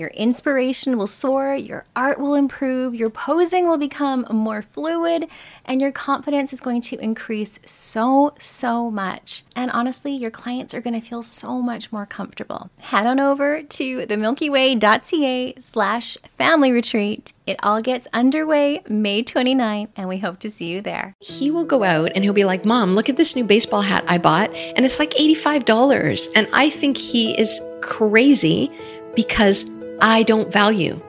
Your 0.00 0.08
inspiration 0.08 0.96
will 0.96 1.06
soar, 1.06 1.54
your 1.54 1.84
art 1.94 2.18
will 2.18 2.34
improve, 2.34 2.94
your 2.94 3.10
posing 3.10 3.68
will 3.68 3.76
become 3.76 4.24
more 4.30 4.62
fluid, 4.62 5.28
and 5.66 5.78
your 5.78 5.92
confidence 5.92 6.54
is 6.54 6.62
going 6.62 6.80
to 6.80 6.96
increase 7.04 7.58
so, 7.66 8.32
so 8.38 8.90
much. 8.90 9.44
And 9.54 9.70
honestly, 9.70 10.12
your 10.12 10.30
clients 10.30 10.72
are 10.72 10.80
going 10.80 10.98
to 10.98 11.06
feel 11.06 11.22
so 11.22 11.60
much 11.60 11.92
more 11.92 12.06
comfortable. 12.06 12.70
Head 12.80 13.06
on 13.06 13.20
over 13.20 13.62
to 13.62 14.06
themilkyway.ca 14.06 15.54
slash 15.58 16.16
family 16.38 16.72
retreat. 16.72 17.34
It 17.46 17.58
all 17.62 17.82
gets 17.82 18.08
underway 18.14 18.80
May 18.88 19.22
29th, 19.22 19.88
and 19.96 20.08
we 20.08 20.16
hope 20.16 20.38
to 20.38 20.50
see 20.50 20.68
you 20.68 20.80
there. 20.80 21.14
He 21.20 21.50
will 21.50 21.66
go 21.66 21.84
out 21.84 22.12
and 22.14 22.24
he'll 22.24 22.32
be 22.32 22.44
like, 22.44 22.64
Mom, 22.64 22.94
look 22.94 23.10
at 23.10 23.18
this 23.18 23.36
new 23.36 23.44
baseball 23.44 23.82
hat 23.82 24.02
I 24.08 24.16
bought, 24.16 24.48
and 24.54 24.86
it's 24.86 24.98
like 24.98 25.10
$85. 25.10 26.28
And 26.34 26.48
I 26.54 26.70
think 26.70 26.96
he 26.96 27.38
is 27.38 27.60
crazy 27.82 28.70
because 29.14 29.66
I 30.00 30.22
don't 30.22 30.52
value 30.52 31.00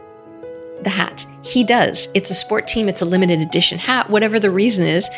the 0.84 0.90
hat. 0.90 1.26
He 1.44 1.64
does. 1.64 2.10
It's 2.14 2.32
a 2.32 2.36
sport 2.36 2.68
team, 2.68 2.90
it's 2.90 3.02
a 3.02 3.06
limited 3.06 3.40
edition 3.40 3.78
hat, 3.78 4.10
whatever 4.10 4.40
the 4.40 4.52
reason 4.52 4.86
is. 4.86 5.10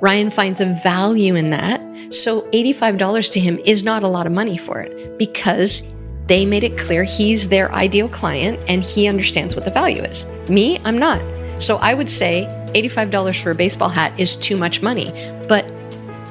Ryan 0.00 0.30
finds 0.30 0.60
a 0.60 0.66
value 0.82 1.34
in 1.34 1.50
that. 1.50 1.80
So 2.12 2.42
$85 2.50 3.32
to 3.32 3.40
him 3.40 3.58
is 3.64 3.82
not 3.82 4.02
a 4.02 4.08
lot 4.08 4.26
of 4.26 4.32
money 4.32 4.58
for 4.58 4.80
it 4.80 5.18
because 5.18 5.82
they 6.26 6.44
made 6.44 6.64
it 6.64 6.76
clear 6.76 7.04
he's 7.04 7.48
their 7.48 7.72
ideal 7.72 8.08
client 8.08 8.60
and 8.68 8.82
he 8.82 9.06
understands 9.06 9.54
what 9.54 9.64
the 9.64 9.70
value 9.70 10.02
is. 10.02 10.26
Me, 10.48 10.78
I'm 10.84 10.98
not. 10.98 11.22
So 11.60 11.76
I 11.76 11.94
would 11.94 12.10
say 12.10 12.46
$85 12.74 13.42
for 13.42 13.52
a 13.52 13.54
baseball 13.54 13.88
hat 13.88 14.18
is 14.20 14.36
too 14.36 14.56
much 14.56 14.82
money, 14.82 15.10
but 15.48 15.66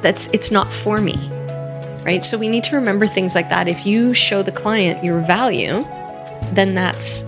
that's 0.04 0.28
it's 0.28 0.52
not 0.52 0.72
for 0.72 1.02
me. 1.02 1.16
Right? 2.04 2.24
So 2.24 2.38
we 2.38 2.50
need 2.50 2.64
to 2.66 2.76
remember 2.76 3.08
things 3.08 3.34
like 3.34 3.50
that. 3.50 3.68
If 3.68 3.86
you 3.86 4.14
show 4.14 4.44
the 4.44 4.52
client 4.52 5.04
your 5.04 5.18
value, 5.20 5.84
then 6.54 6.76
that's 6.76 7.24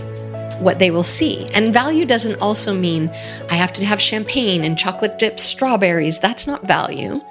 what 0.59 0.79
they 0.79 0.91
will 0.91 1.03
see. 1.03 1.47
And 1.53 1.73
value 1.73 2.05
doesn't 2.05 2.41
also 2.41 2.73
mean 2.73 3.09
I 3.49 3.55
have 3.55 3.73
to 3.73 3.85
have 3.85 4.01
champagne 4.01 4.63
and 4.63 4.77
chocolate 4.77 5.19
dipped 5.19 5.39
strawberries. 5.39 6.19
That's 6.19 6.47
not 6.47 6.67
value. 6.67 7.21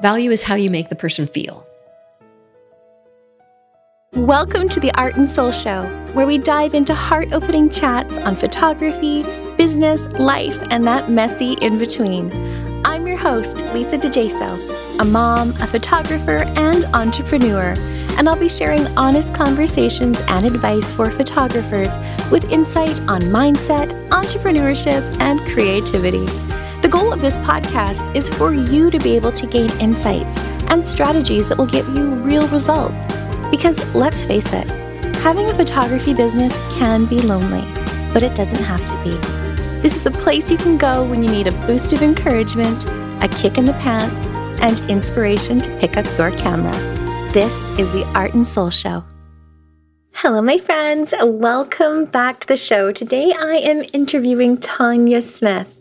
Value 0.00 0.30
is 0.30 0.42
how 0.42 0.54
you 0.54 0.70
make 0.70 0.88
the 0.88 0.96
person 0.96 1.26
feel. 1.26 1.66
Welcome 4.14 4.68
to 4.68 4.80
the 4.80 4.92
Art 4.92 5.16
and 5.16 5.28
Soul 5.28 5.52
Show, 5.52 5.84
where 6.12 6.26
we 6.26 6.36
dive 6.36 6.74
into 6.74 6.94
heart 6.94 7.32
opening 7.32 7.70
chats 7.70 8.18
on 8.18 8.36
photography, 8.36 9.22
business, 9.56 10.06
life, 10.18 10.58
and 10.70 10.86
that 10.86 11.10
messy 11.10 11.54
in 11.62 11.78
between. 11.78 12.30
I'm 12.84 13.06
your 13.06 13.16
host, 13.16 13.64
Lisa 13.72 13.96
DiGeso, 13.96 14.81
a 15.02 15.04
mom, 15.04 15.50
a 15.60 15.66
photographer, 15.66 16.44
and 16.56 16.84
entrepreneur 16.94 17.74
and 18.18 18.28
I'll 18.28 18.36
be 18.36 18.48
sharing 18.48 18.86
honest 18.96 19.34
conversations 19.34 20.20
and 20.28 20.46
advice 20.46 20.92
for 20.92 21.10
photographers 21.10 21.92
with 22.30 22.50
insight 22.52 23.00
on 23.08 23.22
mindset, 23.22 23.90
entrepreneurship, 24.10 25.02
and 25.18 25.40
creativity. 25.40 26.24
The 26.82 26.88
goal 26.88 27.12
of 27.12 27.20
this 27.20 27.34
podcast 27.36 28.14
is 28.14 28.28
for 28.28 28.54
you 28.54 28.90
to 28.90 28.98
be 29.00 29.16
able 29.16 29.32
to 29.32 29.46
gain 29.46 29.72
insights 29.80 30.36
and 30.68 30.86
strategies 30.86 31.48
that 31.48 31.58
will 31.58 31.66
give 31.66 31.88
you 31.88 32.14
real 32.16 32.46
results. 32.48 33.06
Because 33.50 33.78
let's 33.94 34.24
face 34.24 34.52
it, 34.52 34.70
having 35.16 35.48
a 35.48 35.54
photography 35.54 36.14
business 36.14 36.56
can 36.78 37.06
be 37.06 37.20
lonely, 37.20 37.64
but 38.12 38.22
it 38.22 38.36
doesn't 38.36 38.62
have 38.62 38.86
to 38.88 39.02
be. 39.02 39.16
This 39.80 39.96
is 39.96 40.06
a 40.06 40.12
place 40.12 40.50
you 40.50 40.58
can 40.58 40.76
go 40.78 41.04
when 41.04 41.24
you 41.24 41.30
need 41.30 41.48
a 41.48 41.66
boost 41.66 41.92
of 41.92 42.02
encouragement, 42.02 42.84
a 43.20 43.28
kick 43.28 43.58
in 43.58 43.64
the 43.64 43.72
pants, 43.74 44.26
and 44.62 44.80
inspiration 44.88 45.60
to 45.60 45.70
pick 45.78 45.96
up 45.96 46.06
your 46.16 46.30
camera. 46.38 46.72
This 47.32 47.68
is 47.78 47.90
the 47.92 48.04
Art 48.14 48.32
and 48.32 48.46
Soul 48.46 48.70
Show. 48.70 49.04
Hello, 50.14 50.40
my 50.40 50.56
friends. 50.56 51.12
Welcome 51.20 52.04
back 52.04 52.40
to 52.40 52.48
the 52.48 52.56
show. 52.56 52.92
Today 52.92 53.32
I 53.38 53.56
am 53.56 53.82
interviewing 53.92 54.56
Tanya 54.58 55.20
Smith. 55.20 55.71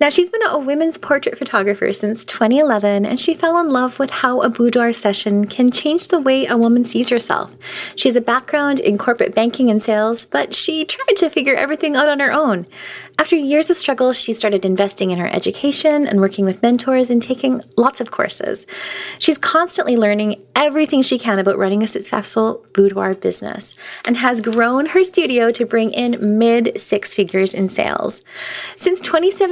Now, 0.00 0.08
she's 0.08 0.30
been 0.30 0.46
a 0.46 0.58
women's 0.58 0.98
portrait 0.98 1.38
photographer 1.38 1.92
since 1.92 2.24
2011, 2.24 3.04
and 3.04 3.18
she 3.18 3.34
fell 3.34 3.58
in 3.58 3.70
love 3.70 3.98
with 3.98 4.10
how 4.10 4.40
a 4.42 4.48
boudoir 4.48 4.92
session 4.92 5.46
can 5.46 5.70
change 5.70 6.08
the 6.08 6.20
way 6.20 6.46
a 6.46 6.56
woman 6.56 6.84
sees 6.84 7.08
herself. 7.08 7.56
She 7.96 8.08
has 8.08 8.16
a 8.16 8.20
background 8.20 8.80
in 8.80 8.98
corporate 8.98 9.34
banking 9.34 9.70
and 9.70 9.82
sales, 9.82 10.26
but 10.26 10.54
she 10.54 10.84
tried 10.84 11.16
to 11.16 11.30
figure 11.30 11.54
everything 11.54 11.96
out 11.96 12.08
on 12.08 12.20
her 12.20 12.32
own. 12.32 12.66
After 13.20 13.34
years 13.34 13.68
of 13.68 13.76
struggle, 13.76 14.12
she 14.12 14.32
started 14.32 14.64
investing 14.64 15.10
in 15.10 15.18
her 15.18 15.26
education 15.26 16.06
and 16.06 16.20
working 16.20 16.44
with 16.44 16.62
mentors 16.62 17.10
and 17.10 17.20
taking 17.20 17.60
lots 17.76 18.00
of 18.00 18.12
courses. 18.12 18.64
She's 19.18 19.36
constantly 19.36 19.96
learning 19.96 20.44
everything 20.54 21.02
she 21.02 21.18
can 21.18 21.40
about 21.40 21.58
running 21.58 21.82
a 21.82 21.88
successful 21.88 22.64
boudoir 22.74 23.14
business 23.14 23.74
and 24.04 24.18
has 24.18 24.40
grown 24.40 24.86
her 24.86 25.02
studio 25.02 25.50
to 25.50 25.66
bring 25.66 25.90
in 25.90 26.38
mid 26.38 26.80
six 26.80 27.12
figures 27.12 27.54
in 27.54 27.68
sales. 27.68 28.22
Since 28.76 29.00
2017, 29.00 29.47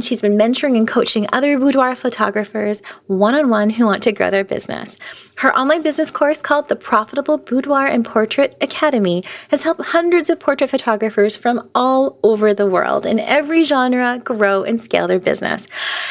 she's 0.00 0.20
been 0.20 0.36
mentoring 0.36 0.76
and 0.76 0.86
coaching 0.86 1.26
other 1.32 1.58
boudoir 1.58 1.94
photographers 1.94 2.82
one 3.06 3.34
on 3.34 3.48
one 3.48 3.70
who 3.70 3.86
want 3.86 4.02
to 4.02 4.12
grow 4.12 4.30
their 4.30 4.44
business. 4.44 4.96
Her 5.36 5.56
online 5.56 5.82
business 5.82 6.10
course 6.10 6.38
called 6.38 6.68
the 6.68 6.76
Profitable 6.76 7.38
Boudoir 7.38 7.86
and 7.86 8.04
Portrait 8.04 8.56
Academy 8.60 9.24
has 9.48 9.62
helped 9.62 9.80
hundreds 9.86 10.28
of 10.28 10.38
portrait 10.38 10.68
photographers 10.68 11.34
from 11.34 11.68
all 11.74 12.18
over 12.22 12.52
the 12.52 12.66
world 12.66 13.06
in 13.06 13.18
every 13.18 13.64
genre 13.64 14.18
grow 14.22 14.62
and 14.62 14.80
scale 14.80 15.08
their 15.08 15.18
business. 15.18 15.66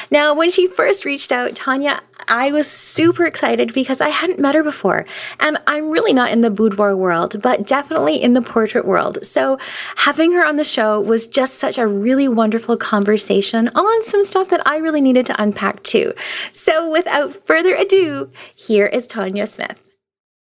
Now, 0.09 0.33
when 0.33 0.49
she 0.49 0.67
first 0.67 1.05
reached 1.05 1.31
out, 1.31 1.53
Tanya 1.53 2.01
I 2.27 2.51
was 2.51 2.69
super 2.69 3.25
excited 3.25 3.73
because 3.73 4.01
I 4.01 4.09
hadn't 4.09 4.39
met 4.39 4.55
her 4.55 4.63
before. 4.63 5.05
And 5.39 5.57
I'm 5.67 5.89
really 5.89 6.13
not 6.13 6.31
in 6.31 6.41
the 6.41 6.49
boudoir 6.49 6.95
world, 6.95 7.41
but 7.41 7.65
definitely 7.65 8.21
in 8.21 8.33
the 8.33 8.41
portrait 8.41 8.85
world. 8.85 9.25
So 9.25 9.57
having 9.95 10.31
her 10.33 10.45
on 10.45 10.57
the 10.57 10.63
show 10.63 10.99
was 10.99 11.27
just 11.27 11.55
such 11.55 11.77
a 11.77 11.87
really 11.87 12.27
wonderful 12.27 12.77
conversation 12.77 13.69
on 13.69 14.03
some 14.03 14.23
stuff 14.23 14.49
that 14.49 14.65
I 14.67 14.77
really 14.77 15.01
needed 15.01 15.25
to 15.27 15.41
unpack 15.41 15.83
too. 15.83 16.13
So 16.53 16.89
without 16.89 17.45
further 17.47 17.75
ado, 17.75 18.29
here 18.55 18.85
is 18.85 19.07
Tanya 19.07 19.47
Smith. 19.47 19.88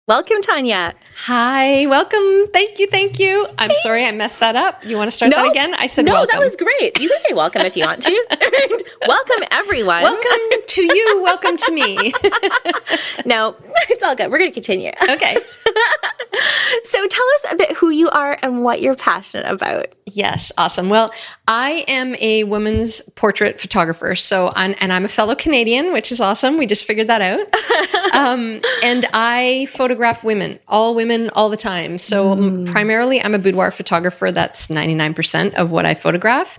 Welcome, 0.07 0.41
Tanya. 0.41 0.93
Hi, 1.25 1.85
welcome. 1.87 2.49
Thank 2.53 2.79
you, 2.79 2.87
thank 2.87 3.19
you. 3.19 3.45
I'm 3.59 3.67
Thanks. 3.67 3.83
sorry 3.83 4.05
I 4.05 4.15
messed 4.15 4.39
that 4.39 4.55
up. 4.55 4.85
You 4.85 4.95
want 4.95 5.07
to 5.07 5.11
start 5.11 5.31
no, 5.31 5.43
that 5.43 5.51
again? 5.51 5.73
I 5.73 5.87
said 5.87 6.05
no. 6.05 6.13
Welcome. 6.13 6.39
That 6.39 6.45
was 6.45 6.55
great. 6.55 6.97
You 6.97 7.09
can 7.09 7.19
say 7.27 7.33
welcome 7.33 7.63
if 7.63 7.75
you 7.75 7.83
want 7.83 8.03
to. 8.03 8.27
welcome, 9.05 9.43
everyone. 9.51 10.03
Welcome 10.03 10.61
to 10.65 10.81
you. 10.81 11.21
Welcome 11.21 11.57
to 11.57 11.71
me. 11.73 11.97
no, 13.25 13.57
it's 13.89 14.01
all 14.01 14.15
good. 14.15 14.31
We're 14.31 14.37
going 14.37 14.49
to 14.49 14.53
continue. 14.53 14.91
Okay. 15.09 15.35
so 16.83 17.05
tell 17.05 17.25
us 17.35 17.51
a 17.51 17.57
bit 17.57 17.75
who 17.75 17.89
you 17.89 18.09
are 18.11 18.36
and 18.47 18.63
what 18.63 18.81
you're 18.81 18.95
passionate 18.95 19.45
about. 19.45 19.93
Yes, 20.05 20.51
awesome. 20.57 20.89
Well, 20.89 21.13
I 21.47 21.85
am 21.87 22.15
a 22.19 22.43
woman's 22.45 23.01
portrait 23.15 23.59
photographer. 23.59 24.15
So, 24.15 24.51
I'm, 24.55 24.73
and 24.79 24.91
I'm 24.91 25.05
a 25.05 25.09
fellow 25.09 25.35
Canadian, 25.35 25.93
which 25.93 26.11
is 26.11 26.19
awesome. 26.19 26.57
We 26.57 26.65
just 26.65 26.85
figured 26.85 27.07
that 27.07 27.21
out. 27.21 28.13
um, 28.15 28.61
and 28.83 29.05
I 29.13 29.67
photograph 29.71 30.23
women, 30.23 30.59
all 30.67 30.95
women, 30.95 31.29
all 31.31 31.49
the 31.49 31.57
time. 31.57 31.97
So 31.97 32.35
mm. 32.35 32.71
primarily, 32.71 33.21
I'm 33.21 33.35
a 33.35 33.39
boudoir 33.39 33.71
photographer. 33.71 34.31
That's 34.31 34.67
99% 34.67 35.53
of 35.55 35.71
what 35.71 35.85
I 35.85 35.93
photograph. 35.93 36.57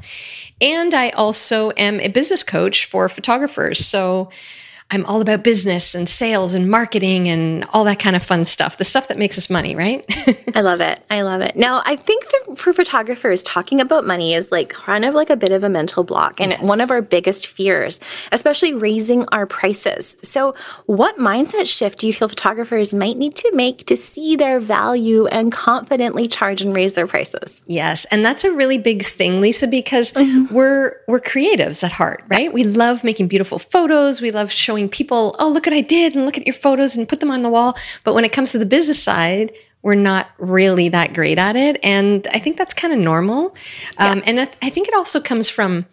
And 0.61 0.93
I 0.95 1.11
also 1.11 1.71
am 1.77 2.01
a 2.01 2.09
business 2.09 2.43
coach 2.43 2.87
for 2.87 3.09
photographers. 3.09 3.85
So 3.87 4.31
I'm 4.91 5.05
all 5.05 5.21
about 5.21 5.45
business 5.45 5.95
and 5.95 6.09
sales 6.09 6.55
and 6.55 6.71
marketing 6.71 7.29
and 7.29 7.67
all 7.75 7.85
that 7.85 7.99
kind 7.99 8.17
of 8.17 8.23
fun 8.23 8.47
stuff, 8.47 8.79
the 8.79 8.87
stuff 8.87 9.09
that 9.09 9.19
makes 9.19 9.37
us 9.37 9.51
money, 9.51 9.77
right? 9.77 10.03
I 10.55 10.63
love 10.63 10.81
it. 10.81 11.05
I 11.11 11.21
love 11.21 11.43
it. 11.43 11.57
Now, 11.57 11.83
I 11.85 11.95
think 11.95 12.25
for 12.57 12.73
photographers, 12.73 13.43
talking 13.43 13.83
about 13.83 14.07
money 14.07 14.33
is 14.33 14.51
like 14.51 14.71
kind 14.71 15.05
of 15.05 15.15
like 15.15 15.29
a 15.29 15.37
bit 15.37 15.53
of 15.53 15.63
a 15.63 15.69
mental 15.69 16.05
block 16.05 16.41
and 16.41 16.53
yes. 16.53 16.63
one 16.63 16.81
of 16.81 16.91
our 16.91 17.03
biggest 17.03 17.49
fears, 17.49 18.01
especially 18.33 18.73
raising 18.73 19.27
our 19.29 19.45
prices. 19.45 20.17
So, 20.23 20.55
what 20.87 21.19
mindset 21.19 21.67
shift 21.67 21.99
do 21.99 22.07
you 22.07 22.15
feel 22.15 22.31
photographers 22.31 22.95
might 22.95 23.19
need 23.19 23.35
to 23.37 23.51
make 23.55 23.85
to 23.87 23.97
see 23.97 24.37
their 24.37 24.59
value 24.59 25.27
and 25.27 25.53
confidently 25.53 26.29
charge 26.29 26.63
and 26.63 26.75
raise 26.75 26.95
their 26.95 27.07
prices? 27.07 27.61
Yes, 27.67 28.07
and 28.07 28.25
that's 28.25 28.43
a 28.43 28.53
really 28.53 28.79
big 28.79 29.05
thing, 29.05 29.43
Lisa, 29.43 29.67
because 29.67 30.13
mm-hmm. 30.13 30.55
we're 30.55 30.97
we're 31.09 31.21
creatives 31.21 31.85
at 31.85 31.93
heart, 31.93 32.25
right? 32.29 32.51
We 32.51 32.65
love 32.65 33.05
making 33.05 33.29
beautiful 33.29 33.59
photos, 33.59 34.23
we 34.23 34.31
love 34.31 34.51
showing 34.51 34.78
showing 34.79 34.89
people, 34.89 35.35
oh, 35.39 35.49
look 35.49 35.67
what 35.67 35.73
I 35.73 35.81
did 35.81 36.15
and 36.15 36.25
look 36.25 36.39
at 36.39 36.47
your 36.47 36.55
photos 36.55 36.97
and 36.97 37.09
put 37.09 37.21
them 37.21 37.31
on 37.31 37.43
the 37.43 37.49
wall. 37.49 37.77
But 38.05 38.15
when 38.15 38.25
it 38.25 38.33
comes 38.33 38.53
to 38.53 38.59
the 38.59 38.67
business 38.67 39.03
side, 39.03 39.53
we're 39.83 39.95
not 39.95 40.29
really 40.39 40.89
that 40.89 41.15
great 41.15 41.39
at 41.39 41.57
it. 41.57 41.79
And 41.83 42.27
I 42.33 42.39
think 42.39 42.57
that's 42.57 42.75
kind 42.75 42.93
of 42.93 42.99
normal. 42.99 43.55
Yeah. 43.99 44.11
Um, 44.11 44.23
and 44.27 44.41
I, 44.41 44.45
th- 44.47 44.59
I 44.63 44.71
think 44.71 44.89
it 44.89 44.95
also 44.95 45.21
comes 45.21 45.49
from 45.49 45.87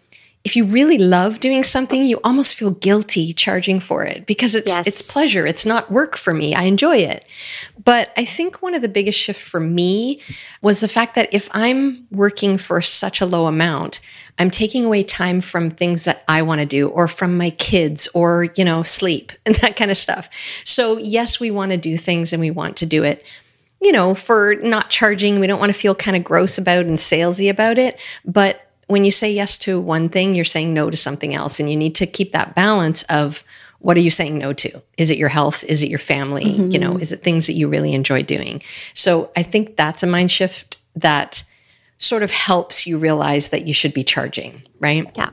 if 0.46 0.54
you 0.54 0.64
really 0.64 0.96
love 0.96 1.40
doing 1.40 1.64
something, 1.64 2.04
you 2.04 2.20
almost 2.22 2.54
feel 2.54 2.70
guilty 2.70 3.32
charging 3.32 3.80
for 3.80 4.04
it 4.04 4.26
because 4.26 4.54
it's 4.54 4.70
yes. 4.70 4.86
it's 4.86 5.02
pleasure. 5.02 5.44
It's 5.44 5.66
not 5.66 5.90
work 5.90 6.16
for 6.16 6.32
me. 6.32 6.54
I 6.54 6.62
enjoy 6.62 6.98
it. 6.98 7.24
But 7.82 8.10
I 8.16 8.24
think 8.24 8.62
one 8.62 8.72
of 8.72 8.80
the 8.80 8.88
biggest 8.88 9.18
shifts 9.18 9.42
for 9.42 9.58
me 9.58 10.20
was 10.62 10.78
the 10.78 10.86
fact 10.86 11.16
that 11.16 11.34
if 11.34 11.48
I'm 11.50 12.06
working 12.12 12.58
for 12.58 12.80
such 12.80 13.20
a 13.20 13.26
low 13.26 13.46
amount, 13.46 13.98
I'm 14.38 14.52
taking 14.52 14.84
away 14.84 15.02
time 15.02 15.40
from 15.40 15.68
things 15.68 16.04
that 16.04 16.22
I 16.28 16.42
want 16.42 16.60
to 16.60 16.66
do 16.66 16.90
or 16.90 17.08
from 17.08 17.36
my 17.36 17.50
kids 17.50 18.08
or, 18.14 18.44
you 18.54 18.64
know, 18.64 18.84
sleep 18.84 19.32
and 19.46 19.56
that 19.56 19.74
kind 19.74 19.90
of 19.90 19.96
stuff. 19.96 20.30
So, 20.62 20.96
yes, 20.96 21.40
we 21.40 21.50
want 21.50 21.72
to 21.72 21.76
do 21.76 21.96
things 21.96 22.32
and 22.32 22.38
we 22.38 22.52
want 22.52 22.76
to 22.76 22.86
do 22.86 23.02
it, 23.02 23.24
you 23.82 23.90
know, 23.90 24.14
for 24.14 24.54
not 24.62 24.90
charging. 24.90 25.40
We 25.40 25.48
don't 25.48 25.58
want 25.58 25.72
to 25.72 25.78
feel 25.78 25.96
kind 25.96 26.16
of 26.16 26.22
gross 26.22 26.56
about 26.56 26.86
and 26.86 26.98
salesy 26.98 27.50
about 27.50 27.78
it. 27.78 27.98
But 28.24 28.65
when 28.86 29.04
you 29.04 29.10
say 29.10 29.32
yes 29.32 29.56
to 29.58 29.80
one 29.80 30.08
thing, 30.08 30.34
you're 30.34 30.44
saying 30.44 30.72
no 30.72 30.90
to 30.90 30.96
something 30.96 31.34
else. 31.34 31.58
And 31.58 31.70
you 31.70 31.76
need 31.76 31.94
to 31.96 32.06
keep 32.06 32.32
that 32.32 32.54
balance 32.54 33.02
of, 33.04 33.42
what 33.80 33.96
are 33.96 34.00
you 34.00 34.10
saying 34.10 34.38
no 34.38 34.52
to? 34.54 34.82
Is 34.96 35.10
it 35.10 35.18
your 35.18 35.28
health? 35.28 35.62
Is 35.64 35.82
it 35.82 35.88
your 35.88 35.98
family? 35.98 36.44
Mm-hmm. 36.44 36.70
You 36.70 36.78
know, 36.78 36.96
is 36.96 37.12
it 37.12 37.22
things 37.22 37.46
that 37.46 37.52
you 37.54 37.68
really 37.68 37.92
enjoy 37.94 38.22
doing? 38.22 38.62
So 38.94 39.30
I 39.36 39.42
think 39.42 39.76
that's 39.76 40.02
a 40.02 40.06
mind 40.06 40.32
shift 40.32 40.78
that 40.96 41.44
sort 41.98 42.22
of 42.22 42.30
helps 42.30 42.86
you 42.86 42.98
realize 42.98 43.48
that 43.48 43.66
you 43.66 43.74
should 43.74 43.92
be 43.92 44.04
charging, 44.04 44.62
right? 44.80 45.06
Yeah. 45.16 45.30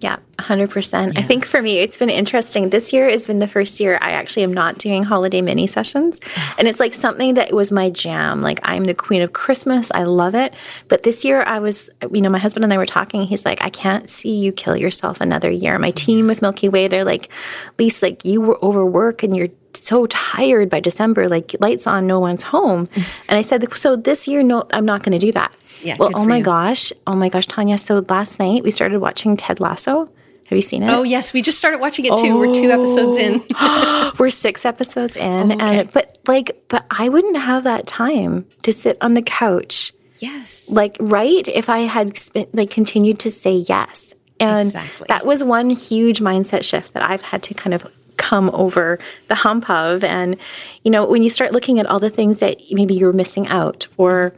Yeah, 0.00 0.16
100%. 0.38 1.14
Yeah. 1.14 1.20
I 1.20 1.22
think 1.22 1.46
for 1.46 1.62
me, 1.62 1.78
it's 1.78 1.96
been 1.96 2.10
interesting. 2.10 2.68
This 2.68 2.92
year 2.92 3.08
has 3.08 3.26
been 3.26 3.38
the 3.38 3.48
first 3.48 3.80
year 3.80 3.98
I 4.00 4.12
actually 4.12 4.42
am 4.42 4.52
not 4.52 4.76
doing 4.78 5.02
holiday 5.02 5.40
mini 5.40 5.66
sessions. 5.66 6.20
And 6.58 6.68
it's 6.68 6.80
like 6.80 6.92
something 6.92 7.34
that 7.34 7.52
was 7.54 7.72
my 7.72 7.90
jam. 7.90 8.42
Like, 8.42 8.60
I'm 8.64 8.84
the 8.84 8.94
queen 8.94 9.22
of 9.22 9.32
Christmas. 9.32 9.90
I 9.94 10.02
love 10.02 10.34
it. 10.34 10.52
But 10.88 11.04
this 11.04 11.24
year, 11.24 11.42
I 11.42 11.60
was, 11.60 11.90
you 12.12 12.20
know, 12.20 12.28
my 12.28 12.38
husband 12.38 12.64
and 12.64 12.72
I 12.72 12.76
were 12.76 12.86
talking. 12.86 13.22
He's 13.24 13.44
like, 13.44 13.62
I 13.62 13.70
can't 13.70 14.10
see 14.10 14.36
you 14.36 14.52
kill 14.52 14.76
yourself 14.76 15.20
another 15.20 15.50
year. 15.50 15.78
My 15.78 15.92
team 15.92 16.20
mm-hmm. 16.20 16.28
with 16.28 16.42
Milky 16.42 16.68
Way, 16.68 16.88
they're 16.88 17.04
like, 17.04 17.30
Lisa, 17.78 18.06
like, 18.06 18.24
you 18.24 18.40
were 18.40 18.62
overwork 18.62 19.22
and 19.22 19.34
you're 19.36 19.48
so 19.84 20.06
tired 20.06 20.70
by 20.70 20.80
December, 20.80 21.28
like 21.28 21.54
lights 21.60 21.86
on, 21.86 22.06
no 22.06 22.18
one's 22.18 22.42
home. 22.42 22.88
and 23.28 23.38
I 23.38 23.42
said, 23.42 23.66
so 23.76 23.96
this 23.96 24.26
year, 24.26 24.42
no, 24.42 24.66
I'm 24.72 24.86
not 24.86 25.02
going 25.02 25.12
to 25.12 25.18
do 25.18 25.32
that. 25.32 25.54
Yeah. 25.82 25.96
Well, 25.98 26.10
oh 26.14 26.24
my 26.24 26.38
you. 26.38 26.44
gosh. 26.44 26.92
Oh 27.06 27.14
my 27.14 27.28
gosh, 27.28 27.46
Tanya. 27.46 27.78
So 27.78 28.04
last 28.08 28.38
night 28.38 28.62
we 28.62 28.70
started 28.70 29.00
watching 29.00 29.36
Ted 29.36 29.60
Lasso. 29.60 30.10
Have 30.46 30.56
you 30.56 30.62
seen 30.62 30.82
it? 30.82 30.90
Oh 30.90 31.02
yes, 31.02 31.32
we 31.32 31.40
just 31.40 31.56
started 31.56 31.78
watching 31.78 32.04
it 32.04 32.16
too. 32.18 32.32
Oh. 32.32 32.38
We're 32.38 32.54
two 32.54 32.70
episodes 32.70 33.16
in. 33.16 33.42
Oh, 33.54 34.12
we're 34.18 34.30
six 34.30 34.66
episodes 34.66 35.16
in, 35.16 35.52
oh, 35.52 35.54
okay. 35.54 35.80
and 35.80 35.92
but 35.92 36.18
like, 36.26 36.64
but 36.68 36.84
I 36.90 37.08
wouldn't 37.08 37.38
have 37.38 37.64
that 37.64 37.86
time 37.86 38.46
to 38.62 38.72
sit 38.72 38.98
on 39.00 39.14
the 39.14 39.22
couch. 39.22 39.92
Yes. 40.18 40.68
Like 40.70 40.96
right, 41.00 41.48
if 41.48 41.70
I 41.70 41.80
had 41.80 42.18
spent 42.18 42.54
like 42.54 42.70
continued 42.70 43.20
to 43.20 43.30
say 43.30 43.54
yes, 43.54 44.12
and 44.38 44.68
exactly. 44.68 45.06
that 45.08 45.24
was 45.24 45.42
one 45.42 45.70
huge 45.70 46.20
mindset 46.20 46.62
shift 46.62 46.92
that 46.92 47.08
I've 47.08 47.22
had 47.22 47.42
to 47.44 47.54
kind 47.54 47.72
of 47.72 47.90
come 48.16 48.50
over 48.50 48.98
the 49.28 49.34
hump 49.34 49.68
of. 49.68 50.04
And 50.04 50.36
you 50.84 50.90
know, 50.90 51.06
when 51.06 51.22
you 51.22 51.30
start 51.30 51.52
looking 51.52 51.78
at 51.78 51.86
all 51.86 52.00
the 52.00 52.10
things 52.10 52.40
that 52.40 52.60
maybe 52.70 52.94
you're 52.94 53.12
missing 53.12 53.46
out, 53.48 53.86
or 53.96 54.34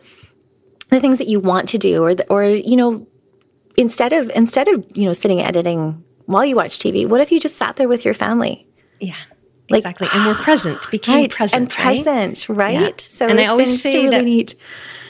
the 0.89 1.01
things 1.01 1.19
that 1.19 1.29
you 1.29 1.41
want 1.41 1.69
to 1.71 1.79
do 1.79 2.03
or 2.03 2.15
the, 2.15 2.29
or 2.31 2.45
you 2.45 2.77
know 2.77 3.07
instead 3.77 4.13
of 4.13 4.31
instead 4.35 4.69
of 4.69 4.85
you 4.95 5.05
know 5.05 5.13
sitting 5.13 5.41
editing 5.41 6.03
while 6.27 6.45
you 6.45 6.57
watch 6.57 6.79
TV 6.79 7.07
what 7.07 7.21
if 7.21 7.33
you 7.33 7.41
just 7.41 7.57
sat 7.57 7.77
there 7.77 7.89
with 7.89 8.05
your 8.05 8.15
family 8.15 8.67
yeah 9.01 9.17
like, 9.69 9.81
exactly 9.81 10.09
and 10.13 10.27
we're 10.27 10.35
present 10.35 10.79
became 10.91 11.23
right, 11.23 11.33
present 11.33 11.63
and 11.63 11.71
present 11.71 12.49
right, 12.49 12.57
right? 12.57 12.81
Yeah. 12.81 12.91
so 12.99 13.27
and 13.27 13.41
I 13.41 13.47
always 13.47 13.83
say 13.83 14.05
really 14.05 14.11
that 14.11 14.25
neat. 14.25 14.55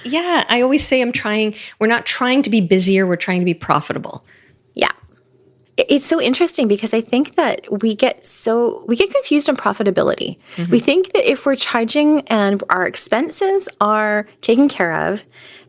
yeah 0.05 0.45
I 0.49 0.63
always 0.63 0.87
say 0.87 1.03
I'm 1.03 1.13
trying 1.13 1.55
we're 1.79 1.87
not 1.87 2.07
trying 2.07 2.43
to 2.43 2.51
be 2.51 2.61
busier 2.61 3.07
we're 3.07 3.17
trying 3.17 3.41
to 3.41 3.47
be 3.47 3.55
profitable 3.55 4.25
it's 5.77 6.07
so 6.07 6.21
interesting 6.21 6.69
because 6.69 6.95
I 6.95 7.01
think 7.01 7.35
that 7.35 7.83
we 7.83 7.95
get 7.95 8.25
so 8.25 8.85
we 8.87 8.97
get 8.97 9.11
confused 9.11 9.49
on 9.49 9.57
profitability. 9.57 10.39
Mm-hmm. 10.57 10.71
We 10.71 10.81
think 10.81 11.13
that 11.13 11.31
if 11.31 11.45
we're 11.45 11.57
charging 11.57 12.21
and 12.29 12.63
our 12.71 12.87
expenses 12.87 13.69
are 13.81 14.27
taken 14.41 14.69
care 14.69 14.93
of 15.11 15.25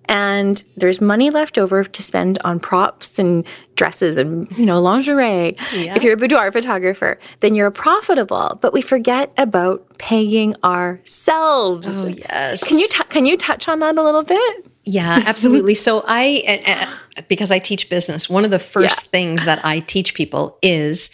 and 0.10 0.64
there's 0.78 1.02
money 1.02 1.30
left 1.30 1.58
over 1.58 1.84
to 1.84 2.04
spend 2.04 2.40
on 2.46 2.60
props 2.60 3.20
and 3.20 3.46
dresses 3.76 4.18
and 4.18 4.50
you 4.58 4.66
know 4.66 4.82
lingerie 4.82 5.56
yeah. 5.74 5.96
if 5.96 6.04
you're 6.04 6.14
a 6.14 6.18
boudoir 6.18 6.52
photographer 6.52 7.20
then 7.42 7.54
you're 7.54 7.70
profitable 7.70 8.58
but 8.62 8.74
we 8.74 8.82
forget 8.82 9.32
about 9.38 9.86
paying 10.00 10.56
ourselves 10.64 12.06
oh 12.06 12.08
yes 12.08 12.66
can 12.68 12.80
you 12.80 12.88
t- 12.88 13.04
can 13.10 13.26
you 13.26 13.38
touch 13.38 13.68
on 13.68 13.80
that 13.80 13.98
a 13.98 14.02
little 14.02 14.24
bit 14.24 14.72
yeah 14.88 15.22
absolutely 15.26 15.76
so 15.76 16.04
i 16.08 16.88
because 17.28 17.52
i 17.52 17.60
teach 17.60 17.90
business 17.90 18.30
one 18.30 18.46
of 18.46 18.52
the 18.52 18.60
first 18.60 19.06
yeah. 19.06 19.10
things 19.12 19.46
that 19.46 19.64
i 19.64 19.80
teach 19.82 20.14
people 20.14 20.58
is 20.62 21.10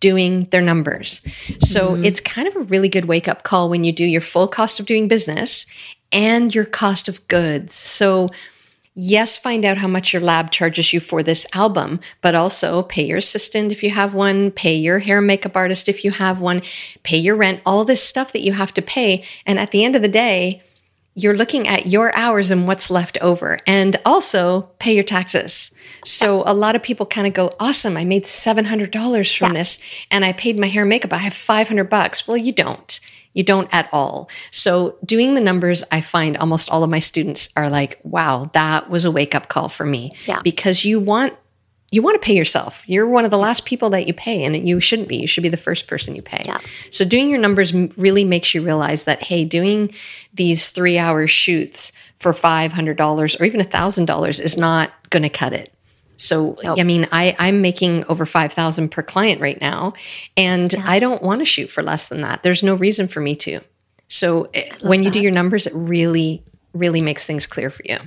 doing 0.00 0.44
their 0.50 0.62
numbers. 0.62 1.20
So 1.60 1.90
mm-hmm. 1.90 2.04
it's 2.04 2.20
kind 2.20 2.48
of 2.48 2.56
a 2.56 2.60
really 2.60 2.88
good 2.88 3.06
wake 3.06 3.28
up 3.28 3.42
call 3.42 3.68
when 3.68 3.84
you 3.84 3.92
do 3.92 4.04
your 4.04 4.20
full 4.20 4.48
cost 4.48 4.78
of 4.80 4.86
doing 4.86 5.08
business 5.08 5.66
and 6.12 6.54
your 6.54 6.64
cost 6.64 7.08
of 7.08 7.26
goods. 7.28 7.74
So, 7.74 8.28
yes, 8.94 9.36
find 9.36 9.64
out 9.64 9.76
how 9.76 9.88
much 9.88 10.12
your 10.12 10.22
lab 10.22 10.50
charges 10.50 10.92
you 10.92 11.00
for 11.00 11.22
this 11.22 11.46
album, 11.52 12.00
but 12.22 12.34
also 12.34 12.82
pay 12.84 13.04
your 13.04 13.18
assistant 13.18 13.72
if 13.72 13.82
you 13.82 13.90
have 13.90 14.14
one, 14.14 14.50
pay 14.50 14.74
your 14.74 15.00
hair 15.00 15.18
and 15.18 15.26
makeup 15.26 15.56
artist 15.56 15.88
if 15.88 16.04
you 16.04 16.10
have 16.12 16.40
one, 16.40 16.62
pay 17.02 17.18
your 17.18 17.36
rent, 17.36 17.60
all 17.66 17.84
this 17.84 18.02
stuff 18.02 18.32
that 18.32 18.44
you 18.44 18.52
have 18.52 18.72
to 18.74 18.82
pay. 18.82 19.24
And 19.46 19.58
at 19.58 19.72
the 19.72 19.84
end 19.84 19.96
of 19.96 20.02
the 20.02 20.08
day, 20.08 20.62
you're 21.18 21.36
looking 21.36 21.66
at 21.66 21.86
your 21.86 22.14
hours 22.14 22.50
and 22.50 22.66
what's 22.66 22.90
left 22.90 23.18
over, 23.20 23.58
and 23.66 23.96
also 24.06 24.62
pay 24.78 24.94
your 24.94 25.04
taxes. 25.04 25.72
So 26.04 26.42
a 26.46 26.54
lot 26.54 26.76
of 26.76 26.82
people 26.82 27.06
kind 27.06 27.26
of 27.26 27.34
go, 27.34 27.54
"Awesome, 27.58 27.96
I 27.96 28.04
made 28.04 28.26
seven 28.26 28.64
hundred 28.64 28.90
dollars 28.90 29.32
from 29.34 29.52
yeah. 29.52 29.60
this, 29.60 29.78
and 30.10 30.24
I 30.24 30.32
paid 30.32 30.58
my 30.58 30.68
hair 30.68 30.82
and 30.82 30.88
makeup. 30.88 31.12
I 31.12 31.18
have 31.18 31.34
five 31.34 31.68
hundred 31.68 31.90
bucks." 31.90 32.26
Well, 32.26 32.36
you 32.36 32.52
don't. 32.52 33.00
You 33.34 33.44
don't 33.44 33.68
at 33.72 33.88
all. 33.92 34.28
So, 34.50 34.96
doing 35.04 35.34
the 35.34 35.40
numbers, 35.40 35.84
I 35.92 36.00
find 36.00 36.36
almost 36.36 36.70
all 36.70 36.82
of 36.82 36.90
my 36.90 36.98
students 36.98 37.50
are 37.56 37.68
like, 37.68 38.00
wow, 38.02 38.50
that 38.54 38.90
was 38.90 39.04
a 39.04 39.12
wake 39.12 39.34
up 39.34 39.48
call 39.48 39.68
for 39.68 39.84
me. 39.84 40.12
Yeah. 40.26 40.38
Because 40.42 40.84
you 40.84 40.98
want 40.98 41.34
you 41.90 42.02
want 42.02 42.20
to 42.20 42.24
pay 42.24 42.34
yourself. 42.34 42.86
You're 42.86 43.08
one 43.08 43.24
of 43.24 43.30
the 43.30 43.38
last 43.38 43.64
people 43.64 43.90
that 43.90 44.06
you 44.06 44.12
pay, 44.12 44.44
and 44.44 44.68
you 44.68 44.80
shouldn't 44.80 45.08
be. 45.08 45.16
You 45.16 45.26
should 45.26 45.42
be 45.42 45.48
the 45.48 45.56
first 45.56 45.86
person 45.86 46.14
you 46.14 46.22
pay. 46.22 46.42
Yeah. 46.44 46.60
So, 46.90 47.04
doing 47.04 47.30
your 47.30 47.38
numbers 47.38 47.72
really 47.96 48.24
makes 48.24 48.54
you 48.54 48.62
realize 48.62 49.04
that, 49.04 49.22
hey, 49.22 49.44
doing 49.44 49.94
these 50.34 50.68
three 50.70 50.98
hour 50.98 51.26
shoots 51.26 51.92
for 52.16 52.32
$500 52.32 53.40
or 53.40 53.44
even 53.44 53.60
$1,000 53.60 54.40
is 54.40 54.56
not 54.56 54.90
going 55.10 55.22
to 55.22 55.28
cut 55.28 55.52
it. 55.52 55.72
So 56.18 56.56
nope. 56.64 56.78
I 56.78 56.82
mean, 56.82 57.08
I 57.12 57.34
I'm 57.38 57.62
making 57.62 58.04
over 58.06 58.26
five 58.26 58.52
thousand 58.52 58.90
per 58.90 59.02
client 59.02 59.40
right 59.40 59.60
now, 59.60 59.92
and 60.36 60.72
yeah. 60.72 60.82
I 60.84 60.98
don't 60.98 61.22
want 61.22 61.40
to 61.40 61.44
shoot 61.44 61.70
for 61.70 61.80
less 61.80 62.08
than 62.08 62.22
that. 62.22 62.42
There's 62.42 62.64
no 62.64 62.74
reason 62.74 63.06
for 63.06 63.20
me 63.20 63.36
to. 63.36 63.60
So 64.08 64.50
eh, 64.52 64.68
when 64.82 65.04
you 65.04 65.10
do 65.10 65.20
your 65.20 65.30
numbers, 65.30 65.68
it 65.68 65.72
really 65.74 66.42
really 66.74 67.00
makes 67.00 67.24
things 67.24 67.46
clear 67.46 67.70
for 67.70 67.82
you. 67.84 67.98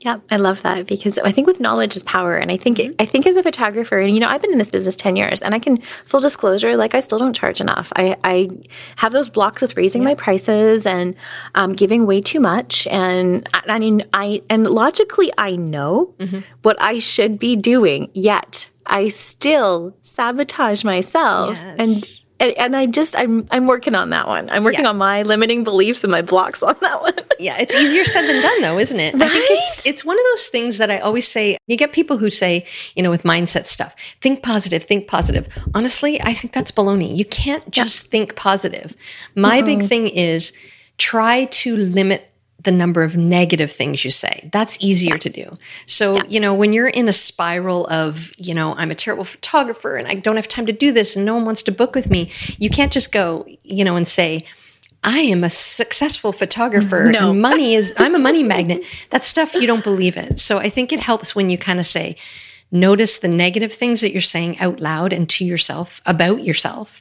Yeah, 0.00 0.18
I 0.30 0.36
love 0.36 0.62
that 0.62 0.86
because 0.86 1.18
I 1.18 1.32
think 1.32 1.48
with 1.48 1.58
knowledge 1.58 1.96
is 1.96 2.04
power, 2.04 2.36
and 2.36 2.52
I 2.52 2.56
think 2.56 2.78
mm-hmm. 2.78 2.92
I 3.00 3.04
think 3.04 3.26
as 3.26 3.34
a 3.34 3.42
photographer, 3.42 3.98
and 3.98 4.14
you 4.14 4.20
know, 4.20 4.28
I've 4.28 4.40
been 4.40 4.52
in 4.52 4.58
this 4.58 4.70
business 4.70 4.94
ten 4.94 5.16
years, 5.16 5.42
and 5.42 5.56
I 5.56 5.58
can 5.58 5.80
full 6.06 6.20
disclosure, 6.20 6.76
like 6.76 6.94
I 6.94 7.00
still 7.00 7.18
don't 7.18 7.34
charge 7.34 7.60
enough. 7.60 7.92
I, 7.96 8.16
I 8.22 8.48
have 8.96 9.12
those 9.12 9.28
blocks 9.28 9.60
with 9.60 9.76
raising 9.76 10.02
yeah. 10.02 10.10
my 10.10 10.14
prices 10.14 10.86
and 10.86 11.16
um, 11.56 11.72
giving 11.72 12.06
way 12.06 12.20
too 12.20 12.38
much, 12.38 12.86
and 12.86 13.48
I 13.52 13.80
mean, 13.80 14.04
I 14.12 14.42
and 14.48 14.68
logically 14.68 15.32
I 15.36 15.56
know 15.56 16.14
mm-hmm. 16.18 16.40
what 16.62 16.80
I 16.80 17.00
should 17.00 17.40
be 17.40 17.56
doing, 17.56 18.08
yet 18.14 18.68
I 18.86 19.08
still 19.08 19.96
sabotage 20.00 20.84
myself 20.84 21.56
yes. 21.56 21.76
and 21.78 22.27
and, 22.40 22.52
and 22.52 22.76
I 22.76 22.86
just 22.86 23.16
I'm 23.16 23.46
I'm 23.50 23.66
working 23.66 23.94
on 23.94 24.10
that 24.10 24.28
one. 24.28 24.48
I'm 24.50 24.64
working 24.64 24.84
Yeah. 24.84 24.90
on 24.90 24.98
my 24.98 25.22
limiting 25.22 25.64
beliefs 25.64 26.04
and 26.04 26.10
my 26.10 26.22
blocks 26.22 26.62
on 26.62 26.76
that 26.80 27.02
one. 27.02 27.14
Yeah, 27.40 27.56
it's 27.60 27.72
easier 27.72 28.04
said 28.04 28.22
than 28.22 28.42
done, 28.42 28.62
though, 28.62 28.78
isn't 28.80 28.98
it? 28.98 29.14
I 29.14 29.28
think 29.28 29.46
it's 29.48 29.86
it's 29.86 30.04
one 30.04 30.16
of 30.16 30.24
those 30.32 30.48
things 30.48 30.78
that 30.78 30.90
I 30.90 30.98
always 30.98 31.28
say. 31.28 31.56
You 31.68 31.76
get 31.76 31.92
people 31.92 32.18
who 32.18 32.30
say, 32.30 32.66
you 32.96 33.02
know, 33.04 33.10
with 33.10 33.22
mindset 33.22 33.66
stuff, 33.66 33.94
think 34.20 34.42
positive, 34.42 34.82
think 34.82 35.06
positive. 35.06 35.46
Honestly, 35.72 36.20
I 36.20 36.34
think 36.34 36.52
that's 36.52 36.72
baloney. 36.72 37.16
You 37.16 37.24
can't 37.24 37.70
just 37.70 38.06
think 38.06 38.34
positive. 38.34 38.96
My 39.36 39.62
big 39.62 39.78
mm-hmm. 39.78 39.86
thing 39.86 40.08
is 40.08 40.52
try 40.96 41.44
to 41.44 41.76
limit 41.76 42.28
the 42.62 42.72
number 42.72 43.02
of 43.02 43.16
negative 43.16 43.70
things 43.70 44.04
you 44.04 44.10
say. 44.10 44.48
That's 44.52 44.76
easier 44.80 45.16
to 45.18 45.30
do. 45.30 45.56
So, 45.86 46.22
you 46.24 46.40
know, 46.40 46.54
when 46.54 46.72
you're 46.72 46.88
in 46.88 47.08
a 47.08 47.12
spiral 47.12 47.86
of, 47.86 48.32
you 48.36 48.52
know, 48.52 48.74
I'm 48.76 48.90
a 48.90 48.96
terrible 48.96 49.24
photographer 49.24 49.96
and 49.96 50.08
I 50.08 50.14
don't 50.14 50.36
have 50.36 50.48
time 50.48 50.66
to 50.66 50.72
do 50.72 50.90
this 50.90 51.14
and 51.14 51.24
no 51.24 51.36
one 51.36 51.44
wants 51.44 51.62
to 51.64 51.72
book 51.72 51.94
with 51.94 52.10
me, 52.10 52.32
you 52.58 52.68
can't 52.68 52.92
just 52.92 53.12
go, 53.12 53.46
you 53.62 53.84
know, 53.84 53.94
and 53.94 54.08
say, 54.08 54.44
I 55.04 55.20
am 55.20 55.44
a 55.44 55.50
successful 55.50 56.32
photographer. 56.32 57.12
No. 57.12 57.30
And 57.30 57.40
money 57.42 57.74
is, 57.74 57.94
I'm 57.96 58.16
a 58.16 58.18
money 58.18 58.42
magnet. 58.42 58.82
That 59.10 59.24
stuff, 59.24 59.54
you 59.54 59.66
don't 59.66 59.84
believe 59.84 60.16
it. 60.16 60.40
So 60.40 60.58
I 60.58 60.68
think 60.68 60.92
it 60.92 61.00
helps 61.00 61.36
when 61.36 61.50
you 61.50 61.58
kind 61.58 61.78
of 61.78 61.86
say, 61.86 62.16
notice 62.72 63.18
the 63.18 63.28
negative 63.28 63.72
things 63.72 64.00
that 64.00 64.12
you're 64.12 64.20
saying 64.20 64.58
out 64.58 64.80
loud 64.80 65.12
and 65.12 65.28
to 65.30 65.44
yourself 65.44 66.00
about 66.04 66.44
yourself 66.44 67.00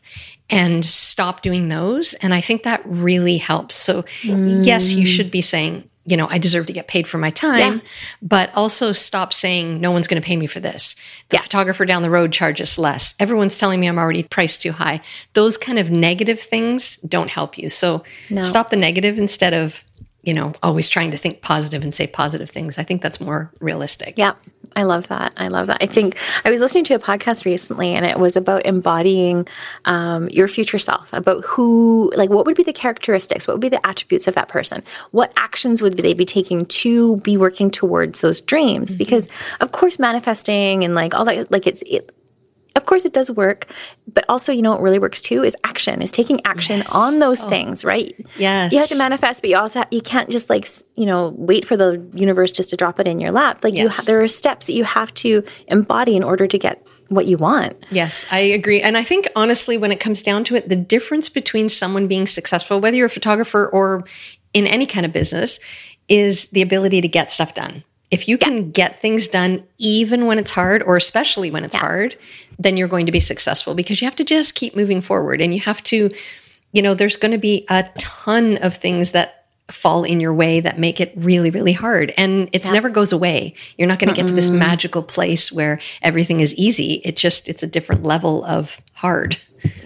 and 0.50 0.86
stop 0.86 1.42
doing 1.42 1.68
those. 1.68 2.14
And 2.16 2.34
I 2.34 2.42
think 2.42 2.64
that 2.64 2.82
really 2.86 3.38
helps. 3.38 3.76
So, 3.76 4.06
yes, 4.24 4.92
you 4.92 5.06
mm. 5.06 5.08
should 5.08 5.30
be 5.30 5.42
saying, 5.42 5.90
you 6.06 6.16
know, 6.16 6.28
I 6.30 6.38
deserve 6.38 6.68
to 6.68 6.74
get 6.74 6.88
paid 6.88 7.06
for 7.06 7.18
my 7.18 7.32
time, 7.32 7.82
but 8.22 8.50
also 8.56 8.94
stop 8.94 9.34
saying, 9.34 9.82
no 9.82 9.92
one's 9.92 10.08
going 10.08 10.22
to 10.22 10.26
pay 10.26 10.38
me 10.38 10.48
for 10.48 10.62
this. 10.62 10.96
The 11.30 11.38
photographer 11.38 11.86
down 11.86 12.02
the 12.02 12.10
road 12.10 12.32
charges 12.32 12.78
less. 12.78 13.14
Everyone's 13.20 13.58
telling 13.58 13.82
me 13.82 13.88
I'm 13.88 14.00
already 14.00 14.24
priced 14.24 14.62
too 14.62 14.72
high. 14.72 15.02
Those 15.34 15.58
kind 15.58 15.78
of 15.78 15.92
negative 15.92 16.40
things 16.40 16.96
don't 16.98 17.30
help 17.30 17.58
you. 17.58 17.68
So, 17.68 18.04
stop 18.44 18.70
the 18.70 18.78
negative 18.78 19.18
instead 19.20 19.54
of, 19.54 19.84
you 20.24 20.34
know, 20.34 20.54
always 20.64 20.88
trying 20.88 21.12
to 21.12 21.18
think 21.18 21.42
positive 21.42 21.84
and 21.84 21.94
say 21.94 22.08
positive 22.08 22.50
things. 22.50 22.78
I 22.78 22.84
think 22.84 23.02
that's 23.02 23.20
more 23.20 23.52
realistic. 23.60 24.14
Yeah, 24.18 24.34
I 24.76 24.84
love 24.84 25.08
that. 25.08 25.34
I 25.38 25.48
love 25.48 25.68
that. 25.68 25.78
I 25.82 25.86
think 25.86 26.18
I 26.46 26.52
was 26.52 26.62
listening 26.62 26.84
to 26.86 26.94
a 26.94 27.00
podcast 27.00 27.46
recently 27.46 27.96
and 27.96 28.06
it 28.06 28.20
was 28.20 28.36
about 28.36 28.66
embodying 28.66 29.48
um, 29.86 30.30
your 30.30 30.48
future 30.48 30.80
self, 30.80 31.12
about 31.14 31.44
who, 31.46 32.12
like, 32.16 32.30
what 32.30 32.46
would 32.46 32.56
be 32.56 32.64
the 32.64 32.74
characteristics, 32.74 33.48
what 33.48 33.56
would 33.56 33.62
be 33.62 33.70
the 33.70 33.86
attributes 33.86 34.28
of 34.28 34.36
that 34.36 34.50
person? 34.50 34.84
What 35.12 35.34
actions 35.38 35.82
would 35.82 35.98
they 35.98 36.14
be 36.14 36.26
taking 36.26 36.66
to 36.66 37.18
be 37.18 37.38
working 37.38 37.72
towards 37.72 38.22
those 38.22 38.42
dreams? 38.42 38.96
Because, 38.96 39.28
of 39.62 39.72
course, 39.72 40.00
manifesting 40.00 40.84
and 40.84 40.94
like 40.96 41.14
all 41.16 41.26
that, 41.26 41.52
like, 41.52 41.66
it's, 41.66 41.84
it, 41.86 42.12
of 42.78 42.86
course 42.86 43.06
it 43.06 43.12
does 43.12 43.30
work, 43.30 43.72
but 44.14 44.24
also, 44.30 44.52
you 44.52 44.62
know, 44.62 44.72
what 44.72 44.82
really 44.82 45.00
works 45.00 45.22
too 45.22 45.44
is 45.44 45.56
action, 45.64 46.02
is 46.02 46.12
taking 46.12 46.40
action 46.46 46.84
on 46.94 47.20
those 47.20 47.44
oh. 47.44 47.50
things, 47.50 47.84
right? 47.84 48.14
Yes. 48.38 48.72
You 48.72 48.80
have 48.80 48.90
to 48.90 48.98
manifest, 48.98 49.42
but 49.42 49.50
you 49.50 49.58
also 49.58 49.80
ha- 49.80 49.88
you 49.92 50.02
can't 50.02 50.30
just 50.30 50.50
like 50.50 50.68
you 50.96 51.06
know 51.06 51.34
wait 51.38 51.66
for 51.66 51.76
the 51.76 52.08
universe 52.14 52.52
just 52.52 52.70
to 52.70 52.78
drop 52.78 53.00
it 53.00 53.08
in 53.08 53.20
your 53.20 53.32
lap. 53.32 53.64
Like 53.64 53.74
you, 53.74 53.86
Yes. 53.86 53.98
ha- 53.98 54.04
there 54.06 54.22
are 54.22 54.28
steps 54.28 54.68
that 54.68 54.74
you 54.74 54.84
have 54.84 55.14
to 55.16 55.44
embody 55.68 56.16
in 56.16 56.24
order 56.24 56.48
to 56.48 56.58
get 56.58 56.86
what 57.10 57.26
you 57.26 57.38
want. 57.38 57.76
Yes, 57.90 58.26
I 58.32 58.40
agree. 58.40 58.82
And 58.82 58.98
I 58.98 59.04
think 59.04 59.28
honestly, 59.36 59.78
when 59.78 59.92
it 59.92 60.00
comes 60.00 60.22
down 60.22 60.44
to 60.46 60.56
it, 60.56 60.70
the 60.70 60.76
difference 60.76 61.30
between 61.30 61.70
someone 61.70 62.08
being 62.08 62.28
successful, 62.28 62.80
whether 62.80 62.98
you're 62.98 63.08
a 63.08 63.10
photographer 63.10 63.70
or 63.72 64.06
in 64.54 64.68
any 64.68 64.86
kind 64.86 65.06
of 65.06 65.14
business, 65.14 65.60
is 66.08 66.46
the 66.50 66.62
ability 66.62 67.02
to 67.02 67.08
get 67.08 67.32
stuff 67.32 67.54
done. 67.54 67.84
If 68.10 68.28
you 68.28 68.38
can 68.38 68.72
get 68.72 69.02
things 69.02 69.28
done, 69.28 69.64
even 69.78 70.26
when 70.26 70.40
it's 70.40 70.52
hard, 70.52 70.82
or 70.84 70.96
especially 70.96 71.52
when 71.52 71.64
it's 71.64 71.76
hard, 71.76 72.18
then 72.58 72.78
you're 72.78 72.88
going 72.88 73.06
to 73.06 73.12
be 73.12 73.20
successful 73.20 73.76
because 73.76 74.02
you 74.02 74.06
have 74.08 74.16
to 74.16 74.24
just 74.24 74.56
keep 74.56 74.76
moving 74.76 75.02
forward 75.02 75.42
and 75.42 75.54
you 75.54 75.60
have 75.62 75.84
to, 75.84 76.10
you 76.72 76.82
know, 76.82 76.94
there's 76.94 77.18
going 77.18 77.34
to 77.34 77.38
be 77.38 77.66
a 77.70 77.84
ton 77.98 78.58
of 78.58 78.76
things 78.76 79.12
that 79.12 79.46
fall 79.70 80.06
in 80.06 80.22
your 80.22 80.34
way 80.34 80.62
that 80.62 80.80
make 80.80 81.02
it 81.02 81.12
really, 81.18 81.50
really 81.50 81.74
hard. 81.74 82.14
And 82.18 82.50
it 82.54 82.64
never 82.72 82.90
goes 82.90 83.12
away. 83.12 83.54
You're 83.78 83.88
not 83.88 84.00
going 84.00 84.10
to 84.10 84.16
get 84.16 84.28
to 84.28 84.34
this 84.34 84.50
magical 84.50 85.04
place 85.04 85.52
where 85.52 85.82
everything 86.02 86.40
is 86.40 86.56
easy. 86.56 87.02
It 87.04 87.18
just, 87.18 87.50
it's 87.50 87.64
a 87.64 87.68
different 87.68 88.04
level 88.04 88.46
of 88.46 88.80
hard. 88.94 89.38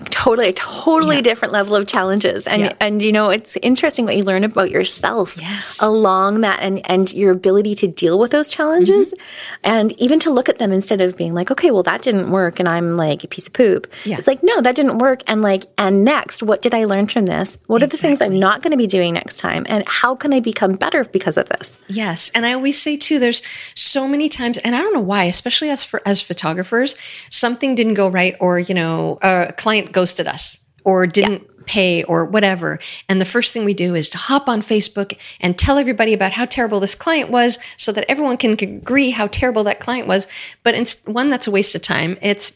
Totally, 0.10 0.50
a 0.50 0.54
totally 0.54 1.22
different 1.22 1.52
level 1.54 1.76
of 1.76 1.88
challenges, 1.88 2.46
and 2.46 2.62
Yeah. 2.62 2.74
and 2.80 3.02
you 3.02 3.12
know 3.12 3.30
it's 3.30 3.58
interesting 3.62 4.06
what 4.06 4.16
you 4.16 4.24
learn 4.24 4.44
about 4.44 4.70
yourself 4.70 5.36
Yes. 5.40 5.78
along 5.82 6.42
that, 6.42 6.60
and 6.62 6.82
and 6.90 7.12
your 7.14 7.32
ability 7.32 7.76
to 7.76 7.88
deal 7.88 8.20
with 8.20 8.32
those 8.32 8.48
challenges, 8.48 9.08
Mm-hmm. 9.14 9.56
and 9.64 9.94
even 10.02 10.20
to 10.20 10.30
look 10.30 10.48
at 10.50 10.58
them 10.60 10.72
instead 10.72 11.02
of 11.02 11.18
being 11.18 11.34
like, 11.34 11.50
okay, 11.50 11.72
well 11.72 11.84
that 11.84 12.02
didn't 12.04 12.30
work, 12.30 12.60
and 12.60 12.68
I'm 12.70 12.98
like 12.98 13.24
a 13.24 13.28
piece 13.28 13.48
of 13.48 13.54
poop. 13.54 13.88
Yeah. 14.06 14.18
It's 14.18 14.28
like 14.28 14.44
no, 14.44 14.62
that 14.62 14.76
didn't 14.76 15.00
work, 15.00 15.24
and 15.28 15.42
like 15.42 15.64
and 15.78 16.04
next, 16.04 16.44
what 16.44 16.62
did 16.62 16.74
I 16.76 16.86
learn 16.86 17.08
from 17.08 17.26
this? 17.26 17.58
What 17.68 17.82
are 17.82 17.88
the 17.88 17.98
things 17.98 18.22
I'm 18.22 18.38
not 18.38 18.62
going 18.62 18.72
to 18.72 18.78
be 18.78 18.88
doing 18.88 19.14
next 19.14 19.38
time, 19.40 19.66
and 19.70 19.84
how 19.88 20.14
can 20.16 20.34
I 20.34 20.40
become 20.40 20.74
better 20.74 21.04
because 21.06 21.38
of 21.38 21.48
this? 21.50 21.80
Yes, 21.88 22.30
and 22.36 22.46
I 22.46 22.54
always 22.54 22.80
say 22.80 22.96
too. 22.98 23.18
There's 23.18 23.42
so 23.76 24.08
many 24.08 24.30
times, 24.30 24.58
and 24.60 24.76
I 24.76 24.80
don't 24.82 24.94
know 24.94 25.00
why, 25.14 25.24
especially 25.26 25.70
as 25.70 25.84
for 25.84 26.02
as 26.06 26.22
photographers, 26.22 26.96
something 27.32 27.74
didn't 27.76 27.96
go 27.96 28.08
right, 28.10 28.36
or 28.40 28.60
you 28.60 28.76
know, 28.76 29.18
a 29.24 29.52
client 29.58 29.71
ghosted 29.92 30.28
us, 30.28 30.60
or 30.84 31.08
didn't 31.08 31.48
pay, 31.66 32.04
or 32.04 32.26
whatever. 32.26 32.80
And 33.08 33.22
the 33.22 33.26
first 33.26 33.54
thing 33.54 33.66
we 33.66 33.74
do 33.74 33.94
is 33.94 34.10
to 34.10 34.18
hop 34.18 34.48
on 34.48 34.62
Facebook 34.62 35.18
and 35.40 35.58
tell 35.58 35.78
everybody 35.78 36.14
about 36.14 36.32
how 36.32 36.46
terrible 36.46 36.80
this 36.80 36.96
client 36.96 37.30
was, 37.30 37.60
so 37.78 37.92
that 37.92 38.10
everyone 38.10 38.38
can 38.38 38.54
agree 38.54 39.12
how 39.12 39.28
terrible 39.28 39.64
that 39.66 39.80
client 39.80 40.08
was. 40.08 40.28
But 40.64 40.76
it's 40.76 40.96
one 41.06 41.30
that's 41.30 41.48
a 41.48 41.52
waste 41.52 41.76
of 41.76 41.82
time. 41.82 42.18
It's 42.22 42.52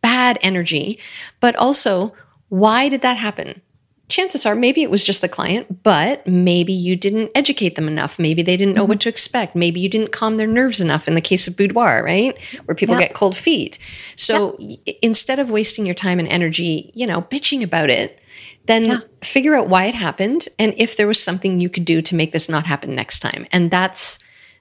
bad 0.00 0.38
energy, 0.42 0.98
but 1.40 1.56
also, 1.56 2.14
why 2.48 2.88
did 2.88 3.02
that 3.02 3.16
happen? 3.16 3.62
Chances 4.08 4.46
are 4.46 4.54
maybe 4.54 4.82
it 4.82 4.90
was 4.90 5.04
just 5.04 5.20
the 5.20 5.28
client, 5.28 5.82
but 5.82 6.26
maybe 6.26 6.72
you 6.72 6.96
didn't 6.96 7.30
educate 7.34 7.76
them 7.76 7.88
enough. 7.88 8.18
Maybe 8.18 8.42
they 8.42 8.56
didn't 8.56 8.74
know 8.74 8.82
mm-hmm. 8.82 8.90
what 8.90 9.00
to 9.00 9.08
expect. 9.08 9.54
Maybe 9.54 9.80
you 9.80 9.88
didn't 9.88 10.12
calm 10.12 10.36
their 10.36 10.46
nerves 10.46 10.80
enough 10.80 11.08
in 11.08 11.14
the 11.14 11.20
case 11.20 11.46
of 11.46 11.56
boudoir, 11.56 12.02
right? 12.02 12.36
Where 12.64 12.74
people 12.74 12.94
Yeah. 12.94 13.02
get 13.02 13.14
cold 13.14 13.36
feet. 13.36 13.78
So 14.16 14.56
y- 14.58 14.78
instead 15.02 15.38
of 15.38 15.50
wasting 15.50 15.84
your 15.84 15.94
time 15.94 16.18
and 16.18 16.28
energy, 16.28 16.90
you 16.94 17.06
know, 17.06 17.22
bitching 17.22 17.62
about 17.62 17.90
it, 17.90 18.18
then 18.66 19.02
figure 19.22 19.54
out 19.54 19.68
why 19.68 19.86
it 19.86 19.94
happened 19.94 20.48
and 20.58 20.74
if 20.76 20.96
there 20.96 21.06
was 21.06 21.22
something 21.22 21.58
you 21.58 21.70
could 21.70 21.86
do 21.86 22.02
to 22.02 22.14
make 22.14 22.32
this 22.32 22.48
not 22.48 22.66
happen 22.66 22.94
next 22.94 23.20
time. 23.20 23.46
And 23.50 23.70
that's 23.70 24.18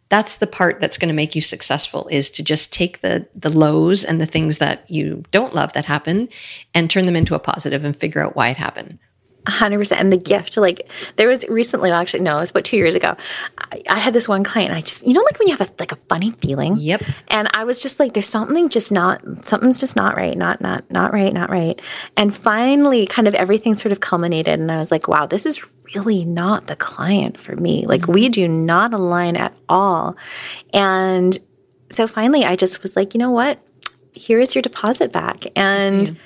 that's 0.10 0.38
the 0.38 0.48
part 0.48 0.80
that's 0.80 0.98
going 0.98 1.10
to 1.10 1.14
make 1.14 1.36
you 1.36 1.42
successful 1.42 2.08
is 2.10 2.32
to 2.32 2.44
just 2.44 2.72
take 2.72 3.02
the 3.02 3.28
the 3.36 3.50
lows 3.50 4.06
and 4.06 4.22
the 4.22 4.26
things 4.26 4.60
that 4.60 4.90
you 4.90 5.24
don't 5.32 5.54
love 5.54 5.74
that 5.74 5.86
happen 5.86 6.30
and 6.74 6.90
turn 6.90 7.06
them 7.06 7.16
into 7.16 7.36
a 7.36 7.40
positive 7.40 7.84
and 7.84 7.96
figure 7.96 8.22
out 8.22 8.36
why 8.36 8.50
it 8.50 8.58
happened. 8.58 8.98
Hundred 9.48 9.80
percent. 9.80 10.02
And 10.02 10.12
the 10.12 10.18
gift, 10.18 10.58
like 10.58 10.90
there 11.16 11.28
was 11.28 11.48
recently, 11.48 11.90
well, 11.90 12.02
actually, 12.02 12.22
no, 12.22 12.38
it 12.38 12.42
was 12.42 12.50
about 12.50 12.66
two 12.66 12.78
years 12.78 12.96
ago. 12.96 13.16
I, 13.58 13.82
I 13.90 14.00
had 14.00 14.14
this 14.14 14.28
one 14.28 14.44
client. 14.44 14.74
I 14.74 14.82
just, 14.82 15.06
you 15.06 15.14
know, 15.14 15.22
like 15.22 15.40
when 15.40 15.48
you 15.48 15.56
have 15.56 15.70
a, 15.70 15.74
like 15.80 15.92
a 15.92 15.98
funny 16.10 16.32
feeling. 16.32 16.76
Yep. 16.78 17.04
And 17.30 17.48
I 17.54 17.64
was 17.64 17.82
just 17.82 18.00
like, 18.00 18.14
there's 18.14 18.28
something 18.28 18.70
just 18.70 18.92
not, 18.92 19.22
something's 19.46 19.80
just 19.80 19.96
not 19.96 20.16
right, 20.16 20.38
not, 20.38 20.62
not, 20.62 20.90
not 20.92 21.14
right, 21.14 21.34
not 21.34 21.50
right. 21.50 21.82
And 22.16 22.36
finally, 22.36 23.06
kind 23.06 23.28
of 23.28 23.36
everything 23.36 23.76
sort 23.76 23.92
of 23.92 24.00
culminated, 24.00 24.60
and 24.60 24.72
I 24.72 24.78
was 24.78 24.92
like, 24.92 25.08
wow, 25.08 25.26
this 25.26 25.46
is 25.46 25.64
really 25.96 26.26
not 26.26 26.68
the 26.68 26.76
client 26.76 27.40
for 27.40 27.56
me. 27.56 27.86
Like 27.86 28.08
we 28.08 28.30
do 28.30 28.48
not 28.48 28.94
align 28.94 29.36
at 29.36 29.54
all. 29.70 30.18
And 30.74 31.38
so 31.90 32.08
finally, 32.08 32.44
I 32.46 32.56
just 32.56 32.84
was 32.84 32.96
like, 32.96 33.14
you 33.14 33.20
know 33.20 33.32
what? 33.32 33.60
Here 34.12 34.40
is 34.40 34.56
your 34.56 34.62
deposit 34.62 35.12
back, 35.12 35.46
and. 35.56 36.18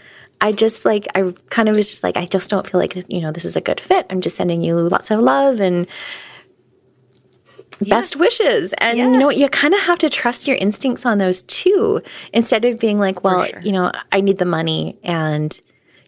I 0.41 0.51
just 0.51 0.83
like 0.85 1.07
I 1.15 1.33
kind 1.49 1.69
of 1.69 1.75
was 1.75 1.87
just 1.87 2.03
like 2.03 2.17
I 2.17 2.25
just 2.25 2.49
don't 2.49 2.67
feel 2.69 2.79
like 2.79 2.95
you 3.07 3.21
know 3.21 3.31
this 3.31 3.45
is 3.45 3.55
a 3.55 3.61
good 3.61 3.79
fit. 3.79 4.05
I'm 4.09 4.19
just 4.21 4.35
sending 4.35 4.61
you 4.63 4.75
lots 4.75 5.11
of 5.11 5.19
love 5.19 5.59
and 5.59 5.87
best 7.81 8.15
wishes. 8.15 8.73
And 8.79 8.97
you 8.97 9.09
know? 9.09 9.29
You 9.31 9.49
kind 9.49 9.73
of 9.73 9.79
have 9.81 9.99
to 9.99 10.09
trust 10.09 10.47
your 10.47 10.57
instincts 10.57 11.05
on 11.05 11.17
those 11.17 11.43
too, 11.43 12.01
instead 12.33 12.65
of 12.65 12.79
being 12.79 12.99
like, 12.99 13.23
well, 13.23 13.45
sure. 13.45 13.61
you 13.61 13.71
know, 13.71 13.91
I 14.11 14.21
need 14.21 14.37
the 14.37 14.45
money 14.45 14.97
and 15.03 15.59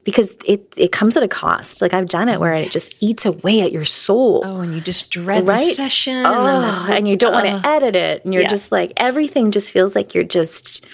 because 0.03 0.35
it 0.45 0.71
it 0.75 0.91
comes 0.91 1.15
at 1.15 1.23
a 1.23 1.27
cost. 1.29 1.81
Like 1.81 1.93
I've 1.93 2.09
done 2.09 2.27
it 2.27 2.39
where 2.39 2.53
it 2.53 2.71
just 2.71 3.01
eats 3.01 3.25
away 3.25 3.61
at 3.61 3.71
your 3.71 3.85
soul. 3.85 4.41
Oh, 4.45 4.59
and 4.59 4.73
you 4.75 4.81
just 4.81 5.09
dread 5.09 5.47
Right? 5.47 5.65
the 5.69 5.73
session. 5.75 6.25
Oh, 6.25 6.45
and, 6.45 6.89
the- 6.89 6.93
and 6.95 7.07
you 7.07 7.15
don't 7.15 7.31
want 7.31 7.45
to 7.45 7.67
edit 7.67 7.95
it, 7.95 8.25
and 8.25 8.33
you're 8.33 8.43
Yeah. 8.43 8.49
just 8.49 8.71
like 8.71 8.91
everything 8.97 9.51
just 9.51 9.71
feels 9.71 9.95
like 9.95 10.13
you're 10.13 10.23
just 10.25 10.85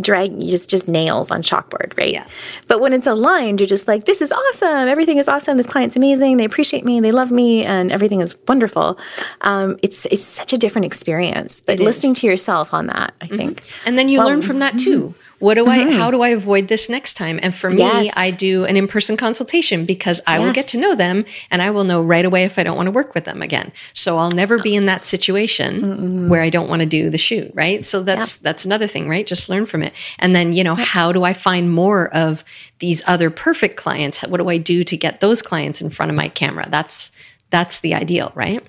drag 0.00 0.38
just 0.40 0.68
just 0.70 0.88
nails 0.88 1.30
on 1.30 1.42
chalkboard, 1.42 1.96
right? 1.96 2.12
Yeah. 2.12 2.26
But 2.68 2.80
when 2.80 2.92
it's 2.92 3.06
aligned, 3.06 3.60
you're 3.60 3.66
just 3.66 3.88
like, 3.88 4.04
this 4.04 4.20
is 4.20 4.32
awesome. 4.32 4.88
Everything 4.88 5.18
is 5.18 5.28
awesome. 5.28 5.56
This 5.56 5.66
client's 5.66 5.96
amazing. 5.96 6.36
They 6.36 6.44
appreciate 6.44 6.84
me. 6.84 7.00
They 7.00 7.12
love 7.12 7.30
me, 7.30 7.64
and 7.64 7.90
everything 7.92 8.20
is 8.20 8.34
wonderful. 8.48 8.98
Um, 9.42 9.78
it's 9.82 10.06
it's 10.06 10.24
such 10.24 10.52
a 10.52 10.58
different 10.58 10.84
experience. 10.84 11.60
But 11.60 11.74
It 11.74 11.80
is. 11.80 11.84
listening 11.86 12.14
to 12.14 12.26
yourself 12.26 12.74
on 12.74 12.86
that, 12.88 13.14
I 13.20 13.26
think. 13.28 13.62
And 13.84 13.98
then 13.98 14.08
you 14.08 14.18
Well, 14.18 14.28
learn 14.28 14.42
from 14.42 14.58
that 14.60 14.78
too. 14.78 15.14
What 15.38 15.54
do 15.54 15.66
I, 15.66 15.78
mm-hmm. 15.78 15.98
how 15.98 16.10
do 16.10 16.22
I 16.22 16.30
avoid 16.30 16.68
this 16.68 16.88
next 16.88 17.14
time? 17.14 17.38
And 17.42 17.54
for 17.54 17.70
me, 17.70 17.78
Yes. 17.78 18.14
I 18.16 18.30
do 18.30 18.64
an 18.64 18.76
in 18.76 18.88
person 18.88 19.16
consultation 19.16 19.84
because 19.84 20.20
I 20.26 20.38
will 20.38 20.52
get 20.52 20.68
to 20.68 20.78
know 20.78 20.94
them 20.94 21.24
and 21.50 21.60
I 21.60 21.70
will 21.70 21.84
know 21.84 22.02
right 22.02 22.24
away 22.24 22.44
if 22.44 22.58
I 22.58 22.62
don't 22.62 22.76
want 22.76 22.86
to 22.86 22.90
work 22.90 23.14
with 23.14 23.26
them 23.26 23.42
again. 23.42 23.72
So 23.92 24.16
I'll 24.16 24.30
never 24.30 24.58
be 24.58 24.74
in 24.74 24.86
that 24.86 25.04
situation 25.04 26.28
where 26.28 26.42
I 26.42 26.50
don't 26.50 26.68
want 26.68 26.80
to 26.80 26.86
do 26.86 27.10
the 27.10 27.18
shoot, 27.18 27.50
right? 27.54 27.84
So 27.84 28.02
that's 28.02 28.36
that's 28.36 28.64
another 28.64 28.86
thing, 28.86 29.08
right? 29.08 29.26
Just 29.26 29.48
learn 29.48 29.66
from 29.66 29.82
it. 29.82 29.92
And 30.18 30.34
then, 30.34 30.52
you 30.52 30.64
know, 30.64 30.74
how 30.74 31.12
do 31.12 31.24
I 31.24 31.34
find 31.34 31.70
more 31.70 32.08
of 32.14 32.44
these 32.78 33.02
other 33.06 33.30
perfect 33.30 33.76
clients? 33.76 34.22
What 34.22 34.38
do 34.38 34.48
I 34.48 34.58
do 34.58 34.84
to 34.84 34.96
get 34.96 35.20
those 35.20 35.42
clients 35.42 35.82
in 35.82 35.90
front 35.90 36.10
of 36.10 36.16
my 36.16 36.28
camera? 36.28 36.66
That's 36.70 37.12
that's 37.50 37.80
the 37.80 37.94
ideal, 37.94 38.32
right? 38.34 38.66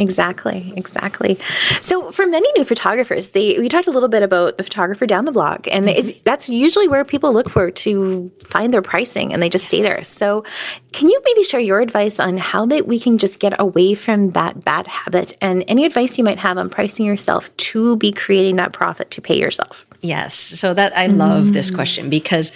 Exactly, 0.00 0.72
exactly. 0.76 1.36
So 1.80 2.12
for 2.12 2.24
many 2.24 2.48
new 2.52 2.64
photographers, 2.64 3.30
they 3.30 3.58
we 3.58 3.68
talked 3.68 3.88
a 3.88 3.90
little 3.90 4.08
bit 4.08 4.22
about 4.22 4.56
the 4.56 4.62
photographer 4.62 5.06
down 5.06 5.24
the 5.24 5.32
block, 5.32 5.66
and 5.68 5.86
mm-hmm. 5.86 5.98
it's, 5.98 6.20
that's 6.20 6.48
usually 6.48 6.86
where 6.86 7.04
people 7.04 7.32
look 7.32 7.50
for 7.50 7.72
to 7.72 8.30
find 8.44 8.72
their 8.72 8.80
pricing, 8.80 9.32
and 9.32 9.42
they 9.42 9.48
just 9.48 9.64
stay 9.64 9.82
there. 9.82 10.04
So, 10.04 10.44
can 10.92 11.08
you 11.08 11.20
maybe 11.24 11.42
share 11.42 11.58
your 11.58 11.80
advice 11.80 12.20
on 12.20 12.36
how 12.36 12.64
that 12.66 12.86
we 12.86 13.00
can 13.00 13.18
just 13.18 13.40
get 13.40 13.60
away 13.60 13.94
from 13.94 14.30
that 14.30 14.64
bad 14.64 14.86
habit, 14.86 15.36
and 15.40 15.64
any 15.66 15.84
advice 15.84 16.16
you 16.16 16.22
might 16.22 16.38
have 16.38 16.58
on 16.58 16.70
pricing 16.70 17.04
yourself 17.04 17.54
to 17.56 17.96
be 17.96 18.12
creating 18.12 18.54
that 18.56 18.72
profit 18.72 19.10
to 19.10 19.20
pay 19.20 19.36
yourself? 19.36 19.84
Yes. 20.00 20.34
So 20.34 20.74
that 20.74 20.96
I 20.96 21.08
love 21.08 21.52
this 21.52 21.72
mm. 21.72 21.74
question 21.74 22.08
because 22.08 22.52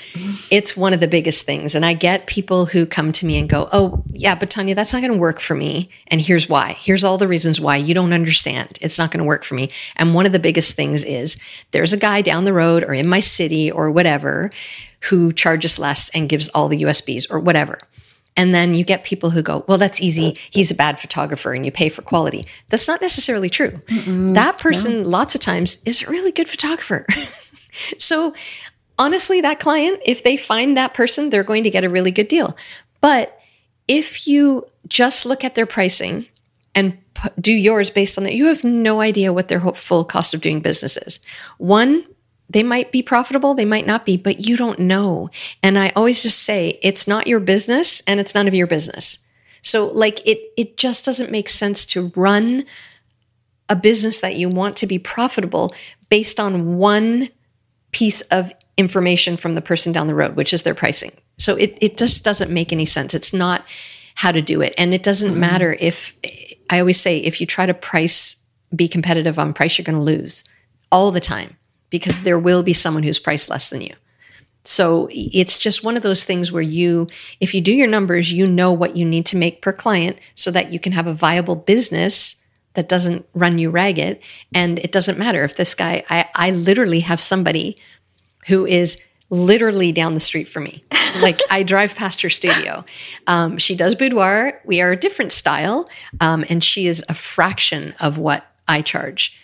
it's 0.50 0.76
one 0.76 0.92
of 0.92 1.00
the 1.00 1.08
biggest 1.08 1.44
things. 1.44 1.74
And 1.74 1.84
I 1.84 1.92
get 1.92 2.28
people 2.28 2.66
who 2.66 2.86
come 2.86 3.10
to 3.12 3.26
me 3.26 3.36
and 3.36 3.48
go, 3.48 3.68
Oh, 3.72 4.04
yeah, 4.12 4.36
but 4.36 4.48
Tanya, 4.48 4.76
that's 4.76 4.92
not 4.92 5.00
going 5.00 5.12
to 5.12 5.18
work 5.18 5.40
for 5.40 5.56
me. 5.56 5.90
And 6.06 6.20
here's 6.20 6.48
why. 6.48 6.76
Here's 6.78 7.02
all 7.02 7.18
the 7.18 7.26
reasons 7.26 7.60
why 7.60 7.76
you 7.76 7.94
don't 7.94 8.12
understand. 8.12 8.78
It's 8.80 8.96
not 8.96 9.10
going 9.10 9.18
to 9.18 9.24
work 9.24 9.42
for 9.42 9.54
me. 9.54 9.70
And 9.96 10.14
one 10.14 10.24
of 10.24 10.32
the 10.32 10.38
biggest 10.38 10.76
things 10.76 11.04
is 11.04 11.36
there's 11.72 11.92
a 11.92 11.96
guy 11.96 12.22
down 12.22 12.44
the 12.44 12.52
road 12.52 12.84
or 12.84 12.94
in 12.94 13.08
my 13.08 13.20
city 13.20 13.72
or 13.72 13.90
whatever 13.90 14.52
who 15.08 15.32
charges 15.32 15.80
less 15.80 16.10
and 16.10 16.28
gives 16.28 16.48
all 16.50 16.68
the 16.68 16.82
USBs 16.84 17.26
or 17.28 17.40
whatever. 17.40 17.80
And 18.36 18.54
then 18.54 18.74
you 18.74 18.84
get 18.84 19.04
people 19.04 19.30
who 19.30 19.42
go, 19.42 19.64
well, 19.68 19.78
that's 19.78 20.00
easy. 20.00 20.38
He's 20.50 20.70
a 20.70 20.74
bad 20.74 20.98
photographer 20.98 21.52
and 21.52 21.66
you 21.66 21.72
pay 21.72 21.88
for 21.88 22.02
quality. 22.02 22.46
That's 22.70 22.88
not 22.88 23.02
necessarily 23.02 23.50
true. 23.50 23.74
that 24.34 24.58
person, 24.58 25.04
lots 25.04 25.34
of 25.34 25.40
times, 25.40 25.78
is 25.84 26.02
a 26.02 26.10
really 26.10 26.32
good 26.32 26.48
photographer. 26.48 27.06
so, 27.98 28.34
honestly, 28.98 29.40
that 29.42 29.60
client, 29.60 30.00
if 30.06 30.24
they 30.24 30.36
find 30.36 30.76
that 30.76 30.94
person, 30.94 31.28
they're 31.28 31.44
going 31.44 31.64
to 31.64 31.70
get 31.70 31.84
a 31.84 31.90
really 31.90 32.10
good 32.10 32.28
deal. 32.28 32.56
But 33.00 33.38
if 33.86 34.26
you 34.26 34.66
just 34.88 35.26
look 35.26 35.44
at 35.44 35.54
their 35.54 35.66
pricing 35.66 36.26
and 36.74 36.96
p- 37.14 37.28
do 37.40 37.52
yours 37.52 37.90
based 37.90 38.16
on 38.16 38.24
that, 38.24 38.34
you 38.34 38.46
have 38.46 38.64
no 38.64 39.00
idea 39.00 39.32
what 39.32 39.48
their 39.48 39.58
whole 39.58 39.74
full 39.74 40.04
cost 40.04 40.32
of 40.32 40.40
doing 40.40 40.60
business 40.60 40.96
is. 40.96 41.20
One, 41.58 42.06
they 42.52 42.62
might 42.62 42.92
be 42.92 43.02
profitable, 43.02 43.54
they 43.54 43.64
might 43.64 43.86
not 43.86 44.04
be, 44.04 44.16
but 44.16 44.46
you 44.46 44.56
don't 44.56 44.78
know. 44.78 45.30
And 45.62 45.78
I 45.78 45.90
always 45.96 46.22
just 46.22 46.40
say 46.40 46.78
it's 46.82 47.08
not 47.08 47.26
your 47.26 47.40
business 47.40 48.02
and 48.06 48.20
it's 48.20 48.34
none 48.34 48.46
of 48.46 48.54
your 48.54 48.66
business. 48.66 49.18
So 49.62 49.86
like 49.86 50.26
it 50.26 50.40
it 50.56 50.76
just 50.76 51.04
doesn't 51.04 51.30
make 51.30 51.48
sense 51.48 51.86
to 51.86 52.12
run 52.14 52.64
a 53.68 53.76
business 53.76 54.20
that 54.20 54.36
you 54.36 54.48
want 54.48 54.76
to 54.78 54.86
be 54.86 54.98
profitable 54.98 55.74
based 56.10 56.38
on 56.38 56.76
one 56.76 57.30
piece 57.92 58.20
of 58.22 58.52
information 58.76 59.36
from 59.36 59.54
the 59.54 59.62
person 59.62 59.92
down 59.92 60.08
the 60.08 60.14
road, 60.14 60.36
which 60.36 60.52
is 60.52 60.62
their 60.62 60.74
pricing. 60.74 61.12
So 61.38 61.56
it 61.56 61.78
it 61.80 61.96
just 61.96 62.24
doesn't 62.24 62.50
make 62.50 62.72
any 62.72 62.86
sense. 62.86 63.14
It's 63.14 63.32
not 63.32 63.64
how 64.14 64.30
to 64.30 64.42
do 64.42 64.60
it. 64.60 64.74
And 64.76 64.92
it 64.92 65.02
doesn't 65.02 65.30
mm-hmm. 65.30 65.40
matter 65.40 65.76
if 65.80 66.14
I 66.68 66.80
always 66.80 67.00
say 67.00 67.18
if 67.18 67.40
you 67.40 67.46
try 67.46 67.64
to 67.64 67.74
price 67.74 68.36
be 68.74 68.88
competitive 68.88 69.38
on 69.38 69.54
price, 69.54 69.78
you're 69.78 69.84
going 69.84 69.98
to 69.98 70.02
lose 70.02 70.44
all 70.90 71.10
the 71.12 71.20
time 71.20 71.56
because 71.92 72.20
there 72.22 72.38
will 72.38 72.64
be 72.64 72.72
someone 72.72 73.04
who's 73.04 73.20
priced 73.20 73.48
less 73.48 73.70
than 73.70 73.82
you. 73.82 73.94
So 74.64 75.08
it's 75.10 75.58
just 75.58 75.84
one 75.84 75.96
of 75.96 76.02
those 76.02 76.24
things 76.24 76.50
where 76.50 76.62
you, 76.62 77.08
if 77.40 77.52
you 77.52 77.60
do 77.60 77.74
your 77.74 77.88
numbers, 77.88 78.32
you 78.32 78.46
know 78.46 78.72
what 78.72 78.96
you 78.96 79.04
need 79.04 79.26
to 79.26 79.36
make 79.36 79.60
per 79.60 79.72
client 79.72 80.18
so 80.34 80.50
that 80.50 80.72
you 80.72 80.80
can 80.80 80.92
have 80.92 81.06
a 81.06 81.14
viable 81.14 81.56
business 81.56 82.36
that 82.74 82.88
doesn't 82.88 83.26
run 83.34 83.58
you 83.58 83.70
ragged. 83.70 84.18
And 84.54 84.78
it 84.78 84.92
doesn't 84.92 85.18
matter 85.18 85.44
if 85.44 85.56
this 85.56 85.74
guy, 85.74 86.04
I, 86.08 86.28
I 86.34 86.50
literally 86.52 87.00
have 87.00 87.20
somebody 87.20 87.76
who 88.46 88.64
is 88.64 89.00
literally 89.30 89.92
down 89.92 90.14
the 90.14 90.20
street 90.20 90.48
from 90.48 90.64
me. 90.64 90.82
Like 91.20 91.40
I 91.50 91.62
drive 91.62 91.94
past 91.94 92.22
her 92.22 92.30
studio. 92.30 92.86
Um, 93.26 93.58
she 93.58 93.76
does 93.76 93.94
boudoir. 93.94 94.58
We 94.64 94.80
are 94.80 94.92
a 94.92 94.96
different 94.96 95.30
style. 95.30 95.86
Um, 96.22 96.42
and 96.48 96.64
she 96.64 96.86
is 96.86 97.04
a 97.06 97.12
fraction 97.12 97.94
of 98.00 98.16
what 98.16 98.46
I 98.66 98.80
charge. 98.80 99.36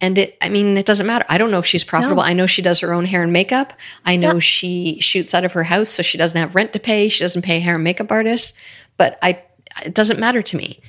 And 0.00 0.18
it, 0.18 0.36
I 0.42 0.48
mean, 0.48 0.76
it 0.76 0.86
doesn't 0.86 1.06
matter. 1.06 1.24
I 1.28 1.38
don't 1.38 1.50
know 1.50 1.60
if 1.60 1.66
she's 1.66 1.84
profitable. 1.84 2.22
I 2.22 2.34
know 2.34 2.46
she 2.46 2.62
does 2.62 2.80
her 2.80 2.92
own 2.92 3.06
hair 3.06 3.22
and 3.22 3.32
makeup. 3.32 3.72
I 4.04 4.16
know 4.16 4.38
she 4.38 4.98
shoots 5.00 5.34
out 5.34 5.44
of 5.44 5.52
her 5.52 5.62
house, 5.62 5.88
so 5.88 6.02
she 6.02 6.18
doesn't 6.18 6.36
have 6.36 6.54
rent 6.54 6.72
to 6.74 6.80
pay. 6.80 7.08
She 7.08 7.22
doesn't 7.24 7.42
pay 7.42 7.60
hair 7.60 7.76
and 7.76 7.84
makeup 7.84 8.10
artists 8.10 8.56
But 8.96 9.18
I, 9.22 9.42
it 9.84 9.94
doesn't 9.94 10.20
matter 10.20 10.42
to 10.42 10.56
me. 10.56 10.80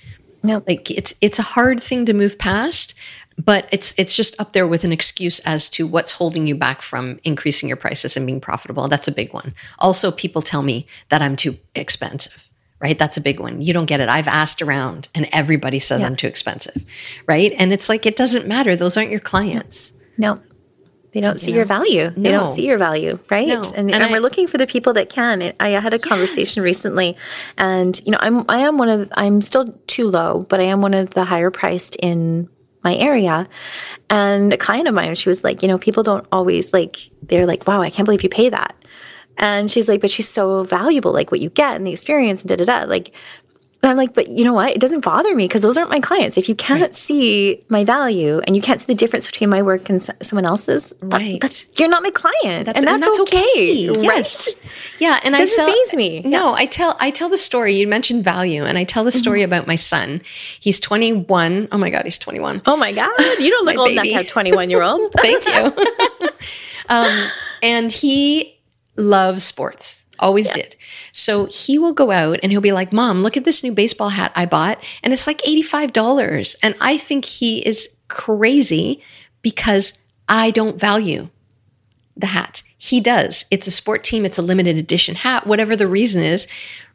No. 0.44 0.63
Like 0.68 0.91
it's 0.91 1.13
it's 1.22 1.39
a 1.39 1.44
hard 1.44 1.82
thing 1.82 2.06
to 2.06 2.13
move 2.13 2.38
past, 2.38 2.94
but 3.38 3.68
it's 3.72 3.94
it's 3.98 4.15
just 4.15 4.39
up 4.39 4.54
there 4.54 4.68
with 4.68 4.84
an 4.84 4.91
excuse 4.91 5.39
as 5.39 5.70
to 5.70 5.88
what's 5.88 6.12
holding 6.12 6.46
you 6.46 6.56
back 6.56 6.82
from 6.82 7.20
increasing 7.24 7.68
your 7.68 7.78
prices 7.78 8.15
and 8.15 8.26
being 8.26 8.39
profitable. 8.39 8.88
That's 8.88 9.08
a 9.08 9.12
big 9.12 9.34
one. 9.34 9.56
Also, 9.80 10.12
people 10.12 10.41
tell 10.41 10.62
me 10.62 10.86
that 11.10 11.22
I'm 11.22 11.36
too 11.36 11.58
expensive. 11.74 12.45
Right? 12.86 13.00
That's 13.00 13.17
a 13.17 13.21
big 13.21 13.39
one. 13.39 13.62
You 13.63 13.74
don't 13.74 13.88
get 13.88 14.00
it. 14.00 14.10
I've 14.10 14.28
asked 14.28 14.62
around 14.62 15.10
and 15.15 15.28
everybody 15.32 15.80
says 15.80 16.04
I'm 16.04 16.15
too 16.15 16.28
expensive. 16.28 16.86
Right? 17.26 17.52
And 17.58 17.74
it's 17.74 17.89
like 17.89 18.06
it 18.06 18.15
doesn't 18.15 18.48
matter. 18.48 18.76
Those 18.76 18.95
aren't 18.95 19.10
your 19.10 19.19
clients. 19.19 19.91
No. 20.19 20.39
They 21.12 21.19
don't 21.19 21.41
see 21.41 21.52
your 21.52 21.65
value. 21.65 22.12
They 22.12 22.30
No. 22.30 22.41
don't 22.41 22.56
see 22.56 22.67
your 22.67 22.78
value, 22.78 23.17
right? 23.32 23.48
No. 23.48 23.63
And, 23.76 23.89
And 23.89 24.04
and, 24.04 24.12
we're 24.12 24.19
looking 24.19 24.45
for 24.48 24.60
the 24.60 24.67
people 24.67 24.93
that 24.93 25.10
can. 25.10 25.54
I 25.60 25.69
had 25.69 25.95
a 25.95 25.98
conversation 26.00 26.62
recently, 26.62 27.17
and 27.58 28.00
you 28.06 28.12
know, 28.12 28.19
I'm 28.21 28.45
I 28.50 28.60
am 28.60 28.78
one 28.78 28.89
of 28.89 29.12
I'm 29.15 29.41
still 29.41 29.65
too 29.88 30.08
low, 30.10 30.45
but 30.48 30.60
I 30.60 30.63
am 30.65 30.82
one 30.84 30.93
of 30.93 31.12
the 31.12 31.24
higher 31.24 31.50
priced 31.50 31.95
in 31.95 32.50
my 32.84 32.95
area. 32.98 33.48
And 34.12 34.54
a 34.54 34.58
client 34.58 34.88
of 34.88 34.93
mine, 34.93 35.15
she 35.15 35.30
was 35.30 35.43
like, 35.43 35.63
you 35.63 35.67
know, 35.69 35.80
people 35.80 36.04
don't 36.04 36.28
always 36.32 36.71
like. 36.71 36.98
They're 37.24 37.48
like, 37.48 37.65
wow, 37.65 37.82
I 37.82 37.89
can't 37.89 38.06
believe 38.06 38.21
you 38.21 38.30
pay 38.30 38.50
that. 38.50 38.76
And 39.38 39.69
she's 39.69 39.88
like, 39.89 40.02
but 40.02 40.12
she's 40.12 40.30
so 40.30 40.63
valuable, 40.63 41.12
like 41.12 41.32
what 41.32 41.39
you 41.41 41.50
get 41.50 41.76
and 41.76 41.86
the 41.86 41.91
experience 41.91 42.41
and 42.41 42.50
da 42.50 42.56
da 42.56 42.65
da. 42.65 42.86
Like, 42.89 43.12
and 43.84 43.91
I'm 43.91 43.98
like, 43.98 44.15
but 44.15 44.30
you 44.30 44.43
know 44.43 44.54
what? 44.54 44.71
It 44.71 44.80
doesn't 44.80 45.02
bother 45.06 45.36
me 45.36 45.45
because 45.45 45.62
those 45.62 45.78
aren't 45.78 45.91
my 45.91 46.00
clients. 46.00 46.38
If 46.39 46.50
you 46.50 46.56
can't 46.56 46.95
see 46.95 47.63
my 47.69 47.84
value 47.84 48.39
and 48.48 48.56
you 48.56 48.62
can't 48.62 48.80
see 48.80 48.88
the 48.88 48.95
difference 48.95 49.28
between 49.28 49.52
my 49.52 49.62
work 49.62 49.89
and 49.91 50.02
someone 50.24 50.45
else's, 50.45 50.91
Right. 51.04 51.39
that's, 51.39 51.65
you're 51.78 51.89
not 51.89 52.02
my 52.02 52.10
client, 52.10 52.67
and 52.74 52.88
that's, 52.88 53.19
okay, 53.19 53.43
Yes. 54.02 54.56
right? 54.56 54.71
Yeah, 54.98 55.19
and 55.24 55.36
Doesn't 55.36 55.60
I 55.60 55.86
tell, 55.91 55.98
me. 55.98 56.21
No, 56.21 56.54
I 56.56 56.65
tell 56.65 56.95
I 57.00 57.12
tell 57.12 57.30
the 57.30 57.38
story. 57.38 57.76
You 57.76 57.88
mentioned 57.88 58.24
value, 58.24 58.63
and 58.63 58.76
I 58.80 58.86
tell 58.86 59.04
the 59.04 59.12
story 59.12 59.41
Mm-hmm. 59.41 59.54
about 59.54 59.67
my 59.67 59.76
son. 59.76 60.21
He's 60.60 60.80
21. 60.80 61.67
Oh 61.71 61.78
my 61.78 61.91
god, 61.91 62.06
he's 62.06 62.17
21. 62.17 62.63
Oh 62.65 62.78
my 62.78 62.91
god, 62.91 63.12
you 63.38 63.52
don't 63.52 63.65
look 63.65 63.78
old 63.78 63.89
enough 63.91 64.04
to 64.06 64.10
baby. 64.10 64.13
have 64.13 64.28
21 64.28 64.71
year 64.71 64.82
old. 64.82 65.12
Thank 65.17 65.45
you. 65.45 66.30
um, 66.89 67.30
and 67.62 67.91
he 67.91 68.55
loves 68.98 69.44
sports, 69.44 70.06
always 70.20 70.50
did. 70.50 70.76
So 71.12 71.46
he 71.46 71.78
will 71.78 71.94
go 71.94 72.12
out 72.12 72.40
and 72.42 72.52
he'll 72.52 72.62
be 72.62 72.72
like, 72.72 72.94
Mom, 72.94 73.22
look 73.22 73.38
at 73.38 73.46
this 73.46 73.64
new 73.64 73.72
baseball 73.72 74.10
hat 74.10 74.32
I 74.36 74.46
bought. 74.46 74.84
And 75.04 75.14
it's 75.14 75.28
like 75.28 75.42
$85. 75.42 76.56
And 76.64 76.76
I 76.80 76.98
think 76.98 77.26
he 77.26 77.66
is 77.66 77.90
crazy 78.08 79.02
because 79.42 79.94
I 80.28 80.52
don't 80.52 80.80
value 80.80 81.30
the 82.18 82.28
hat. 82.28 82.62
He 82.78 83.00
does. 83.00 83.46
It's 83.52 83.68
a 83.68 83.72
sport 83.72 84.04
team, 84.04 84.26
it's 84.26 84.38
a 84.38 84.44
limited 84.44 84.78
edition 84.78 85.16
hat, 85.16 85.48
whatever 85.48 85.76
the 85.76 85.88
reason 85.88 86.22
is. 86.22 86.48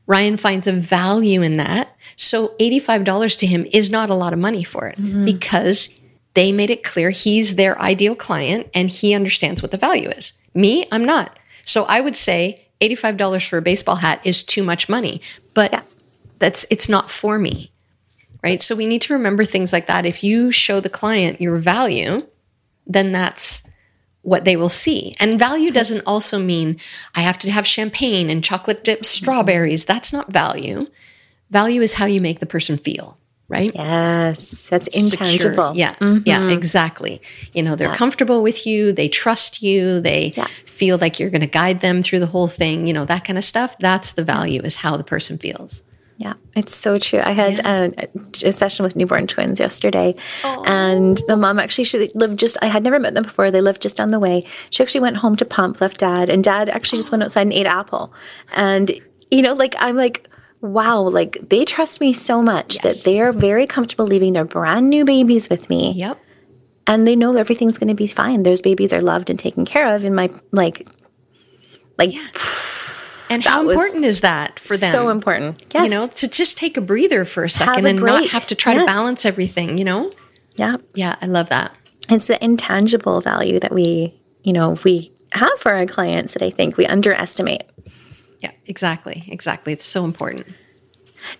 Ryan 0.06 0.36
finds 0.36 0.66
a 0.66 0.72
value 0.72 1.42
in 1.42 1.56
that. 1.58 1.96
So 2.16 2.54
$85 2.60 3.38
to 3.38 3.46
him 3.46 3.66
is 3.72 3.90
not 3.90 4.10
a 4.10 4.14
lot 4.14 4.32
of 4.32 4.38
money 4.38 4.64
for 4.64 4.86
it 4.86 4.98
mm-hmm. 4.98 5.24
because 5.24 5.88
they 6.34 6.52
made 6.52 6.70
it 6.70 6.84
clear 6.84 7.10
he's 7.10 7.54
their 7.56 7.80
ideal 7.80 8.14
client 8.14 8.68
and 8.74 8.88
he 8.88 9.14
understands 9.14 9.62
what 9.62 9.70
the 9.70 9.76
value 9.76 10.08
is. 10.08 10.32
Me, 10.54 10.84
I'm 10.90 11.04
not. 11.04 11.38
So 11.62 11.84
I 11.84 12.00
would 12.00 12.16
say 12.16 12.66
$85 12.80 13.48
for 13.48 13.58
a 13.58 13.62
baseball 13.62 13.96
hat 13.96 14.20
is 14.24 14.42
too 14.42 14.62
much 14.62 14.88
money, 14.88 15.20
but 15.54 15.72
Yeah. 15.72 15.82
that's 16.38 16.66
it's 16.70 16.88
not 16.88 17.10
for 17.10 17.38
me. 17.38 17.70
Right? 18.42 18.62
So 18.62 18.74
we 18.74 18.86
need 18.86 19.02
to 19.02 19.12
remember 19.12 19.44
things 19.44 19.72
like 19.72 19.86
that. 19.88 20.06
If 20.06 20.24
you 20.24 20.50
show 20.50 20.80
the 20.80 20.88
client 20.88 21.42
your 21.42 21.56
value, 21.56 22.26
then 22.86 23.12
that's 23.12 23.62
what 24.22 24.44
they 24.44 24.56
will 24.56 24.70
see. 24.70 25.14
And 25.20 25.38
value 25.38 25.70
doesn't 25.70 26.02
also 26.06 26.38
mean 26.38 26.78
I 27.14 27.20
have 27.20 27.38
to 27.40 27.50
have 27.50 27.66
champagne 27.66 28.30
and 28.30 28.44
chocolate 28.44 28.84
dipped 28.84 29.04
mm-hmm. 29.04 29.24
strawberries. 29.24 29.84
That's 29.84 30.12
not 30.12 30.32
value. 30.32 30.86
Value 31.50 31.82
is 31.82 31.94
how 31.94 32.06
you 32.06 32.20
make 32.20 32.40
the 32.40 32.46
person 32.46 32.78
feel, 32.78 33.18
right? 33.50 33.72
Yes, 33.74 34.68
that's 34.68 34.84
Secure. 34.86 35.04
intangible. 35.04 35.72
Yeah. 35.76 35.94
Mhm. 35.96 36.22
Yeah, 36.24 36.48
exactly. 36.50 37.20
You 37.52 37.62
know, 37.64 37.74
they're 37.76 37.94
comfortable 37.94 38.42
with 38.42 38.66
you, 38.66 38.92
they 38.92 39.08
trust 39.08 39.62
you, 39.62 40.00
they 40.00 40.32
Yeah. 40.36 40.46
feel 40.64 40.96
like 40.98 41.18
you're 41.18 41.30
going 41.30 41.40
to 41.42 41.46
guide 41.46 41.80
them 41.80 42.02
through 42.02 42.20
the 42.20 42.26
whole 42.26 42.48
thing, 42.48 42.86
you 42.86 42.94
know, 42.94 43.04
that 43.04 43.24
kind 43.24 43.36
of 43.36 43.44
stuff. 43.44 43.76
That's 43.80 44.12
the 44.12 44.24
value 44.24 44.62
is 44.62 44.76
how 44.76 44.96
the 44.96 45.04
person 45.04 45.36
feels. 45.36 45.82
Yeah, 46.16 46.34
it's 46.54 46.76
so 46.76 46.98
true. 46.98 47.20
I 47.20 47.32
had 47.32 47.56
yeah. 47.56 47.88
a, 47.96 48.48
a, 48.48 48.52
session 48.52 48.82
with 48.84 48.94
newborn 48.94 49.26
twins 49.26 49.58
yesterday, 49.58 50.14
Aww. 50.42 50.68
and 50.68 51.18
the 51.26 51.36
mom 51.36 51.58
actually 51.58 51.84
she 51.84 52.10
lived 52.14 52.38
just. 52.38 52.58
I 52.60 52.66
had 52.66 52.82
never 52.84 52.98
met 52.98 53.14
them 53.14 53.22
before. 53.22 53.50
They 53.50 53.62
lived 53.62 53.80
just 53.80 53.96
down 53.96 54.10
the 54.10 54.18
way. 54.18 54.42
She 54.68 54.82
actually 54.82 55.00
went 55.00 55.16
home 55.16 55.34
to 55.36 55.46
pump, 55.46 55.80
left 55.80 55.98
dad, 55.98 56.28
and 56.28 56.44
dad 56.44 56.68
actually 56.68 56.98
just 56.98 57.10
went 57.10 57.22
outside 57.22 57.46
and 57.46 57.54
ate 57.54 57.64
apple. 57.64 58.12
And 58.52 58.92
you 59.30 59.40
know, 59.40 59.54
like 59.54 59.74
I'm 59.78 59.96
like, 59.96 60.28
wow, 60.60 61.00
like 61.00 61.38
they 61.48 61.64
trust 61.64 62.00
me 62.00 62.12
so 62.12 62.42
much 62.42 62.78
yes. 62.82 62.82
that 62.82 63.04
they 63.04 63.20
are 63.20 63.32
very 63.32 63.66
comfortable 63.66 64.06
leaving 64.06 64.32
their 64.32 64.44
brand 64.44 64.90
new 64.90 65.04
babies 65.04 65.48
with 65.48 65.68
me. 65.70 65.92
Yep. 65.92 66.18
And 66.86 67.06
they 67.06 67.14
know 67.14 67.36
everything's 67.36 67.78
going 67.78 67.88
to 67.88 67.94
be 67.94 68.06
fine. 68.06 68.42
Those 68.42 68.60
babies 68.60 68.92
are 68.92 69.00
loved 69.00 69.30
and 69.30 69.38
taken 69.38 69.64
care 69.64 69.94
of 69.94 70.04
in 70.04 70.14
my 70.14 70.28
like, 70.52 70.86
like. 71.98 72.12
Yeah 72.12 72.26
and 73.30 73.44
how 73.44 73.68
important 73.68 74.04
is 74.04 74.20
that 74.20 74.58
for 74.58 74.76
them? 74.76 74.90
So 74.90 75.08
important. 75.08 75.62
Yes. 75.72 75.84
You 75.84 75.90
know, 75.90 76.06
to 76.08 76.28
just 76.28 76.58
take 76.58 76.76
a 76.76 76.80
breather 76.80 77.24
for 77.24 77.44
a 77.44 77.50
second 77.50 77.86
a 77.86 77.90
and 77.90 78.00
break. 78.00 78.14
not 78.14 78.30
have 78.30 78.46
to 78.48 78.54
try 78.54 78.74
yes. 78.74 78.82
to 78.82 78.86
balance 78.86 79.24
everything, 79.24 79.78
you 79.78 79.84
know? 79.84 80.10
Yeah. 80.56 80.74
Yeah, 80.94 81.14
I 81.22 81.26
love 81.26 81.48
that. 81.50 81.74
It's 82.08 82.26
the 82.26 82.44
intangible 82.44 83.20
value 83.20 83.60
that 83.60 83.72
we, 83.72 84.20
you 84.42 84.52
know, 84.52 84.76
we 84.84 85.12
have 85.32 85.58
for 85.58 85.72
our 85.72 85.86
clients 85.86 86.34
that 86.34 86.42
I 86.42 86.50
think 86.50 86.76
we 86.76 86.86
underestimate. 86.86 87.62
Yeah, 88.40 88.52
exactly. 88.66 89.24
Exactly. 89.28 89.72
It's 89.72 89.84
so 89.84 90.04
important. 90.04 90.46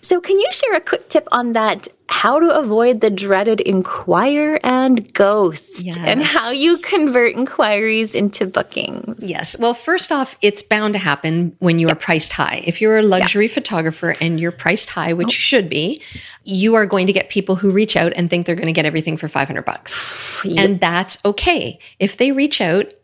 So, 0.00 0.20
can 0.20 0.38
you 0.38 0.48
share 0.52 0.74
a 0.74 0.80
quick 0.80 1.08
tip 1.08 1.28
on 1.32 1.52
that? 1.52 1.88
How 2.08 2.40
to 2.40 2.50
avoid 2.58 3.00
the 3.00 3.08
dreaded 3.08 3.60
inquire 3.60 4.58
and 4.64 5.12
ghost, 5.14 5.84
yes. 5.84 5.96
and 5.96 6.22
how 6.22 6.50
you 6.50 6.76
convert 6.78 7.34
inquiries 7.34 8.14
into 8.14 8.46
bookings? 8.46 9.24
Yes. 9.24 9.56
Well, 9.58 9.74
first 9.74 10.10
off, 10.10 10.36
it's 10.42 10.62
bound 10.62 10.94
to 10.94 10.98
happen 10.98 11.56
when 11.60 11.78
you 11.78 11.88
are 11.88 11.94
priced 11.94 12.32
high. 12.32 12.62
If 12.64 12.80
you're 12.80 12.98
a 12.98 13.02
luxury 13.02 13.46
photographer 13.46 14.16
and 14.20 14.40
you're 14.40 14.52
priced 14.52 14.90
high, 14.90 15.12
which 15.12 15.26
oh. 15.26 15.28
you 15.28 15.40
should 15.40 15.70
be, 15.70 16.02
you 16.42 16.74
are 16.74 16.84
going 16.84 17.06
to 17.06 17.12
get 17.12 17.28
people 17.30 17.54
who 17.54 17.70
reach 17.70 17.96
out 17.96 18.12
and 18.16 18.28
think 18.28 18.44
they're 18.44 18.56
going 18.56 18.66
to 18.66 18.72
get 18.72 18.86
everything 18.86 19.16
for 19.16 19.28
500 19.28 19.64
bucks. 19.64 19.98
Yep. 20.42 20.58
And 20.58 20.80
that's 20.80 21.18
okay. 21.22 21.78
If 21.98 22.16
they 22.16 22.32
reach 22.32 22.62
out 22.62 22.94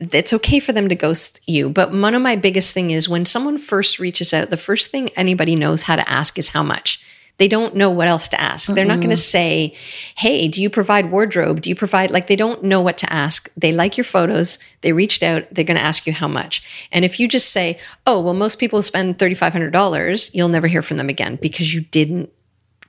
it's 0.00 0.32
okay 0.32 0.60
for 0.60 0.72
them 0.72 0.88
to 0.88 0.94
ghost 0.94 1.40
you. 1.46 1.68
But 1.68 1.92
one 1.92 2.14
of 2.14 2.22
my 2.22 2.36
biggest 2.36 2.72
thing 2.72 2.90
is 2.90 3.08
when 3.08 3.26
someone 3.26 3.58
first 3.58 3.98
reaches 3.98 4.32
out, 4.32 4.50
the 4.50 4.56
first 4.56 4.90
thing 4.90 5.08
anybody 5.10 5.56
knows 5.56 5.82
how 5.82 5.96
to 5.96 6.08
ask 6.08 6.38
is 6.38 6.48
how 6.48 6.62
much. 6.62 7.00
They 7.38 7.48
don't 7.48 7.76
know 7.76 7.90
what 7.90 8.08
else 8.08 8.26
to 8.28 8.40
ask. 8.40 8.64
Mm-hmm. 8.64 8.74
They're 8.74 8.84
not 8.84 8.98
going 8.98 9.10
to 9.10 9.16
say, 9.16 9.74
Hey, 10.16 10.48
do 10.48 10.60
you 10.60 10.68
provide 10.68 11.10
wardrobe? 11.10 11.60
Do 11.60 11.70
you 11.70 11.76
provide, 11.76 12.10
like, 12.10 12.26
they 12.26 12.36
don't 12.36 12.64
know 12.64 12.80
what 12.80 12.98
to 12.98 13.12
ask. 13.12 13.48
They 13.56 13.72
like 13.72 13.96
your 13.96 14.04
photos. 14.04 14.58
They 14.80 14.92
reached 14.92 15.22
out. 15.22 15.46
They're 15.52 15.64
going 15.64 15.76
to 15.76 15.82
ask 15.82 16.06
you 16.06 16.12
how 16.12 16.26
much. 16.28 16.62
And 16.90 17.04
if 17.04 17.20
you 17.20 17.28
just 17.28 17.50
say, 17.50 17.78
Oh, 18.06 18.20
well, 18.20 18.34
most 18.34 18.58
people 18.58 18.82
spend 18.82 19.18
$3,500, 19.18 20.30
you'll 20.34 20.48
never 20.48 20.66
hear 20.66 20.82
from 20.82 20.96
them 20.96 21.08
again 21.08 21.38
because 21.40 21.72
you 21.72 21.80
didn't 21.80 22.30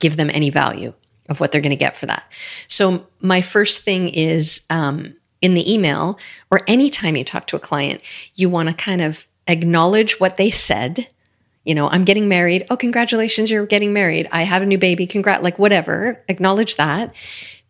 give 0.00 0.16
them 0.16 0.30
any 0.32 0.50
value 0.50 0.92
of 1.28 1.38
what 1.38 1.52
they're 1.52 1.60
going 1.60 1.70
to 1.70 1.76
get 1.76 1.96
for 1.96 2.06
that. 2.06 2.24
So, 2.66 3.06
my 3.20 3.42
first 3.42 3.82
thing 3.82 4.08
is, 4.08 4.62
um, 4.68 5.14
in 5.40 5.54
the 5.54 5.72
email 5.72 6.18
or 6.50 6.60
anytime 6.66 7.16
you 7.16 7.24
talk 7.24 7.46
to 7.48 7.56
a 7.56 7.60
client, 7.60 8.02
you 8.34 8.48
want 8.48 8.68
to 8.68 8.74
kind 8.74 9.00
of 9.00 9.26
acknowledge 9.48 10.20
what 10.20 10.36
they 10.36 10.50
said. 10.50 11.08
You 11.64 11.74
know, 11.74 11.88
I'm 11.88 12.04
getting 12.04 12.28
married. 12.28 12.66
Oh, 12.70 12.76
congratulations, 12.76 13.50
you're 13.50 13.66
getting 13.66 13.92
married. 13.92 14.28
I 14.32 14.42
have 14.42 14.62
a 14.62 14.66
new 14.66 14.78
baby. 14.78 15.06
Congrat, 15.06 15.42
like 15.42 15.58
whatever. 15.58 16.22
Acknowledge 16.28 16.76
that. 16.76 17.14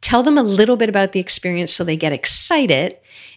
Tell 0.01 0.23
them 0.23 0.39
a 0.39 0.43
little 0.43 0.77
bit 0.77 0.89
about 0.89 1.13
the 1.13 1.21
experience 1.21 1.73
so 1.73 1.85
they 1.85 1.97
get 1.97 2.13
excited. 2.13 2.97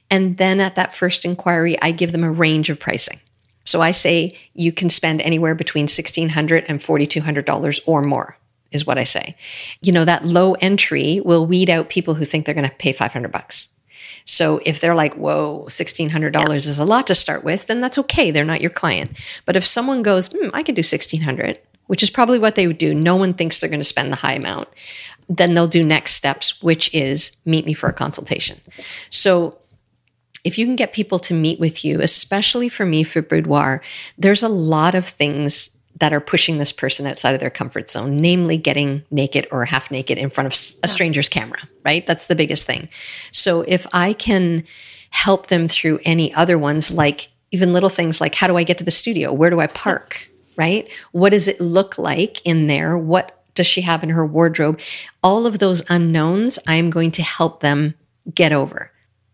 And 0.10 0.38
then 0.38 0.60
at 0.60 0.76
that 0.76 0.93
first 0.93 1.26
inquiry, 1.26 1.82
I 1.82 1.91
give 1.91 2.12
them 2.12 2.24
a 2.24 2.32
range 2.32 2.69
of 2.69 2.80
pricing. 2.80 3.19
So 3.65 3.82
I 3.82 3.91
say 3.91 4.38
you 4.54 4.72
can 4.72 4.89
spend 4.89 5.22
anywhere 5.22 5.56
between 5.56 5.88
$1,600 5.88 6.65
and 6.67 6.80
$4,200 6.80 7.82
or 7.86 8.02
more 8.02 8.38
is 8.72 8.86
what 8.86 8.98
I 8.98 9.04
say. 9.04 9.36
You 9.82 9.91
know, 9.91 10.06
that 10.06 10.26
low 10.26 10.54
entry 10.56 11.22
will 11.24 11.48
weed 11.48 11.69
out 11.69 11.89
people 11.89 12.15
who 12.15 12.26
think 12.26 12.46
they're 12.46 12.56
going 12.56 12.69
to 12.69 12.76
pay 12.76 12.91
500 12.91 13.32
bucks. 13.32 13.69
So 14.25 14.59
if 14.65 14.79
they're 14.79 14.95
like, 14.95 15.15
whoa, 15.15 15.65
$1,600 15.67 16.33
yeah. 16.33 16.55
is 16.55 16.79
a 16.79 16.86
lot 16.86 17.07
to 17.07 17.15
start 17.15 17.43
with, 17.43 17.67
then 17.67 17.81
that's 17.81 17.97
okay. 17.97 18.31
They're 18.31 18.45
not 18.45 18.62
your 18.62 18.71
client. 18.71 19.17
But 19.45 19.55
if 19.55 19.65
someone 19.65 20.03
goes, 20.03 20.27
hmm, 20.27 20.49
I 20.53 20.63
could 20.63 20.75
do 20.75 20.79
1600 20.79 21.59
which 21.88 22.03
is 22.03 22.09
probably 22.09 22.39
what 22.39 22.55
they 22.55 22.67
would 22.67 22.77
do. 22.77 22.93
No 22.93 23.15
one 23.15 23.33
thinks 23.33 23.59
they're 23.59 23.69
going 23.69 23.79
to 23.79 23.83
spend 23.83 24.12
the 24.12 24.17
high 24.17 24.33
amount. 24.33 24.67
Then 25.29 25.53
they'll 25.53 25.67
do 25.67 25.83
next 25.83 26.13
steps, 26.13 26.62
which 26.62 26.93
is 26.93 27.31
meet 27.45 27.65
me 27.65 27.73
for 27.73 27.89
a 27.89 27.93
consultation. 27.93 28.59
So 29.09 29.57
if 30.43 30.57
you 30.57 30.65
can 30.65 30.75
get 30.75 30.93
people 30.93 31.19
to 31.19 31.33
meet 31.33 31.59
with 31.59 31.86
you, 31.86 32.01
especially 32.01 32.69
for 32.69 32.86
me 32.86 33.03
for 33.03 33.21
boudoir, 33.21 33.81
there's 34.17 34.43
a 34.43 34.49
lot 34.49 34.95
of 34.95 35.07
things 35.07 35.69
that 35.99 36.13
are 36.13 36.19
pushing 36.19 36.58
this 36.58 36.71
person 36.71 37.06
outside 37.06 37.34
of 37.34 37.39
their 37.39 37.49
comfort 37.49 37.89
zone, 37.89 38.17
namely 38.17 38.58
getting 38.58 39.03
naked 39.12 39.47
or 39.51 39.65
half 39.65 39.91
naked 39.91 40.17
in 40.17 40.29
front 40.29 40.47
of 40.47 40.53
a 40.84 40.88
stranger's 40.88 41.29
camera, 41.29 41.60
right? 41.86 42.06
That's 42.08 42.27
the 42.27 42.36
biggest 42.36 42.65
thing. 42.65 42.89
So 43.32 43.62
if 43.62 43.86
I 43.93 44.13
can 44.13 44.63
help 45.12 45.47
them 45.47 45.67
through 45.67 45.99
any 46.03 46.34
other 46.34 46.58
ones, 46.58 46.89
like 46.89 47.29
even 47.51 47.73
little 47.73 47.89
things 47.89 48.19
like 48.19 48.34
how 48.34 48.47
do 48.47 48.58
I 48.58 48.63
get 48.63 48.79
to 48.79 48.84
the 48.84 48.91
studio? 48.91 49.32
Where 49.32 49.49
do 49.49 49.60
I 49.60 49.67
park? 49.67 50.29
Right? 50.56 50.89
What 51.12 51.32
does 51.32 51.47
it 51.47 51.60
look 51.62 51.97
like 51.97 52.41
in 52.45 52.67
there? 52.67 52.97
What 52.97 53.43
does 53.56 53.67
she 53.67 53.82
have 53.82 54.03
in 54.03 54.10
her 54.10 54.25
wardrobe? 54.25 54.79
All 55.21 55.45
of 55.45 55.60
those 55.60 55.84
unknowns, 55.89 56.60
I'm 56.67 56.89
going 56.89 57.12
to 57.12 57.23
help 57.23 57.62
them 57.62 57.95
get 58.34 58.51
over. 58.51 58.91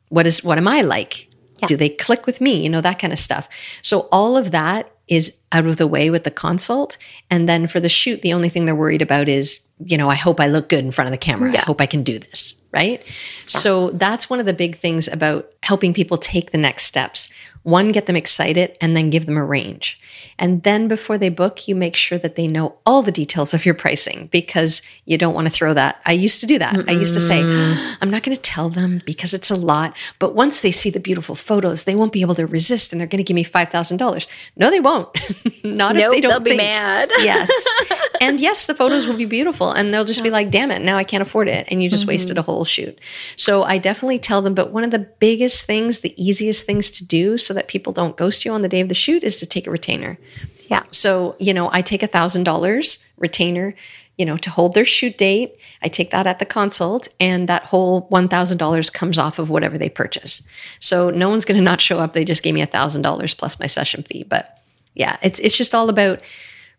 What 0.10 0.28
is 0.28 0.44
what 0.44 0.58
am 0.58 0.68
I 0.68 0.82
like? 0.82 1.30
Yeah. 1.62 1.68
Do 1.68 1.78
they 1.78 1.90
click 1.90 2.26
with 2.26 2.42
me? 2.42 2.62
You 2.62 2.70
know, 2.70 2.82
that 2.82 3.00
kind 3.00 3.14
of 3.14 3.20
stuff. 3.20 3.48
So 3.82 4.08
all 4.12 4.38
of 4.38 4.52
that 4.52 4.92
is 5.10 5.34
out 5.52 5.66
of 5.66 5.78
the 5.78 5.88
way 5.88 6.10
with 6.10 6.24
the 6.24 6.32
consult. 6.32 6.98
And 7.30 7.50
then 7.50 7.68
for 7.68 7.80
the 7.80 7.90
shoot, 7.90 8.22
the 8.22 8.34
only 8.34 8.50
thing 8.50 8.66
they're 8.66 8.76
worried 8.76 9.02
about 9.02 9.28
is, 9.28 9.60
you 9.84 9.98
know, 9.98 10.10
I 10.10 10.16
hope 10.16 10.40
I 10.40 10.48
look 10.48 10.70
good 10.70 10.86
in 10.86 10.92
front 10.92 11.08
of 11.08 11.12
the 11.12 11.18
camera. 11.18 11.52
Yeah. 11.52 11.62
I 11.62 11.64
hope 11.64 11.82
I 11.82 11.86
can 11.86 12.04
do 12.04 12.20
this. 12.20 12.56
Right. 12.72 13.02
Yeah. 13.04 13.12
So 13.48 13.90
that's 13.92 14.30
one 14.30 14.40
of 14.40 14.46
the 14.46 14.54
big 14.54 14.80
things 14.80 15.08
about 15.08 15.52
helping 15.64 15.92
people 15.92 16.18
take 16.18 16.52
the 16.52 16.60
next 16.60 16.86
steps. 16.86 17.28
One, 17.64 17.92
get 17.92 18.06
them 18.06 18.16
excited 18.16 18.78
and 18.82 18.96
then 18.96 19.10
give 19.10 19.26
them 19.26 19.38
a 19.38 19.44
range. 19.44 20.00
And 20.38 20.64
then 20.64 20.88
before 20.88 21.18
they 21.18 21.30
book, 21.30 21.68
you 21.68 21.76
make 21.76 21.96
sure 21.96 22.18
that 22.18 22.36
they 22.36 22.48
know 22.48 22.78
all 22.86 23.04
the 23.04 23.12
details 23.12 23.54
of 23.54 23.66
your 23.66 23.76
pricing 23.76 24.30
because 24.32 24.82
you 25.06 25.18
don't 25.18 25.34
want 25.34 25.48
to 25.48 25.54
throw 25.54 25.74
that. 25.74 26.02
I 26.06 26.14
used 26.14 26.40
to 26.40 26.46
do 26.46 26.58
that. 26.60 26.74
Mm-mm. 26.74 26.90
I 26.90 26.94
used 26.94 27.14
to 27.14 27.20
say, 27.20 27.42
I'm 27.42 28.10
not 28.10 28.24
going 28.24 28.36
to 28.36 28.42
tell 28.42 28.70
them 28.70 29.00
because 29.06 29.34
it's 29.34 29.52
a 29.52 29.56
lot. 29.56 29.96
But 30.20 30.36
once 30.36 30.62
they 30.62 30.72
see 30.72 30.90
the 30.90 31.00
beautiful 31.00 31.36
photos, 31.36 31.84
they 31.84 31.96
won't 31.96 32.14
be 32.14 32.22
able 32.22 32.36
to 32.36 32.48
resist 32.48 32.92
and 32.92 33.00
they're 33.00 33.08
going 33.08 33.24
to 33.24 33.28
give 33.28 33.36
me 33.36 33.44
$5,000. 33.44 34.28
No, 34.56 34.70
they 34.70 34.80
won't. 34.80 35.10
not 35.64 35.96
nope, 35.96 36.06
if 36.06 36.12
they 36.12 36.22
don't 36.22 36.30
they'll 36.30 36.44
think. 36.44 36.60
be 36.62 36.66
mad. 36.66 37.12
yes. 37.20 37.52
And 38.22 38.40
yes, 38.40 38.66
the 38.66 38.76
photos 38.76 39.08
will 39.08 39.16
be 39.16 39.26
beautiful 39.26 39.72
and 39.72 39.94
they'll 39.94 40.06
just 40.06 40.20
yeah. 40.20 40.26
be 40.26 40.30
like, 40.30 40.52
damn 40.52 40.72
it, 40.72 40.82
now 40.82 40.98
I 40.98 41.04
can't 41.04 41.22
afford 41.22 41.48
it. 41.48 41.68
And 41.72 41.82
you 41.82 41.90
just 41.90 42.04
mm-hmm. 42.04 42.10
wasted 42.10 42.38
a 42.38 42.42
whole 42.42 42.66
shoot. 42.66 43.00
So 43.36 43.64
I 43.64 43.78
definitely 43.78 44.20
tell 44.20 44.42
them. 44.42 44.54
But 44.54 44.72
one 44.72 44.84
of 44.84 44.92
the 44.92 45.00
biggest 45.00 45.66
things, 45.66 46.00
the 46.00 46.14
easiest 46.22 46.66
things 46.66 46.92
to 46.92 47.06
do 47.06 47.38
so 47.50 47.56
that 47.56 47.68
people 47.68 47.92
don't 47.92 48.16
ghost 48.16 48.46
you 48.46 48.52
on 48.52 48.62
the 48.62 48.70
day 48.70 48.80
of 48.80 48.90
the 48.90 48.94
shoot 48.94 49.24
is 49.24 49.38
to 49.38 49.46
take 49.48 49.66
a 49.66 49.72
retainer. 49.72 50.20
Yeah. 50.68 50.84
So, 50.92 51.36
you 51.40 51.52
know, 51.52 51.68
I 51.74 51.82
take 51.82 52.04
a 52.04 52.08
thousand 52.08 52.44
dollars 52.44 53.00
retainer, 53.18 53.74
you 54.20 54.26
know, 54.28 54.38
to 54.38 54.52
hold 54.52 54.76
their 54.76 54.86
shoot 54.86 55.18
date. 55.18 55.58
I 55.82 55.88
take 55.88 56.12
that 56.12 56.28
at 56.28 56.38
the 56.38 56.46
consult 56.46 57.08
and 57.20 57.50
that 57.50 57.64
whole 57.64 58.08
$1,000 58.10 58.94
comes 58.94 59.18
off 59.18 59.40
of 59.40 59.50
whatever 59.50 59.80
they 59.80 59.90
purchase. 59.90 60.44
So 60.80 61.10
no 61.10 61.28
one's 61.28 61.44
going 61.44 61.58
to 61.58 61.64
not 61.64 61.82
show 61.82 61.98
up. 61.98 62.14
They 62.14 62.24
just 62.24 62.44
gave 62.44 62.54
me 62.54 62.62
a 62.62 62.68
thousand 62.68 63.02
dollars 63.02 63.34
plus 63.34 63.60
my 63.60 63.66
session 63.66 64.04
fee. 64.04 64.22
But 64.22 64.60
yeah, 64.94 65.18
it's, 65.24 65.40
it's 65.40 65.58
just 65.58 65.74
all 65.74 65.90
about 65.90 66.22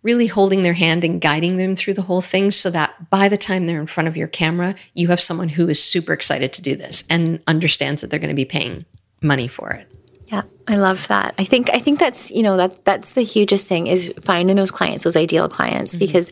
really 0.04 0.28
holding 0.28 0.62
their 0.62 0.72
hand 0.72 1.02
and 1.02 1.20
guiding 1.20 1.56
them 1.56 1.74
through 1.74 1.94
the 1.94 2.02
whole 2.02 2.22
thing 2.22 2.52
so 2.52 2.70
that 2.70 3.10
by 3.10 3.28
the 3.28 3.36
time 3.36 3.66
they're 3.66 3.80
in 3.80 3.88
front 3.88 4.06
of 4.06 4.16
your 4.16 4.28
camera, 4.28 4.76
you 4.94 5.08
have 5.08 5.20
someone 5.20 5.48
who 5.48 5.68
is 5.68 5.82
super 5.82 6.12
excited 6.12 6.52
to 6.52 6.62
do 6.62 6.76
this 6.76 7.02
and 7.10 7.42
understands 7.48 8.02
that 8.02 8.10
they're 8.10 8.20
going 8.20 8.28
to 8.28 8.36
be 8.36 8.44
paying 8.44 8.84
money 9.20 9.48
for 9.48 9.70
it. 9.70 9.90
Yeah, 10.30 10.42
I 10.68 10.76
love 10.76 11.08
that. 11.08 11.34
I 11.38 11.44
think 11.44 11.70
I 11.70 11.80
think 11.80 11.98
that's 11.98 12.30
you 12.30 12.42
know 12.42 12.56
that 12.56 12.84
that's 12.84 13.12
the 13.12 13.22
hugest 13.22 13.66
thing 13.66 13.88
is 13.88 14.12
finding 14.20 14.56
those 14.56 14.70
clients, 14.70 15.04
those 15.04 15.16
ideal 15.16 15.48
clients, 15.48 15.92
mm-hmm. 15.92 16.06
because 16.06 16.30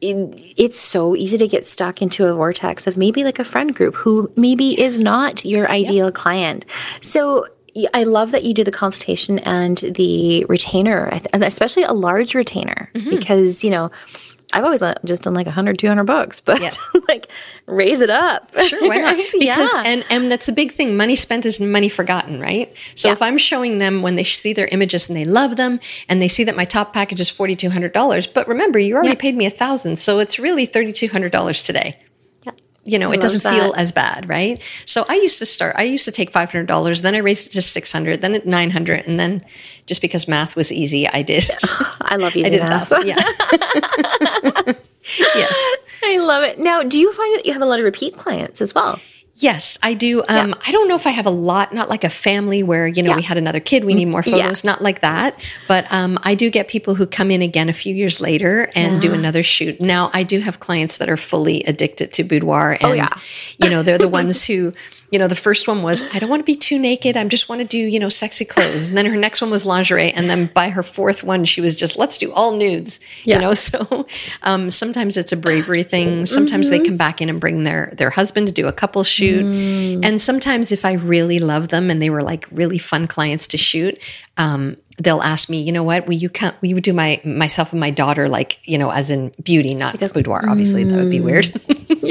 it, 0.00 0.54
it's 0.56 0.78
so 0.78 1.16
easy 1.16 1.36
to 1.38 1.48
get 1.48 1.64
stuck 1.64 2.00
into 2.00 2.26
a 2.28 2.34
vortex 2.34 2.86
of 2.86 2.96
maybe 2.96 3.24
like 3.24 3.38
a 3.38 3.44
friend 3.44 3.74
group 3.74 3.96
who 3.96 4.30
maybe 4.36 4.80
is 4.80 4.98
not 4.98 5.44
your 5.44 5.68
ideal 5.70 6.06
yep. 6.06 6.14
client. 6.14 6.64
So 7.00 7.48
I 7.92 8.04
love 8.04 8.30
that 8.30 8.44
you 8.44 8.54
do 8.54 8.62
the 8.62 8.70
consultation 8.70 9.40
and 9.40 9.78
the 9.78 10.44
retainer, 10.44 11.18
especially 11.32 11.82
a 11.82 11.92
large 11.92 12.36
retainer, 12.36 12.90
mm-hmm. 12.94 13.10
because 13.10 13.64
you 13.64 13.70
know 13.70 13.90
I've 14.54 14.64
always 14.64 14.82
uh, 14.82 14.94
just 15.04 15.22
done 15.22 15.34
like 15.34 15.46
100, 15.46 15.78
200 15.78 16.04
bucks, 16.04 16.38
but 16.40 16.62
yeah. 16.62 16.70
like 17.08 17.26
raise 17.66 18.00
it 18.00 18.08
up. 18.08 18.48
Sure, 18.60 18.88
why 18.88 18.98
not? 18.98 19.16
Because, 19.34 19.72
yeah. 19.74 19.82
and, 19.84 20.04
and 20.10 20.30
that's 20.30 20.48
a 20.48 20.52
big 20.52 20.74
thing. 20.74 20.96
Money 20.96 21.16
spent 21.16 21.44
is 21.44 21.60
money 21.60 21.88
forgotten, 21.88 22.40
right? 22.40 22.72
So 22.94 23.08
yeah. 23.08 23.12
if 23.12 23.20
I'm 23.20 23.36
showing 23.36 23.78
them 23.78 24.00
when 24.00 24.14
they 24.14 24.24
see 24.24 24.52
their 24.52 24.68
images 24.68 25.08
and 25.08 25.16
they 25.16 25.24
love 25.24 25.56
them 25.56 25.80
and 26.08 26.22
they 26.22 26.28
see 26.28 26.44
that 26.44 26.56
my 26.56 26.64
top 26.64 26.92
package 26.92 27.20
is 27.20 27.30
$4,200, 27.32 28.32
but 28.32 28.46
remember, 28.46 28.78
you 28.78 28.94
already 28.94 29.16
paid 29.16 29.36
me 29.36 29.44
a 29.46 29.50
thousand. 29.50 29.98
So 29.98 30.20
it's 30.20 30.38
really 30.38 30.66
$3,200 30.66 31.66
today 31.66 31.94
you 32.84 32.98
know, 32.98 33.10
I 33.10 33.14
it 33.14 33.20
doesn't 33.20 33.42
that. 33.42 33.54
feel 33.54 33.72
as 33.74 33.92
bad, 33.92 34.28
right? 34.28 34.60
So 34.84 35.04
I 35.08 35.14
used 35.14 35.38
to 35.38 35.46
start, 35.46 35.74
I 35.76 35.84
used 35.84 36.04
to 36.04 36.12
take 36.12 36.32
$500, 36.32 37.00
then 37.02 37.14
I 37.14 37.18
raised 37.18 37.46
it 37.48 37.50
to 37.52 37.62
600, 37.62 38.20
then 38.20 38.34
at 38.34 38.46
900. 38.46 39.06
And 39.06 39.18
then 39.18 39.44
just 39.86 40.00
because 40.00 40.28
math 40.28 40.54
was 40.56 40.70
easy, 40.70 41.08
I 41.08 41.22
did. 41.22 41.48
I 42.00 42.16
love 42.16 42.36
easy 42.36 42.46
I 42.46 42.50
did 42.50 42.60
math. 42.60 42.92
yeah. 43.04 43.16
yes. 45.34 45.76
I 46.02 46.18
love 46.18 46.44
it. 46.44 46.58
Now, 46.58 46.82
do 46.82 46.98
you 46.98 47.12
find 47.12 47.34
that 47.38 47.46
you 47.46 47.52
have 47.52 47.62
a 47.62 47.66
lot 47.66 47.78
of 47.78 47.84
repeat 47.84 48.16
clients 48.16 48.60
as 48.60 48.74
well? 48.74 49.00
Yes, 49.36 49.78
I 49.82 49.94
do. 49.94 50.20
Um, 50.28 50.50
Yeah. 50.50 50.54
I 50.64 50.70
don't 50.70 50.86
know 50.88 50.94
if 50.94 51.06
I 51.08 51.10
have 51.10 51.26
a 51.26 51.30
lot, 51.30 51.74
not 51.74 51.88
like 51.90 52.04
a 52.04 52.08
family 52.10 52.62
where, 52.62 52.86
you 52.86 53.02
know, 53.02 53.10
Yeah. 53.10 53.16
we 53.16 53.22
had 53.22 53.36
another 53.36 53.58
kid, 53.58 53.84
we 53.84 53.94
need 53.94 54.06
more 54.06 54.22
Yeah. 54.24 54.36
photos, 54.44 54.62
not 54.62 54.80
like 54.80 55.00
that. 55.00 55.40
But 55.66 55.86
um, 55.92 56.18
I 56.22 56.36
do 56.36 56.50
get 56.50 56.68
people 56.68 56.94
who 56.94 57.04
come 57.04 57.32
in 57.32 57.42
again 57.42 57.68
a 57.68 57.72
few 57.72 57.92
years 57.94 58.20
later 58.20 58.70
and 58.76 59.02
do 59.02 59.12
another 59.12 59.42
shoot. 59.42 59.80
Now, 59.80 60.10
I 60.14 60.22
do 60.22 60.38
have 60.38 60.60
clients 60.60 60.98
that 60.98 61.08
are 61.08 61.16
fully 61.16 61.64
addicted 61.64 62.12
to 62.12 62.22
boudoir. 62.24 62.72
And, 62.80 62.84
Oh, 62.84 62.92
yeah. 62.92 63.08
you 63.58 63.70
know, 63.70 63.82
they're 63.82 63.98
the 63.98 64.06
ones 64.22 64.44
who, 64.44 64.72
you 65.14 65.18
know, 65.20 65.28
the 65.28 65.36
first 65.36 65.68
one 65.68 65.84
was, 65.84 66.02
I 66.12 66.18
don't 66.18 66.28
want 66.28 66.40
to 66.40 66.44
be 66.44 66.56
too 66.56 66.76
naked. 66.76 67.16
I 67.16 67.22
just 67.22 67.48
want 67.48 67.60
to 67.60 67.64
do, 67.64 67.78
you 67.78 68.00
know, 68.00 68.08
sexy 68.08 68.44
clothes. 68.44 68.88
And 68.88 68.98
then 68.98 69.06
her 69.06 69.14
next 69.14 69.40
one 69.40 69.48
was 69.48 69.64
lingerie. 69.64 70.10
And 70.10 70.28
then 70.28 70.50
by 70.52 70.70
her 70.70 70.82
fourth 70.82 71.22
one, 71.22 71.44
she 71.44 71.60
was 71.60 71.76
just, 71.76 71.96
let's 71.96 72.18
do 72.18 72.32
all 72.32 72.56
nudes. 72.56 72.98
Yeah. 73.22 73.36
You 73.36 73.42
know, 73.42 73.54
so 73.68 74.06
um, 74.42 74.70
sometimes 74.70 75.16
it's 75.16 75.30
a 75.30 75.36
bravery 75.36 75.84
thing. 75.84 76.26
Sometimes 76.26 76.68
Mm-hmm. 76.68 76.82
they 76.82 76.88
come 76.88 76.96
back 76.96 77.20
in 77.20 77.28
and 77.28 77.40
bring 77.40 77.62
their 77.62 77.92
their 77.96 78.10
husband 78.10 78.48
to 78.48 78.52
do 78.52 78.66
a 78.66 78.72
couple 78.72 79.04
shoot. 79.04 79.44
Mm. 79.44 80.04
And 80.04 80.20
sometimes 80.20 80.72
if 80.72 80.84
I 80.84 80.94
really 80.94 81.38
love 81.38 81.68
them 81.68 81.90
and 81.90 82.02
they 82.02 82.10
were 82.10 82.22
like 82.22 82.46
really 82.50 82.78
fun 82.78 83.06
clients 83.06 83.46
to 83.48 83.58
shoot, 83.58 83.98
um, 84.36 84.76
they'll 84.98 85.22
ask 85.22 85.48
me, 85.48 85.60
you 85.60 85.72
know 85.72 85.82
what, 85.82 86.06
will 86.06 86.14
you 86.14 86.28
come, 86.30 86.54
will 86.60 86.68
you 86.70 86.80
do 86.80 86.92
my 86.92 87.20
myself 87.24 87.72
and 87.72 87.80
my 87.80 87.90
daughter 87.90 88.28
like, 88.28 88.58
you 88.64 88.78
know, 88.78 88.90
as 88.90 89.10
in 89.10 89.32
beauty, 89.42 89.74
not 89.74 90.00
boudoir. 90.12 90.48
Obviously 90.48 90.84
that 90.84 90.96
would 90.96 91.10
be 91.10 91.20
weird. 91.20 91.46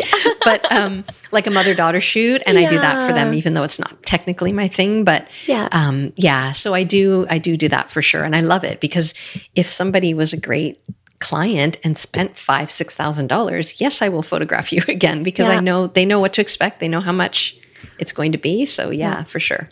but 0.45 0.71
um, 0.71 1.03
like 1.31 1.47
a 1.47 1.51
mother 1.51 1.73
daughter 1.73 1.99
shoot, 2.01 2.41
and 2.45 2.57
I 2.57 2.67
do 2.69 2.77
that 2.79 3.07
for 3.07 3.13
them, 3.13 3.33
even 3.33 3.53
though 3.53 3.63
it's 3.63 3.79
not 3.79 4.03
technically 4.05 4.51
my 4.51 4.67
thing. 4.67 5.03
But 5.03 5.27
Yeah. 5.45 5.67
um, 5.71 6.13
yeah. 6.15 6.51
So 6.51 6.73
I 6.73 6.83
do, 6.83 7.25
I 7.29 7.37
do 7.37 7.57
do 7.57 7.67
that 7.69 7.89
for 7.89 8.01
sure, 8.01 8.23
and 8.23 8.35
I 8.35 8.41
love 8.41 8.63
it 8.63 8.79
because 8.79 9.13
if 9.55 9.67
somebody 9.67 10.13
was 10.13 10.33
a 10.33 10.39
great 10.39 10.81
client 11.19 11.77
and 11.83 11.97
spent 11.97 12.37
five, 12.37 12.69
six 12.69 12.93
thousand 12.93 13.27
dollars, 13.27 13.79
yes, 13.79 14.01
I 14.01 14.09
will 14.09 14.23
photograph 14.23 14.71
you 14.73 14.81
again 14.87 15.23
because 15.23 15.47
Yeah. 15.47 15.57
I 15.57 15.59
know 15.59 15.87
they 15.87 16.05
know 16.05 16.19
what 16.19 16.33
to 16.33 16.41
expect. 16.41 16.79
They 16.79 16.87
know 16.89 16.99
how 17.01 17.13
much 17.13 17.55
it's 17.99 18.11
going 18.11 18.31
to 18.33 18.37
be. 18.37 18.65
So 18.65 18.89
yeah, 18.89 19.23
for 19.23 19.39
sure. 19.39 19.69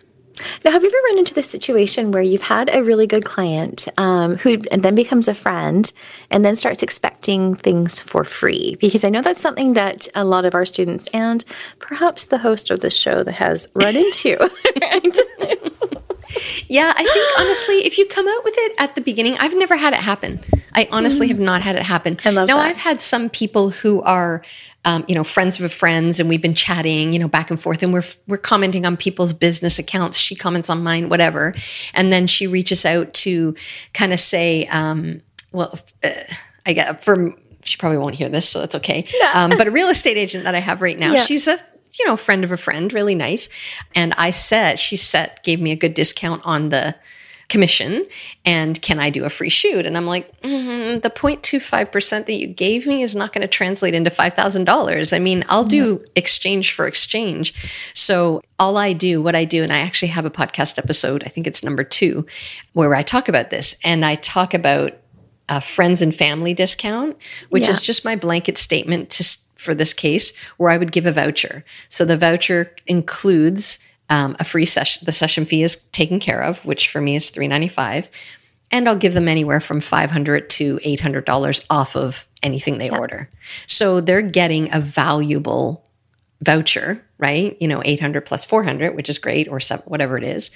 Now, 0.64 0.72
have 0.72 0.84
you 0.84 0.90
ever 0.90 0.98
run 1.10 1.20
into 1.20 1.34
this 1.34 1.50
situation 1.50 2.12
where 2.12 2.22
you've 2.22 2.42
had 2.42 2.70
a 2.74 2.84
really 2.84 3.08
good 3.08 3.26
client 3.26 3.88
um, 3.98 4.36
who 4.38 4.58
then 4.58 4.96
becomes 4.96 5.28
a 5.28 5.34
friend 5.34 5.92
and 6.30 6.46
then 6.46 6.56
starts 6.56 6.84
expecting 6.84 7.56
things 7.56 8.00
for 8.00 8.24
free? 8.24 8.78
Because 8.80 9.04
I 9.04 9.10
know 9.10 9.22
that's 9.22 9.42
something 9.42 9.74
that 9.74 10.08
a 10.16 10.26
lot 10.26 10.46
of 10.46 10.56
our 10.56 10.66
students 10.66 11.08
and 11.14 11.44
perhaps 11.80 12.26
the 12.26 12.38
host 12.38 12.72
of 12.72 12.80
the 12.82 12.90
show 12.90 13.24
that 13.24 13.34
has 13.34 13.68
run 13.74 13.96
into. 13.96 14.50
Yeah, 16.68 16.94
I 16.96 17.04
think 17.04 17.40
honestly, 17.40 17.86
if 17.86 17.98
you 17.98 18.06
come 18.06 18.28
out 18.28 18.44
with 18.44 18.54
it 18.58 18.74
at 18.78 18.96
the 18.96 19.02
beginning, 19.02 19.38
I've 19.40 19.56
never 19.56 19.76
had 19.76 19.94
it 19.94 20.00
happen. 20.00 20.44
I 20.74 20.88
honestly 20.92 21.28
have 21.28 21.40
not 21.40 21.62
had 21.62 21.76
it 21.76 21.84
happen. 21.84 22.16
Mm. 22.18 22.26
I 22.26 22.30
love 22.30 22.48
now 22.48 22.58
that. 22.58 22.68
I've 22.68 22.78
had 22.78 23.02
some 23.02 23.30
people 23.30 23.70
who 23.72 24.02
are, 24.04 24.42
um, 24.86 25.04
you 25.08 25.16
know, 25.16 25.24
friends 25.24 25.60
of 25.60 25.74
friends, 25.74 26.20
and 26.20 26.30
we've 26.30 26.42
been 26.42 26.56
chatting, 26.56 27.12
you 27.14 27.20
know, 27.20 27.28
back 27.28 27.50
and 27.50 27.60
forth, 27.60 27.84
and 27.84 27.92
we're 27.94 28.06
we're 28.28 28.38
commenting 28.38 28.86
on 28.86 28.96
people's 28.98 29.34
business 29.34 29.80
accounts. 29.80 30.18
She 30.18 30.36
comments 30.36 30.70
on 30.70 30.82
mine, 30.84 31.10
whatever, 31.10 31.54
and 31.94 32.12
then 32.12 32.26
she 32.28 32.48
reaches 32.48 32.86
out 32.86 33.14
to 33.16 33.54
kind 33.94 34.14
of 34.14 34.20
say, 34.20 34.66
um, 34.68 35.22
well, 35.52 35.78
uh, 36.04 36.10
I 36.66 36.74
get 36.74 37.04
for 37.04 37.34
she 37.64 37.78
probably 37.78 37.98
won't 38.00 38.16
hear 38.16 38.30
this, 38.30 38.50
so 38.50 38.64
it's 38.64 38.74
okay. 38.76 39.06
Um, 39.34 39.52
but 39.58 39.68
a 39.68 39.72
real 39.72 39.90
estate 39.90 40.18
agent 40.18 40.46
that 40.46 40.56
I 40.56 40.60
have 40.60 40.82
right 40.82 40.98
now, 40.98 41.14
Yeah. 41.14 41.26
she's 41.26 41.48
a 41.48 41.60
you 42.00 42.06
know 42.06 42.18
friend 42.18 42.44
of 42.44 42.52
a 42.52 42.58
friend, 42.58 42.92
really 42.94 43.16
nice, 43.16 43.50
and 43.96 44.14
I 44.18 44.32
said 44.32 44.80
she 44.80 44.98
set 44.98 45.44
gave 45.44 45.60
me 45.62 45.72
a 45.72 45.76
good 45.76 45.94
discount 45.94 46.42
on 46.46 46.70
the 46.70 46.96
commission 47.50 48.06
and 48.46 48.82
can 48.82 48.98
I 48.98 49.10
do 49.10 49.26
a 49.26 49.30
free 49.30 49.50
shoot? 49.50 49.86
And 49.86 49.98
I'm 49.98 50.06
like, 50.06 50.42
mm, 50.42 51.02
the 51.02 51.10
0.25% 51.10 52.26
that 52.26 52.34
you 52.34 52.48
gave 52.48 52.88
me 52.88 53.04
is 53.04 53.14
not 53.14 53.34
going 53.34 53.42
to 53.42 53.48
translate 53.50 53.94
into 53.94 54.10
$5,000. 54.10 55.14
I 55.14 55.20
mean, 55.20 55.44
I'll 55.50 55.66
do 55.66 56.02
exchange 56.16 56.72
for 56.72 56.88
exchange. 56.88 57.54
So 57.94 58.42
all 58.58 58.78
I 58.78 58.94
do, 58.94 59.22
what 59.22 59.36
I 59.36 59.44
do, 59.44 59.64
and 59.64 59.74
I 59.74 59.80
actually 59.80 60.08
have 60.10 60.24
a 60.24 60.30
podcast 60.32 60.78
episode, 60.78 61.24
I 61.26 61.30
think 61.30 61.46
it's 61.46 61.62
number 61.62 61.84
two, 61.84 62.26
where 62.72 62.96
I 62.96 63.02
talk 63.04 63.28
about 63.28 63.50
this 63.50 63.76
and 63.84 64.06
I 64.06 64.16
talk 64.16 64.54
about 64.54 64.94
a 65.50 65.60
friends 65.60 66.02
and 66.02 66.16
family 66.16 66.54
discount, 66.54 67.18
which 67.50 67.64
Yeah. 67.64 67.72
is 67.72 67.82
just 67.82 68.06
my 68.06 68.16
blanket 68.16 68.58
statement 68.58 69.10
to, 69.10 69.38
for 69.62 69.76
this 69.76 69.94
case, 69.94 70.34
where 70.58 70.72
I 70.72 70.78
would 70.78 70.92
give 70.92 71.06
a 71.06 71.12
voucher. 71.12 71.64
So 71.90 72.06
the 72.06 72.18
voucher 72.18 72.76
includes 72.88 73.80
um, 74.10 74.36
a 74.40 74.44
free 74.44 74.66
session. 74.66 75.06
The 75.06 75.12
session 75.12 75.46
fee 75.46 75.64
is 75.64 75.78
taken 75.92 76.20
care 76.20 76.44
of, 76.44 76.66
which 76.66 76.90
for 76.90 77.02
me 77.02 77.16
is 77.16 77.30
three 77.30 77.48
ninety 77.48 77.70
five, 77.70 78.10
and 78.72 78.88
I'll 78.88 78.96
give 78.96 79.14
them 79.14 79.28
anywhere 79.28 79.62
from 79.62 79.82
five 79.82 80.12
hundred 80.12 80.50
to 80.58 80.80
eight 80.84 81.00
hundred 81.00 81.26
dollars 81.26 81.64
off 81.70 81.96
of 81.96 82.28
anything 82.44 82.78
they 82.78 82.90
order. 82.90 83.30
So 83.68 84.02
they're 84.02 84.22
getting 84.22 84.74
a 84.74 84.82
valuable 84.82 85.86
voucher, 86.42 87.02
right? 87.20 87.56
You 87.62 87.68
know, 87.68 87.82
800 87.86 88.26
plus 88.26 88.44
400, 88.46 88.96
which 88.96 89.10
is 89.10 89.20
great, 89.20 89.48
or 89.48 89.60
seven, 89.60 89.84
whatever 89.88 90.18
it 90.18 90.24
is. 90.24 90.50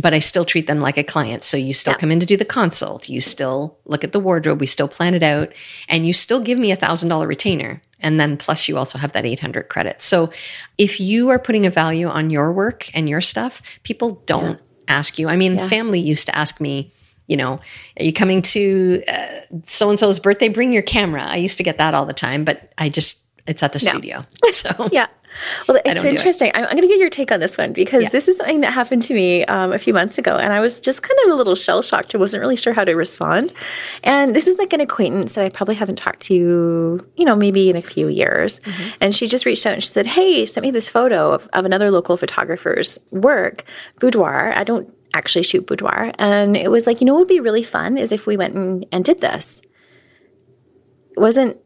But 0.00 0.14
I 0.14 0.20
still 0.20 0.44
treat 0.44 0.66
them 0.68 0.80
like 0.80 0.96
a 0.96 1.02
client. 1.04 1.42
So 1.42 1.56
you 1.56 1.72
still 1.74 1.92
Yeah. 1.94 1.98
come 1.98 2.12
in 2.12 2.20
to 2.20 2.26
do 2.26 2.36
the 2.36 2.44
consult. 2.44 3.08
You 3.08 3.20
still 3.20 3.76
look 3.84 4.04
at 4.04 4.12
the 4.12 4.20
wardrobe. 4.20 4.60
We 4.60 4.66
still 4.66 4.86
plan 4.88 5.14
it 5.14 5.22
out. 5.24 5.52
And 5.88 6.06
you 6.06 6.12
still 6.12 6.40
give 6.40 6.58
me 6.58 6.70
a 6.70 6.76
$1,000 6.76 7.26
retainer. 7.26 7.82
And 8.00 8.20
then 8.20 8.36
plus 8.36 8.68
you 8.68 8.76
also 8.78 8.96
have 8.98 9.12
that 9.14 9.24
800 9.26 9.64
credits. 9.68 10.04
So 10.04 10.30
if 10.78 11.00
you 11.00 11.30
are 11.30 11.38
putting 11.38 11.66
a 11.66 11.70
value 11.70 12.06
on 12.06 12.30
your 12.30 12.52
work 12.52 12.88
and 12.94 13.08
your 13.08 13.20
stuff, 13.20 13.60
people 13.82 14.22
don't 14.26 14.60
ask 14.86 15.18
you. 15.18 15.28
I 15.28 15.36
mean, 15.36 15.56
Yeah. 15.56 15.68
family 15.68 15.98
used 15.98 16.26
to 16.26 16.36
ask 16.36 16.60
me, 16.60 16.92
you 17.26 17.36
know, 17.38 17.58
are 17.98 18.04
you 18.04 18.12
coming 18.12 18.42
to 18.42 19.02
uh, 19.08 19.26
so 19.66 19.88
and 19.90 19.98
so's 19.98 20.20
birthday? 20.20 20.48
Bring 20.48 20.70
your 20.72 20.82
camera. 20.82 21.24
I 21.24 21.36
used 21.38 21.56
to 21.56 21.64
get 21.64 21.78
that 21.78 21.94
all 21.94 22.04
the 22.06 22.12
time, 22.12 22.44
but 22.44 22.70
I 22.78 22.88
just, 22.90 23.18
it's 23.46 23.62
at 23.62 23.72
the 23.72 23.82
No. 23.84 23.90
studio. 23.92 24.24
So 24.52 24.88
yeah. 24.92 25.06
Well, 25.68 25.80
it's 25.84 26.04
it. 26.04 26.08
interesting. 26.08 26.50
I'm, 26.54 26.64
I'm 26.64 26.70
going 26.70 26.82
to 26.82 26.88
get 26.88 26.98
your 26.98 27.10
take 27.10 27.32
on 27.32 27.40
this 27.40 27.58
one 27.58 27.72
because 27.72 28.04
Yeah. 28.04 28.08
this 28.10 28.28
is 28.28 28.36
something 28.36 28.60
that 28.60 28.72
happened 28.72 29.02
to 29.02 29.14
me 29.14 29.44
um, 29.46 29.72
a 29.72 29.78
few 29.78 29.92
months 29.92 30.18
ago, 30.18 30.36
and 30.36 30.52
I 30.52 30.60
was 30.60 30.80
just 30.80 31.02
kind 31.02 31.18
of 31.24 31.32
a 31.32 31.34
little 31.34 31.54
shell 31.54 31.82
shocked. 31.82 32.14
I 32.14 32.18
wasn't 32.18 32.40
really 32.40 32.56
sure 32.56 32.72
how 32.72 32.84
to 32.84 32.94
respond. 32.94 33.52
And 34.02 34.34
this 34.34 34.46
is 34.46 34.58
like 34.58 34.72
an 34.72 34.80
acquaintance 34.80 35.34
that 35.34 35.44
I 35.44 35.48
probably 35.48 35.74
haven't 35.74 35.96
talked 35.96 36.20
to, 36.22 37.04
you 37.16 37.24
know, 37.24 37.36
maybe 37.36 37.70
in 37.70 37.76
a 37.76 37.82
few 37.82 38.08
years. 38.08 38.60
Mm-hmm. 38.60 38.90
And 39.00 39.14
she 39.14 39.26
just 39.26 39.44
reached 39.46 39.66
out 39.66 39.74
and 39.74 39.82
she 39.82 39.88
said, 39.90 40.06
"Hey, 40.06 40.46
sent 40.46 40.64
me 40.64 40.70
this 40.70 40.88
photo 40.88 41.32
of, 41.32 41.48
of 41.52 41.64
another 41.64 41.90
local 41.90 42.16
photographer's 42.16 42.98
work, 43.10 43.64
boudoir. 44.00 44.52
I 44.54 44.64
don't 44.64 44.92
actually 45.14 45.44
shoot 45.44 45.66
boudoir, 45.66 46.12
and 46.18 46.56
it 46.56 46.70
was 46.70 46.86
like, 46.86 47.00
you 47.00 47.06
know, 47.06 47.14
what 47.14 47.20
would 47.20 47.28
be 47.28 47.40
really 47.40 47.62
fun 47.62 47.98
is 47.98 48.12
if 48.12 48.26
we 48.26 48.36
went 48.36 48.54
and, 48.54 48.84
and 48.92 49.04
did 49.04 49.20
this. 49.20 49.60
It 51.16 51.20
wasn't." 51.20 51.56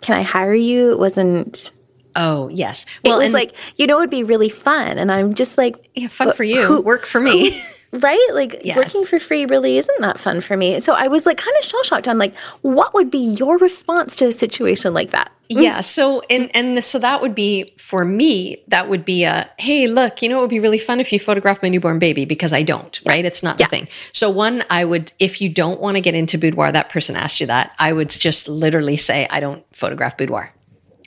Can 0.00 0.16
I 0.18 0.22
hire 0.22 0.52
you? 0.52 0.90
It 0.90 0.98
wasn't 0.98 1.70
Oh 2.16 2.48
yes. 2.48 2.84
it 3.04 3.08
Well, 3.08 3.18
was 3.18 3.26
and 3.26 3.34
like 3.34 3.54
you 3.76 3.86
know 3.86 3.98
it'd 3.98 4.10
be 4.10 4.22
really 4.24 4.48
fun 4.50 4.98
and 4.98 5.10
i'm 5.10 5.34
just 5.34 5.56
like 5.58 5.90
yeah, 5.94 6.08
fun 6.08 6.32
for 6.32 6.44
you. 6.44 6.62
who- 6.66 6.80
Work 6.82 7.06
for 7.06 7.20
me. 7.20 7.62
right 7.92 8.26
like 8.32 8.60
Yes. 8.64 8.76
working 8.76 9.04
for 9.04 9.18
free 9.20 9.44
really 9.44 9.76
isn't 9.76 10.00
that 10.00 10.18
fun 10.18 10.40
for 10.40 10.56
me 10.56 10.80
so 10.80 10.94
i 10.94 11.08
was 11.08 11.26
like 11.26 11.36
kind 11.36 11.54
of 11.58 11.64
shell 11.64 11.82
shocked 11.84 12.08
i'm 12.08 12.16
like 12.16 12.34
what 12.62 12.94
would 12.94 13.10
be 13.10 13.18
your 13.18 13.58
response 13.58 14.16
to 14.16 14.26
a 14.28 14.32
situation 14.32 14.94
like 14.94 15.10
that 15.10 15.30
mm. 15.50 15.62
yeah. 15.62 15.82
So 15.82 16.22
and 16.30 16.50
and 16.56 16.82
so 16.82 16.98
that 17.00 17.20
would 17.20 17.34
be 17.34 17.74
for 17.76 18.06
me. 18.06 18.62
That 18.68 18.88
would 18.88 19.04
be 19.04 19.24
a 19.24 19.50
hey, 19.58 19.86
look. 19.86 20.22
You 20.22 20.30
know, 20.30 20.38
it 20.38 20.40
would 20.40 20.48
be 20.50 20.60
really 20.60 20.78
fun 20.78 20.98
if 21.00 21.12
you 21.12 21.20
photograph 21.20 21.62
my 21.62 21.68
newborn 21.68 21.98
baby 21.98 22.24
because 22.24 22.54
I 22.54 22.62
don't. 22.62 22.98
Right? 23.04 23.22
It's 23.26 23.42
not 23.42 23.60
Yeah. 23.60 23.66
the 23.66 23.70
thing. 23.70 23.88
So 24.14 24.30
one, 24.30 24.64
I 24.70 24.86
would 24.86 25.12
if 25.18 25.42
you 25.42 25.50
don't 25.50 25.78
want 25.78 25.98
to 25.98 26.00
get 26.00 26.14
into 26.14 26.38
boudoir, 26.38 26.72
that 26.72 26.88
person 26.88 27.16
asked 27.16 27.38
you 27.40 27.46
that. 27.48 27.74
I 27.78 27.92
would 27.92 28.08
just 28.08 28.48
literally 28.48 28.96
say 28.96 29.26
I 29.28 29.40
don't 29.40 29.62
photograph 29.76 30.16
boudoir. 30.16 30.54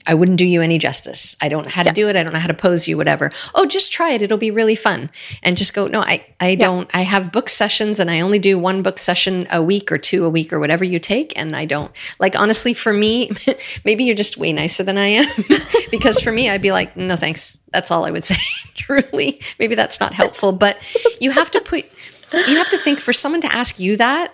I 0.07 0.13
wouldn't 0.13 0.37
do 0.37 0.45
you 0.45 0.61
any 0.61 0.77
justice. 0.77 1.35
I 1.41 1.49
don't 1.49 1.63
know 1.65 1.71
how 1.71 1.83
to 1.83 1.91
do 1.91 2.07
it. 2.07 2.15
I 2.15 2.23
don't 2.23 2.33
know 2.33 2.39
how 2.39 2.47
to 2.47 2.53
pose 2.53 2.87
you, 2.87 2.97
whatever. 2.97 3.31
Oh, 3.53 3.65
just 3.65 3.91
try 3.91 4.11
it. 4.11 4.21
It'll 4.21 4.37
be 4.37 4.51
really 4.51 4.75
fun. 4.75 5.09
And 5.43 5.57
just 5.57 5.73
go, 5.73 5.87
no, 5.87 6.01
I, 6.01 6.25
I 6.39 6.55
don't, 6.55 6.89
I 6.93 7.01
have 7.01 7.31
book 7.31 7.49
sessions 7.49 7.99
and 7.99 8.11
I 8.11 8.19
only 8.19 8.39
do 8.39 8.59
one 8.59 8.81
book 8.83 8.99
session 8.99 9.47
a 9.51 9.61
week 9.61 9.91
or 9.91 9.97
two 9.97 10.25
a 10.25 10.29
week 10.29 10.53
or 10.53 10.59
whatever 10.59 10.83
you 10.83 10.99
take. 10.99 11.37
And 11.37 11.55
I 11.55 11.65
don't 11.65 11.91
like, 12.19 12.37
honestly, 12.37 12.73
for 12.73 12.93
me, 12.93 13.31
maybe 13.85 14.03
you're 14.03 14.15
just 14.15 14.37
way 14.37 14.53
nicer 14.53 14.83
than 14.83 14.97
I 14.97 15.07
am 15.07 15.27
because 15.91 16.19
for 16.19 16.31
me, 16.31 16.49
I'd 16.49 16.61
be 16.61 16.71
like, 16.71 16.95
no, 16.95 17.15
thanks. 17.15 17.57
That's 17.73 17.91
all 17.91 18.05
I 18.05 18.11
would 18.11 18.25
say. 18.25 18.37
Truly. 18.75 19.41
Maybe 19.59 19.75
that's 19.75 19.99
not 19.99 20.13
helpful, 20.13 20.51
but 20.51 20.77
you 21.19 21.31
have 21.31 21.51
to 21.51 21.61
put, 21.61 21.85
you 22.31 22.57
have 22.57 22.69
to 22.69 22.77
think 22.77 22.99
for 22.99 23.13
someone 23.13 23.41
to 23.41 23.53
ask 23.53 23.79
you 23.79 23.97
that, 23.97 24.33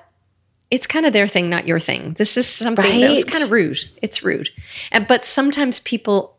it's 0.71 0.87
kind 0.87 1.05
of 1.05 1.13
their 1.13 1.27
thing, 1.27 1.49
not 1.49 1.67
your 1.67 1.79
thing. 1.79 2.13
This 2.17 2.37
is 2.37 2.47
something 2.47 3.01
that 3.01 3.11
was 3.11 3.25
kind 3.25 3.43
of 3.43 3.51
rude. 3.51 3.83
It's 4.01 4.23
rude. 4.23 4.49
And 4.91 5.05
but 5.05 5.25
sometimes 5.25 5.81
people 5.81 6.37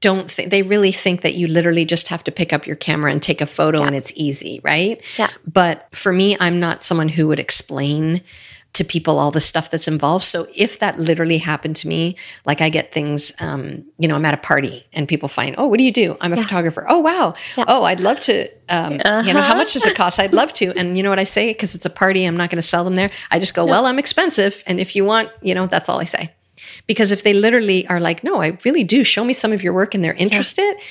don't 0.00 0.30
think 0.30 0.50
they 0.50 0.62
really 0.62 0.92
think 0.92 1.22
that 1.22 1.34
you 1.34 1.46
literally 1.46 1.84
just 1.84 2.08
have 2.08 2.24
to 2.24 2.32
pick 2.32 2.52
up 2.52 2.66
your 2.66 2.76
camera 2.76 3.10
and 3.10 3.22
take 3.22 3.40
a 3.40 3.46
photo 3.46 3.82
and 3.82 3.94
it's 3.94 4.12
easy, 4.14 4.60
right? 4.62 5.00
Yeah. 5.18 5.30
But 5.50 5.88
for 5.92 6.12
me, 6.12 6.36
I'm 6.40 6.60
not 6.60 6.82
someone 6.82 7.08
who 7.08 7.28
would 7.28 7.38
explain 7.38 8.20
to 8.74 8.84
people 8.84 9.18
all 9.18 9.30
the 9.30 9.40
stuff 9.40 9.70
that's 9.70 9.88
involved. 9.88 10.24
So 10.24 10.46
if 10.54 10.80
that 10.80 10.98
literally 10.98 11.38
happened 11.38 11.76
to 11.76 11.88
me, 11.88 12.16
like 12.44 12.60
I 12.60 12.68
get 12.68 12.92
things, 12.92 13.32
um, 13.38 13.84
you 13.98 14.08
know, 14.08 14.16
I'm 14.16 14.24
at 14.24 14.34
a 14.34 14.38
party 14.38 14.84
and 14.92 15.08
people 15.08 15.28
find, 15.28 15.54
oh, 15.58 15.66
what 15.66 15.78
do 15.78 15.84
you 15.84 15.92
do? 15.92 16.16
I'm 16.20 16.32
a 16.32 16.36
yeah. 16.36 16.42
photographer. 16.42 16.84
Oh, 16.88 16.98
wow. 16.98 17.34
Yeah. 17.56 17.64
Oh, 17.68 17.84
I'd 17.84 18.00
love 18.00 18.18
to, 18.20 18.48
um, 18.68 19.00
uh-huh. 19.04 19.22
you 19.24 19.32
know, 19.32 19.42
how 19.42 19.54
much 19.54 19.74
does 19.74 19.86
it 19.86 19.94
cost? 19.94 20.18
I'd 20.18 20.32
love 20.32 20.52
to. 20.54 20.76
And 20.76 20.96
you 20.96 21.04
know 21.04 21.10
what 21.10 21.20
I 21.20 21.24
say? 21.24 21.52
Because 21.52 21.76
it's 21.76 21.86
a 21.86 21.90
party, 21.90 22.24
I'm 22.24 22.36
not 22.36 22.50
going 22.50 22.60
to 22.60 22.66
sell 22.66 22.84
them 22.84 22.96
there. 22.96 23.10
I 23.30 23.38
just 23.38 23.54
go, 23.54 23.64
no. 23.64 23.70
well, 23.70 23.86
I'm 23.86 23.98
expensive. 23.98 24.62
And 24.66 24.80
if 24.80 24.96
you 24.96 25.04
want, 25.04 25.30
you 25.40 25.54
know, 25.54 25.66
that's 25.66 25.88
all 25.88 26.00
I 26.00 26.04
say. 26.04 26.32
Because 26.88 27.12
if 27.12 27.22
they 27.22 27.32
literally 27.32 27.86
are 27.86 28.00
like, 28.00 28.24
no, 28.24 28.42
I 28.42 28.58
really 28.64 28.84
do, 28.84 29.04
show 29.04 29.24
me 29.24 29.32
some 29.34 29.52
of 29.52 29.62
your 29.62 29.72
work 29.72 29.94
and 29.94 30.04
they're 30.04 30.14
interested, 30.14 30.74
yeah 30.76 30.84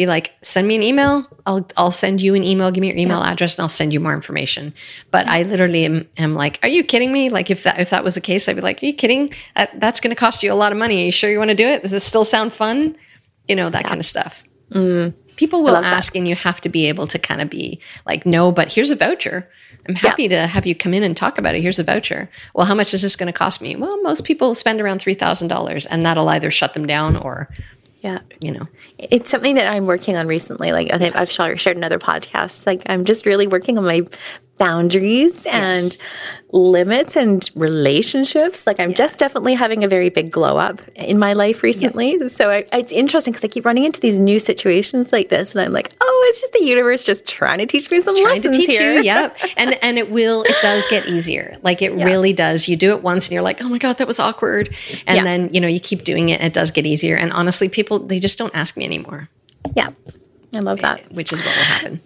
be 0.00 0.06
like, 0.06 0.32
send 0.40 0.66
me 0.66 0.74
an 0.76 0.82
email. 0.82 1.26
I'll 1.44 1.68
I'll 1.76 1.92
send 1.92 2.22
you 2.22 2.34
an 2.34 2.42
email. 2.42 2.70
Give 2.70 2.80
me 2.80 2.88
your 2.88 2.96
email 2.96 3.20
yeah. 3.20 3.32
address, 3.32 3.58
and 3.58 3.62
I'll 3.62 3.68
send 3.68 3.92
you 3.92 4.00
more 4.00 4.14
information. 4.14 4.72
But 5.10 5.26
I 5.28 5.42
literally 5.42 5.84
am, 5.84 6.08
am, 6.16 6.34
like, 6.34 6.58
are 6.62 6.70
you 6.70 6.82
kidding 6.82 7.12
me? 7.12 7.28
Like, 7.28 7.50
if 7.50 7.64
that 7.64 7.78
if 7.78 7.90
that 7.90 8.02
was 8.02 8.14
the 8.14 8.20
case, 8.22 8.48
I'd 8.48 8.56
be 8.56 8.62
like, 8.62 8.82
are 8.82 8.86
you 8.86 8.94
kidding? 8.94 9.30
That, 9.56 9.78
that's 9.78 10.00
going 10.00 10.08
to 10.08 10.16
cost 10.16 10.42
you 10.42 10.50
a 10.50 10.54
lot 10.54 10.72
of 10.72 10.78
money. 10.78 11.02
Are 11.02 11.04
you 11.04 11.12
sure 11.12 11.30
you 11.30 11.36
want 11.36 11.50
to 11.50 11.54
do 11.54 11.66
it? 11.66 11.82
Does 11.82 11.92
it 11.92 12.00
still 12.00 12.24
sound 12.24 12.54
fun? 12.54 12.96
You 13.46 13.56
know 13.56 13.68
that 13.68 13.82
yeah. 13.82 13.88
kind 13.88 14.00
of 14.00 14.06
stuff. 14.06 14.42
Mm. 14.70 15.12
People 15.36 15.62
will 15.62 15.76
ask, 15.76 16.14
that. 16.14 16.18
and 16.18 16.26
you 16.26 16.34
have 16.34 16.62
to 16.62 16.70
be 16.70 16.88
able 16.88 17.06
to 17.06 17.18
kind 17.18 17.42
of 17.42 17.50
be 17.50 17.78
like, 18.06 18.24
no, 18.24 18.52
but 18.52 18.72
here's 18.72 18.90
a 18.90 18.96
voucher. 18.96 19.46
I'm 19.86 19.94
happy 19.94 20.24
yeah. 20.24 20.40
to 20.40 20.46
have 20.46 20.66
you 20.66 20.74
come 20.74 20.94
in 20.94 21.02
and 21.02 21.14
talk 21.14 21.36
about 21.36 21.54
it. 21.54 21.60
Here's 21.60 21.78
a 21.78 21.84
voucher. 21.84 22.30
Well, 22.54 22.66
how 22.66 22.74
much 22.74 22.94
is 22.94 23.02
this 23.02 23.16
going 23.16 23.26
to 23.26 23.38
cost 23.38 23.60
me? 23.60 23.76
Well, 23.76 24.00
most 24.02 24.24
people 24.24 24.54
spend 24.54 24.80
around 24.80 25.00
three 25.00 25.14
thousand 25.14 25.48
dollars, 25.48 25.84
and 25.86 26.06
that'll 26.06 26.28
either 26.30 26.50
shut 26.50 26.72
them 26.72 26.86
down 26.86 27.16
or 27.16 27.50
yeah. 28.00 28.20
You 28.40 28.52
know, 28.52 28.66
it's 28.98 29.30
something 29.30 29.56
that 29.56 29.66
I'm 29.66 29.86
working 29.86 30.16
on 30.16 30.26
recently. 30.26 30.72
Like 30.72 30.92
I 30.92 30.98
think 30.98 31.16
I've 31.16 31.30
shared 31.30 31.76
another 31.76 31.98
podcast. 31.98 32.66
Like 32.66 32.82
I'm 32.86 33.04
just 33.04 33.26
really 33.26 33.46
working 33.46 33.76
on 33.76 33.84
my 33.84 34.06
boundaries 34.60 35.46
and 35.46 35.96
limits 36.52 37.16
and 37.16 37.50
relationships. 37.54 38.66
Like 38.66 38.78
I'm 38.78 38.90
yeah. 38.90 38.96
just 38.96 39.18
definitely 39.18 39.54
having 39.54 39.82
a 39.84 39.88
very 39.88 40.10
big 40.10 40.30
glow 40.30 40.58
up 40.58 40.80
in 40.96 41.18
my 41.18 41.32
life 41.32 41.62
recently. 41.62 42.18
Yep. 42.18 42.30
So 42.30 42.50
I, 42.50 42.66
it's 42.72 42.92
interesting 42.92 43.32
because 43.32 43.44
I 43.44 43.48
keep 43.48 43.64
running 43.64 43.84
into 43.84 44.00
these 44.00 44.18
new 44.18 44.38
situations 44.38 45.12
like 45.12 45.30
this, 45.30 45.54
and 45.54 45.64
I'm 45.64 45.72
like, 45.72 45.92
oh, 46.00 46.26
it's 46.28 46.42
just 46.42 46.52
the 46.52 46.62
universe 46.62 47.06
just 47.06 47.26
trying 47.26 47.58
to 47.58 47.66
teach 47.66 47.90
me 47.90 48.00
some 48.00 48.14
trying 48.14 48.36
lessons 48.36 48.58
to 48.58 48.66
teach 48.66 48.76
here. 48.76 48.96
You, 48.96 49.02
yep. 49.02 49.36
and 49.56 49.78
and 49.82 49.98
it 49.98 50.10
will. 50.10 50.42
It 50.42 50.56
does 50.60 50.86
get 50.88 51.06
easier. 51.06 51.56
Like 51.62 51.80
it 51.80 51.92
really 51.92 52.34
does. 52.34 52.68
You 52.68 52.76
do 52.76 52.92
it 52.92 53.02
once, 53.02 53.26
and 53.26 53.32
you're 53.32 53.42
like, 53.42 53.62
oh 53.62 53.68
my 53.68 53.78
god, 53.78 53.96
that 53.98 54.06
was 54.06 54.18
awkward. 54.18 54.76
And 55.06 55.16
yeah. 55.16 55.24
then 55.24 55.52
you 55.54 55.60
know 55.60 55.68
you 55.68 55.80
keep 55.80 56.04
doing 56.04 56.28
it, 56.28 56.40
and 56.40 56.46
it 56.46 56.52
does 56.52 56.70
get 56.70 56.84
easier. 56.84 57.16
And 57.16 57.32
honestly, 57.32 57.70
people 57.70 57.98
they 57.98 58.20
just 58.20 58.36
don't 58.36 58.54
ask 58.54 58.76
me 58.76 58.84
anymore. 58.84 59.28
Yeah. 59.74 59.88
I 60.54 60.60
love 60.60 60.80
that. 60.80 61.10
Which 61.12 61.32
is 61.32 61.40
what 61.44 61.56
will 61.56 61.62
happen. 61.62 62.00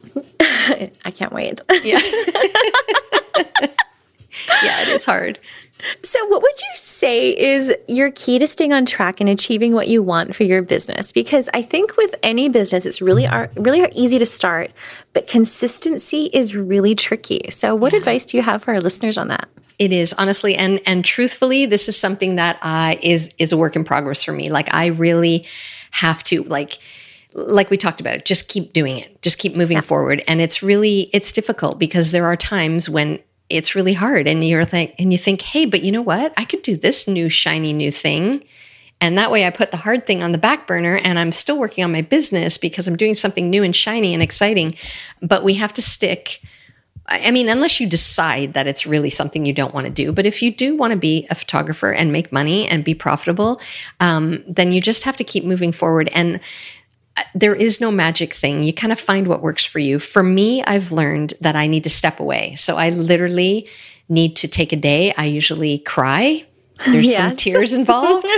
I 1.05 1.11
can't 1.11 1.33
wait. 1.33 1.61
yeah. 1.83 1.99
yeah, 4.63 4.83
it 4.83 4.89
is 4.89 5.05
hard. 5.05 5.39
So, 6.03 6.25
what 6.27 6.43
would 6.43 6.61
you 6.61 6.69
say 6.75 7.31
is 7.31 7.75
your 7.89 8.11
key 8.13 8.39
to 8.39 8.47
staying 8.47 8.73
on 8.73 8.87
track 8.87 9.21
and 9.21 9.29
achieving 9.29 9.75
what 9.75 9.89
you 9.89 10.03
want 10.03 10.35
for 10.35 10.45
your 10.45 10.63
business? 10.63 11.13
Because 11.13 11.49
I 11.53 11.63
think 11.63 11.97
with 11.97 12.15
any 12.23 12.49
business, 12.49 12.87
it's 12.87 13.03
really 13.03 13.27
are, 13.27 13.51
really 13.57 13.87
easy 13.93 14.19
to 14.19 14.27
start, 14.27 14.71
but 15.13 15.27
consistency 15.27 16.31
is 16.33 16.55
really 16.57 16.95
tricky. 16.95 17.51
So, 17.51 17.75
what 17.75 17.93
yeah. 17.93 17.99
advice 17.99 18.25
do 18.25 18.37
you 18.37 18.43
have 18.43 18.63
for 18.63 18.73
our 18.73 18.81
listeners 18.81 19.19
on 19.19 19.29
that? 19.29 19.49
It 19.79 19.93
is 19.93 20.15
honestly, 20.15 20.55
and 20.55 20.81
and 20.87 21.05
truthfully, 21.05 21.67
this 21.67 21.89
is 21.89 21.99
something 21.99 22.37
that 22.37 22.59
uh, 22.63 22.95
is 23.03 23.31
is 23.39 23.53
a 23.53 23.57
work 23.57 23.77
in 23.77 23.85
progress 23.85 24.25
for 24.25 24.33
me. 24.33 24.51
Like, 24.51 24.73
I 24.73 24.87
really 24.87 25.47
have 25.91 26.23
to 26.25 26.45
like 26.45 26.79
like 27.35 27.70
we 27.70 27.77
talked 27.77 28.01
about, 28.01 28.25
just 28.25 28.49
keep 28.49 28.73
doing 28.73 28.99
it. 28.99 29.20
Just 29.23 29.38
keep 29.38 29.57
moving 29.57 29.79
yeah. 29.79 29.83
forward. 29.83 30.23
And 30.29 30.40
it's 30.40 30.62
really 30.62 31.11
it's 31.12 31.33
difficult 31.33 31.79
because 31.79 32.12
there 32.12 32.27
are 32.27 32.37
times 32.37 32.88
when 32.88 33.18
it's 33.51 33.75
really 33.75 33.92
hard 33.92 34.27
and 34.27 34.47
you're 34.47 34.64
think 34.64 34.94
and 34.99 35.12
you 35.12 35.18
think, 35.18 35.42
"Hey, 35.42 35.66
but 35.66 35.83
you 35.83 35.92
know 35.92 36.03
what? 36.03 36.33
I 36.37 36.44
could 36.44 36.62
do 36.62 36.77
this 36.77 37.07
new 37.07 37.29
shiny 37.29 37.73
new 37.73 37.92
thing." 37.92 38.44
And 39.01 39.18
that 39.18 39.31
way 39.31 39.44
I 39.44 39.51
put 39.51 39.70
the 39.70 39.77
hard 39.77 40.07
thing 40.07 40.23
on 40.23 40.33
the 40.33 40.38
back 40.38 40.66
burner 40.66 40.97
and 40.97 41.18
I'm 41.18 41.33
still 41.33 41.59
working 41.59 41.85
on 41.85 41.92
my 41.92 42.01
business 42.01 42.57
because 42.57 42.88
I'm 42.88 42.97
doing 42.97 43.14
something 43.14 43.51
new 43.51 43.62
and 43.62 43.75
shiny 43.75 44.14
and 44.14 44.23
exciting. 44.23 44.77
But 45.20 45.44
we 45.44 45.55
have 45.55 45.75
to 45.75 45.83
stick 45.83 46.40
I 47.07 47.31
mean, 47.33 47.51
unless 47.51 47.81
you 47.81 47.87
decide 47.87 48.55
that 48.55 48.66
it's 48.66 48.87
really 48.87 49.11
something 49.11 49.44
you 49.44 49.53
don't 49.53 49.75
want 49.75 49.87
to 49.87 49.92
do. 49.92 50.11
But 50.11 50.25
if 50.25 50.40
you 50.40 50.51
do 50.51 50.75
want 50.75 50.92
to 50.92 50.99
be 50.99 51.27
a 51.29 51.35
photographer 51.35 51.92
and 51.92 52.11
make 52.11 52.33
money 52.33 52.66
and 52.66 52.83
be 52.83 52.94
profitable, 52.94 53.61
um, 54.01 54.42
then 54.49 54.73
you 54.73 54.81
just 54.81 55.03
have 55.05 55.16
to 55.18 55.25
keep 55.25 55.44
moving 55.44 55.70
forward. 55.70 56.09
And 56.14 56.40
Uh, 57.16 57.22
there 57.35 57.55
is 57.55 57.81
no 57.81 57.90
magic 57.90 58.35
thing. 58.35 58.62
You 58.62 58.72
kind 58.72 58.92
of 58.92 59.00
find 59.00 59.27
what 59.27 59.42
works 59.42 59.64
for 59.64 59.79
you. 59.79 59.98
For 59.98 60.22
me, 60.22 60.62
I've 60.64 60.92
learned 60.92 61.35
that 61.40 61.57
I 61.57 61.66
need 61.66 61.85
to 61.85 61.90
step 61.90 62.20
away. 62.20 62.57
So 62.57 62.77
I 62.77 62.90
literally 62.90 63.68
need 64.09 64.37
to 64.37 64.48
take 64.48 64.72
a 64.72 64.77
day. 64.77 65.12
I 65.16 65.27
usually 65.27 65.79
cry. 65.79 66.44
There's 66.87 67.07
yes. 67.07 67.16
some 67.16 67.37
tears 67.37 67.72
involved. 67.81 68.29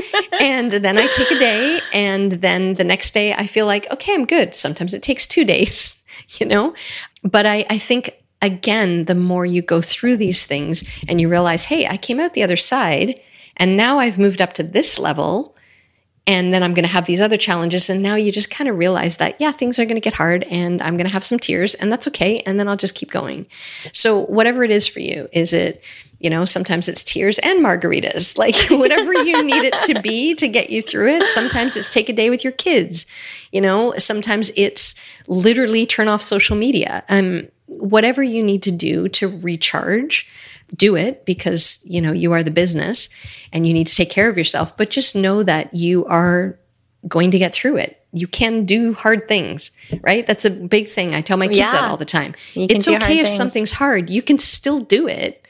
and 0.40 0.70
then 0.70 0.98
I 0.98 1.06
take 1.06 1.30
a 1.30 1.38
day. 1.38 1.80
And 1.92 2.32
then 2.32 2.74
the 2.74 2.84
next 2.84 3.14
day, 3.14 3.32
I 3.32 3.46
feel 3.46 3.66
like, 3.66 3.90
okay, 3.92 4.14
I'm 4.14 4.26
good. 4.26 4.54
Sometimes 4.54 4.94
it 4.94 5.02
takes 5.02 5.26
two 5.26 5.44
days, 5.44 6.02
you 6.38 6.46
know? 6.46 6.74
But 7.22 7.46
I, 7.46 7.64
I 7.70 7.78
think, 7.78 8.22
again, 8.42 9.06
the 9.06 9.14
more 9.14 9.46
you 9.46 9.62
go 9.62 9.80
through 9.80 10.18
these 10.18 10.46
things 10.46 10.84
and 11.08 11.20
you 11.20 11.28
realize, 11.28 11.64
hey, 11.64 11.86
I 11.86 11.96
came 11.96 12.20
out 12.20 12.34
the 12.34 12.42
other 12.42 12.56
side. 12.56 13.20
And 13.56 13.76
now 13.76 13.98
I've 13.98 14.18
moved 14.18 14.42
up 14.42 14.52
to 14.54 14.62
this 14.62 14.98
level 14.98 15.55
and 16.26 16.52
then 16.52 16.62
I'm 16.62 16.74
going 16.74 16.84
to 16.84 16.90
have 16.90 17.06
these 17.06 17.20
other 17.20 17.36
challenges. 17.36 17.88
And 17.88 18.02
now 18.02 18.16
you 18.16 18.32
just 18.32 18.50
kind 18.50 18.68
of 18.68 18.76
realize 18.76 19.18
that, 19.18 19.36
yeah, 19.40 19.52
things 19.52 19.78
are 19.78 19.84
going 19.84 19.96
to 19.96 20.00
get 20.00 20.14
hard 20.14 20.42
and 20.44 20.82
I'm 20.82 20.96
going 20.96 21.06
to 21.06 21.12
have 21.12 21.24
some 21.24 21.38
tears 21.38 21.74
and 21.74 21.92
that's 21.92 22.08
okay. 22.08 22.40
And 22.40 22.58
then 22.58 22.68
I'll 22.68 22.76
just 22.76 22.96
keep 22.96 23.10
going. 23.12 23.46
So, 23.92 24.24
whatever 24.26 24.64
it 24.64 24.72
is 24.72 24.88
for 24.88 25.00
you, 25.00 25.28
is 25.32 25.52
it, 25.52 25.82
you 26.18 26.28
know, 26.28 26.44
sometimes 26.44 26.88
it's 26.88 27.04
tears 27.04 27.38
and 27.40 27.64
margaritas, 27.64 28.36
like 28.38 28.56
whatever 28.70 29.12
you 29.12 29.44
need 29.44 29.64
it 29.64 29.74
to 29.82 30.00
be 30.02 30.34
to 30.34 30.48
get 30.48 30.70
you 30.70 30.82
through 30.82 31.16
it. 31.16 31.28
Sometimes 31.30 31.76
it's 31.76 31.92
take 31.92 32.08
a 32.08 32.12
day 32.12 32.28
with 32.28 32.42
your 32.42 32.52
kids, 32.54 33.06
you 33.52 33.60
know, 33.60 33.94
sometimes 33.96 34.50
it's 34.56 34.94
literally 35.28 35.86
turn 35.86 36.08
off 36.08 36.22
social 36.22 36.56
media. 36.56 37.04
Um, 37.08 37.48
whatever 37.66 38.22
you 38.22 38.42
need 38.42 38.62
to 38.62 38.72
do 38.72 39.08
to 39.08 39.28
recharge 39.38 40.26
do 40.74 40.96
it 40.96 41.24
because 41.24 41.80
you 41.84 42.00
know 42.00 42.12
you 42.12 42.32
are 42.32 42.42
the 42.42 42.50
business 42.50 43.08
and 43.52 43.66
you 43.66 43.72
need 43.72 43.86
to 43.86 43.94
take 43.94 44.10
care 44.10 44.28
of 44.28 44.36
yourself 44.36 44.76
but 44.76 44.90
just 44.90 45.14
know 45.14 45.42
that 45.42 45.72
you 45.74 46.04
are 46.06 46.58
going 47.06 47.30
to 47.30 47.38
get 47.38 47.54
through 47.54 47.76
it. 47.76 48.02
You 48.12 48.26
can 48.26 48.64
do 48.64 48.94
hard 48.94 49.28
things 49.28 49.70
right? 50.02 50.26
That's 50.26 50.44
a 50.44 50.50
big 50.50 50.90
thing. 50.90 51.14
I 51.14 51.20
tell 51.20 51.36
my 51.36 51.46
kids 51.46 51.58
yeah. 51.58 51.72
that 51.72 51.90
all 51.90 51.96
the 51.96 52.04
time. 52.04 52.34
It's 52.54 52.88
okay 52.88 53.18
if 53.20 53.26
things. 53.26 53.36
something's 53.36 53.72
hard. 53.72 54.10
You 54.10 54.22
can 54.22 54.38
still 54.38 54.80
do 54.80 55.06
it. 55.06 55.46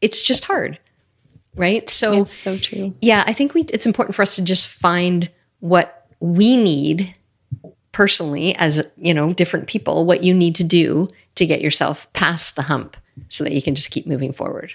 It's 0.00 0.22
just 0.22 0.44
hard 0.44 0.78
right? 1.56 1.88
So 1.90 2.22
it's 2.22 2.32
so 2.32 2.58
true. 2.58 2.94
yeah 3.00 3.24
i 3.26 3.32
think 3.32 3.54
we 3.54 3.62
it's 3.62 3.86
important 3.86 4.14
for 4.14 4.22
us 4.22 4.36
to 4.36 4.42
just 4.42 4.68
find 4.68 5.30
what 5.60 6.06
we 6.20 6.56
need 6.56 7.14
personally 7.92 8.54
as 8.56 8.84
you 8.96 9.12
know 9.12 9.32
different 9.32 9.66
people 9.66 10.04
what 10.04 10.22
you 10.22 10.32
need 10.32 10.54
to 10.56 10.64
do 10.64 11.08
to 11.34 11.46
get 11.46 11.60
yourself 11.60 12.10
past 12.12 12.56
the 12.56 12.62
hump 12.62 12.96
so 13.28 13.44
that 13.44 13.52
you 13.52 13.62
can 13.62 13.74
just 13.74 13.90
keep 13.90 14.06
moving 14.06 14.32
forward. 14.32 14.72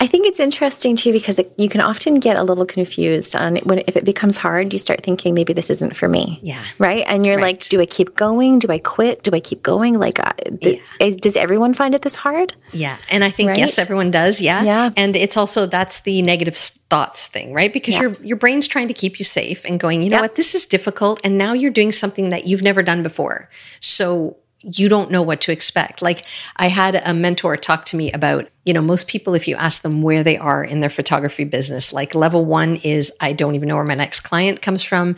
I 0.00 0.06
think 0.06 0.26
it's 0.26 0.40
interesting 0.40 0.96
too 0.96 1.12
because 1.12 1.38
it, 1.38 1.52
you 1.56 1.68
can 1.68 1.80
often 1.80 2.20
get 2.20 2.38
a 2.38 2.42
little 2.42 2.66
confused 2.66 3.34
on 3.34 3.56
when 3.58 3.80
if 3.86 3.96
it 3.96 4.04
becomes 4.04 4.38
hard, 4.38 4.72
you 4.72 4.78
start 4.78 5.02
thinking 5.02 5.34
maybe 5.34 5.52
this 5.52 5.70
isn't 5.70 5.96
for 5.96 6.08
me. 6.08 6.38
Yeah. 6.42 6.64
Right. 6.78 7.04
And 7.06 7.26
you're 7.26 7.36
right. 7.36 7.54
like, 7.54 7.68
do 7.68 7.80
I 7.80 7.86
keep 7.86 8.16
going? 8.16 8.58
Do 8.58 8.68
I 8.70 8.78
quit? 8.78 9.22
Do 9.22 9.32
I 9.32 9.40
keep 9.40 9.62
going? 9.62 9.98
Like, 9.98 10.20
uh, 10.20 10.32
th- 10.60 10.80
yeah. 11.00 11.06
is, 11.06 11.16
does 11.16 11.36
everyone 11.36 11.74
find 11.74 11.94
it 11.94 12.02
this 12.02 12.14
hard? 12.14 12.54
Yeah. 12.72 12.96
And 13.08 13.24
I 13.24 13.30
think 13.30 13.48
right? 13.50 13.58
yes, 13.58 13.78
everyone 13.78 14.10
does. 14.10 14.40
Yeah. 14.40 14.62
Yeah. 14.62 14.90
And 14.96 15.16
it's 15.16 15.36
also 15.36 15.66
that's 15.66 16.00
the 16.00 16.22
negative 16.22 16.56
thoughts 16.56 17.28
thing, 17.28 17.52
right? 17.52 17.72
Because 17.72 17.94
yeah. 17.94 18.02
your 18.02 18.12
your 18.22 18.36
brain's 18.36 18.68
trying 18.68 18.88
to 18.88 18.94
keep 18.94 19.18
you 19.18 19.24
safe 19.24 19.64
and 19.64 19.80
going. 19.80 20.02
You 20.02 20.10
know 20.10 20.16
yep. 20.16 20.22
what? 20.22 20.34
This 20.36 20.54
is 20.54 20.66
difficult, 20.66 21.20
and 21.24 21.36
now 21.38 21.52
you're 21.52 21.72
doing 21.72 21.92
something 21.92 22.30
that 22.30 22.46
you've 22.46 22.62
never 22.62 22.82
done 22.82 23.02
before. 23.02 23.50
So 23.80 24.36
you 24.64 24.88
don't 24.88 25.10
know 25.10 25.22
what 25.22 25.40
to 25.42 25.52
expect. 25.52 26.02
Like 26.02 26.24
I 26.56 26.68
had 26.68 27.00
a 27.04 27.12
mentor 27.12 27.56
talk 27.56 27.84
to 27.86 27.96
me 27.96 28.10
about, 28.12 28.48
you 28.64 28.72
know, 28.72 28.80
most 28.80 29.08
people, 29.08 29.34
if 29.34 29.46
you 29.46 29.56
ask 29.56 29.82
them 29.82 30.02
where 30.02 30.22
they 30.22 30.38
are 30.38 30.64
in 30.64 30.80
their 30.80 30.90
photography 30.90 31.44
business, 31.44 31.92
like 31.92 32.14
level 32.14 32.44
one 32.44 32.76
is, 32.76 33.12
I 33.20 33.32
don't 33.32 33.54
even 33.54 33.68
know 33.68 33.76
where 33.76 33.84
my 33.84 33.94
next 33.94 34.20
client 34.20 34.62
comes 34.62 34.82
from. 34.82 35.16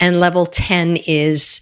And 0.00 0.18
level 0.18 0.46
10 0.46 0.96
is, 1.06 1.60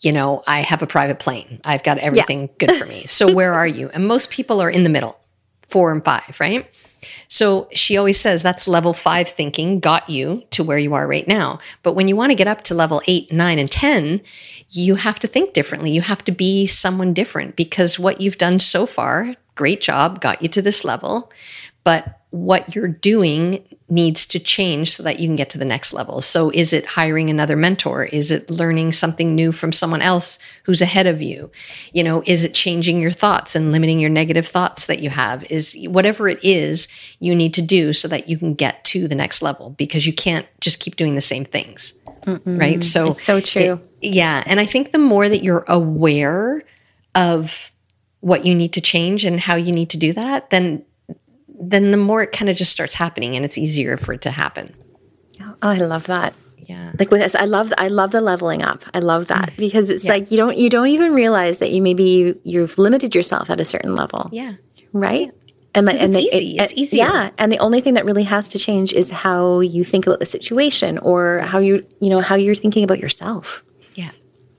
you 0.00 0.12
know, 0.12 0.42
I 0.46 0.60
have 0.60 0.82
a 0.82 0.86
private 0.86 1.18
plane. 1.18 1.60
I've 1.64 1.82
got 1.82 1.98
everything 1.98 2.42
yeah. 2.42 2.66
good 2.66 2.76
for 2.76 2.86
me. 2.86 3.06
So 3.06 3.32
where 3.32 3.54
are 3.54 3.66
you? 3.66 3.88
And 3.90 4.06
most 4.06 4.30
people 4.30 4.60
are 4.60 4.70
in 4.70 4.84
the 4.84 4.90
middle, 4.90 5.18
four 5.62 5.90
and 5.90 6.04
five, 6.04 6.36
right? 6.38 6.68
So 7.28 7.68
she 7.72 7.96
always 7.96 8.20
says 8.20 8.42
that's 8.42 8.66
level 8.66 8.92
five 8.92 9.28
thinking 9.28 9.80
got 9.80 10.08
you 10.08 10.42
to 10.50 10.64
where 10.64 10.78
you 10.78 10.94
are 10.94 11.06
right 11.06 11.26
now. 11.26 11.58
But 11.82 11.94
when 11.94 12.08
you 12.08 12.16
want 12.16 12.30
to 12.30 12.36
get 12.36 12.48
up 12.48 12.62
to 12.64 12.74
level 12.74 13.02
eight, 13.06 13.32
nine, 13.32 13.58
and 13.58 13.70
10, 13.70 14.20
you 14.70 14.96
have 14.96 15.18
to 15.20 15.28
think 15.28 15.52
differently. 15.52 15.90
You 15.90 16.00
have 16.00 16.24
to 16.24 16.32
be 16.32 16.66
someone 16.66 17.14
different 17.14 17.56
because 17.56 17.98
what 17.98 18.20
you've 18.20 18.38
done 18.38 18.58
so 18.58 18.86
far, 18.86 19.34
great 19.54 19.80
job, 19.80 20.20
got 20.20 20.42
you 20.42 20.48
to 20.48 20.62
this 20.62 20.84
level. 20.84 21.30
But 21.84 22.20
what 22.34 22.74
you're 22.74 22.88
doing 22.88 23.64
needs 23.88 24.26
to 24.26 24.40
change 24.40 24.96
so 24.96 25.04
that 25.04 25.20
you 25.20 25.28
can 25.28 25.36
get 25.36 25.50
to 25.50 25.56
the 25.56 25.64
next 25.64 25.92
level. 25.92 26.20
So, 26.20 26.50
is 26.50 26.72
it 26.72 26.84
hiring 26.84 27.30
another 27.30 27.54
mentor? 27.54 28.06
Is 28.06 28.32
it 28.32 28.50
learning 28.50 28.90
something 28.90 29.36
new 29.36 29.52
from 29.52 29.70
someone 29.70 30.02
else 30.02 30.40
who's 30.64 30.82
ahead 30.82 31.06
of 31.06 31.22
you? 31.22 31.48
You 31.92 32.02
know, 32.02 32.24
is 32.26 32.42
it 32.42 32.52
changing 32.52 33.00
your 33.00 33.12
thoughts 33.12 33.54
and 33.54 33.70
limiting 33.70 34.00
your 34.00 34.10
negative 34.10 34.48
thoughts 34.48 34.86
that 34.86 34.98
you 34.98 35.10
have? 35.10 35.44
Is 35.44 35.76
whatever 35.86 36.26
it 36.26 36.40
is 36.42 36.88
you 37.20 37.36
need 37.36 37.54
to 37.54 37.62
do 37.62 37.92
so 37.92 38.08
that 38.08 38.28
you 38.28 38.36
can 38.36 38.54
get 38.54 38.82
to 38.86 39.06
the 39.06 39.14
next 39.14 39.40
level 39.40 39.70
because 39.70 40.04
you 40.04 40.12
can't 40.12 40.48
just 40.60 40.80
keep 40.80 40.96
doing 40.96 41.14
the 41.14 41.20
same 41.20 41.44
things. 41.44 41.94
Mm-mm. 42.26 42.60
Right. 42.60 42.82
So, 42.82 43.12
it's 43.12 43.22
so 43.22 43.40
true. 43.40 43.80
It, 44.00 44.14
yeah. 44.14 44.42
And 44.46 44.58
I 44.58 44.66
think 44.66 44.90
the 44.90 44.98
more 44.98 45.28
that 45.28 45.44
you're 45.44 45.64
aware 45.68 46.62
of 47.14 47.70
what 48.22 48.44
you 48.44 48.56
need 48.56 48.72
to 48.72 48.80
change 48.80 49.24
and 49.24 49.38
how 49.38 49.54
you 49.54 49.70
need 49.70 49.90
to 49.90 49.98
do 49.98 50.12
that, 50.14 50.50
then 50.50 50.84
then 51.70 51.90
the 51.90 51.96
more 51.96 52.22
it 52.22 52.32
kind 52.32 52.48
of 52.48 52.56
just 52.56 52.72
starts 52.72 52.94
happening 52.94 53.36
and 53.36 53.44
it's 53.44 53.58
easier 53.58 53.96
for 53.96 54.12
it 54.14 54.22
to 54.22 54.30
happen. 54.30 54.74
Oh, 55.40 55.56
I 55.62 55.74
love 55.74 56.04
that. 56.04 56.34
Yeah. 56.58 56.92
Like 56.98 57.10
with 57.10 57.20
this, 57.20 57.34
I 57.34 57.44
love 57.44 57.72
I 57.76 57.88
love 57.88 58.10
the 58.10 58.20
leveling 58.20 58.62
up. 58.62 58.84
I 58.94 59.00
love 59.00 59.26
that 59.28 59.50
mm. 59.50 59.56
because 59.56 59.90
it's 59.90 60.04
yeah. 60.04 60.12
like 60.12 60.30
you 60.30 60.36
don't 60.36 60.56
you 60.56 60.70
don't 60.70 60.88
even 60.88 61.12
realize 61.12 61.58
that 61.58 61.70
you 61.72 61.82
maybe 61.82 62.34
you've 62.44 62.78
limited 62.78 63.14
yourself 63.14 63.50
at 63.50 63.60
a 63.60 63.64
certain 63.64 63.94
level. 63.94 64.30
Yeah. 64.32 64.54
Right? 64.92 65.30
And, 65.76 65.88
the, 65.88 65.92
and 65.92 66.14
it's 66.14 66.30
the, 66.30 66.36
easy. 66.36 66.56
It, 66.56 66.62
it's 66.62 66.72
easy. 66.74 66.96
Yeah. 66.98 67.30
And 67.36 67.50
the 67.50 67.58
only 67.58 67.80
thing 67.80 67.94
that 67.94 68.04
really 68.04 68.22
has 68.22 68.48
to 68.50 68.58
change 68.58 68.92
is 68.92 69.10
how 69.10 69.60
you 69.60 69.84
think 69.84 70.06
about 70.06 70.20
the 70.20 70.26
situation 70.26 70.98
or 70.98 71.40
how 71.40 71.58
you 71.58 71.84
you 72.00 72.08
know 72.08 72.20
how 72.20 72.36
you're 72.36 72.54
thinking 72.54 72.84
about 72.84 72.98
yourself 72.98 73.62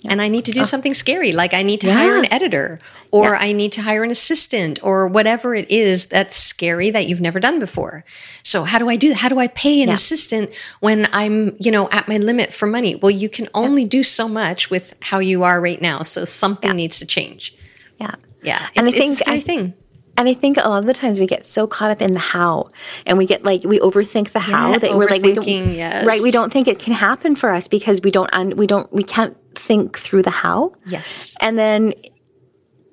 and 0.10 0.22
I 0.22 0.28
need 0.28 0.46
to 0.46 0.52
do 0.52 0.62
oh. 0.62 0.64
something 0.64 0.94
scary, 0.94 1.32
like 1.32 1.54
I 1.54 1.64
need 1.64 1.82
to 1.82 1.88
yeah. 1.88 1.94
hire 1.94 2.18
an 2.18 2.32
editor 2.32 2.80
or 3.12 3.32
yeah. 3.32 3.40
I 3.40 3.52
need 3.52 3.72
to 3.74 3.82
hire 3.82 4.04
an 4.04 4.12
assistant 4.12 4.80
or 4.84 5.08
whatever 5.08 5.56
it 5.56 5.70
is 5.72 6.08
that's 6.08 6.36
scary 6.36 6.92
that 6.92 7.08
you've 7.08 7.22
never 7.22 7.40
done 7.40 7.60
before. 7.60 8.04
So 8.44 8.64
how 8.64 8.78
do 8.78 8.90
I 8.90 8.96
do 8.96 9.10
that? 9.10 9.16
How 9.16 9.30
do 9.30 9.40
I 9.40 9.48
pay 9.48 9.82
an 9.82 9.88
yeah. 9.88 9.94
assistant 9.94 10.52
when 10.80 11.08
I'm, 11.14 11.56
you 11.60 11.72
know, 11.72 11.90
at 11.92 12.08
my 12.08 12.18
limit 12.18 12.54
for 12.54 12.68
money? 12.68 12.96
Well, 12.96 13.12
you 13.12 13.30
can 13.30 13.48
only 13.54 13.86
do 13.86 14.04
so 14.04 14.28
much 14.28 14.70
with 14.70 14.96
how 15.02 15.20
you 15.20 15.44
are 15.44 15.62
right 15.62 15.82
now. 15.82 16.02
So 16.04 16.26
something 16.26 16.72
needs 16.76 17.00
to 17.00 17.06
change. 17.06 17.56
Yeah. 18.00 18.16
Yeah. 18.42 18.68
and 18.76 18.88
I 18.88 18.92
think 18.92 19.28
I 19.28 19.40
think 19.40 19.76
and 20.18 20.30
I 20.30 20.34
think 20.34 20.58
a 20.58 20.70
lot 20.70 20.80
of 20.80 20.86
the 20.86 20.94
times 20.94 21.20
we 21.20 21.28
get 21.28 21.46
so 21.46 21.68
caught 21.68 21.92
up 21.92 22.02
in 22.02 22.14
the 22.14 22.20
how, 22.20 22.70
and 23.06 23.18
we 23.18 23.26
get 23.26 23.44
like 23.44 23.64
we 23.64 23.80
overthink 23.80 24.32
the 24.32 24.40
how 24.40 24.72
yeah, 24.72 24.78
that 24.78 24.98
we're 24.98 25.10
like, 25.10 25.24
we 25.24 25.34
don't, 25.34 25.48
yes. 25.48 26.06
right? 26.06 26.22
We 26.22 26.32
don't 26.32 26.54
think 26.54 26.68
it 26.68 26.80
can 26.80 26.94
happen 26.94 27.36
for 27.36 27.50
us 27.52 27.68
because 27.68 28.02
we 28.02 28.12
don't, 28.12 28.34
un, 28.34 28.56
we 28.56 28.66
don't, 28.66 28.92
we 28.94 29.04
can't 29.04 29.36
think 29.60 29.98
through 29.98 30.24
the 30.24 30.32
how. 30.32 30.74
Yes, 30.86 31.36
and 31.42 31.58
then 31.58 31.94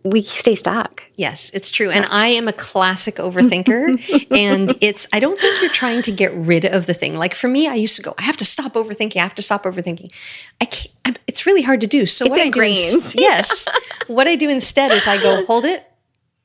we 0.04 0.22
stay 0.22 0.54
stuck. 0.54 1.04
Yes, 1.14 1.50
it's 1.54 1.70
true. 1.70 1.90
And 1.90 2.06
I 2.06 2.28
am 2.28 2.48
a 2.48 2.52
classic 2.52 3.16
overthinker. 3.16 4.26
and 4.36 4.76
it's, 4.80 5.06
I 5.12 5.20
don't 5.20 5.38
think 5.38 5.60
you're 5.60 5.70
trying 5.70 6.02
to 6.02 6.12
get 6.12 6.34
rid 6.34 6.64
of 6.64 6.86
the 6.86 6.94
thing. 6.94 7.14
Like 7.14 7.34
for 7.34 7.48
me, 7.48 7.68
I 7.68 7.74
used 7.74 7.96
to 7.96 8.02
go, 8.02 8.14
I 8.18 8.22
have 8.22 8.36
to 8.38 8.44
stop 8.44 8.72
overthinking. 8.72 9.16
I 9.16 9.22
have 9.22 9.34
to 9.36 9.42
stop 9.42 9.62
overthinking. 9.62 10.12
I 10.60 10.64
can't, 10.64 10.94
I'm, 11.04 11.14
it's 11.26 11.46
really 11.46 11.62
hard 11.62 11.80
to 11.82 11.86
do. 11.86 12.06
So 12.06 12.24
it's 12.24 12.30
what 12.30 12.40
ingrained. 12.40 12.78
I 12.78 12.90
do, 12.90 12.96
in, 12.96 13.02
yes, 13.14 13.66
what 14.08 14.26
I 14.26 14.34
do 14.34 14.48
instead 14.48 14.90
is 14.92 15.06
I 15.06 15.22
go, 15.22 15.44
hold 15.46 15.64
it, 15.64 15.86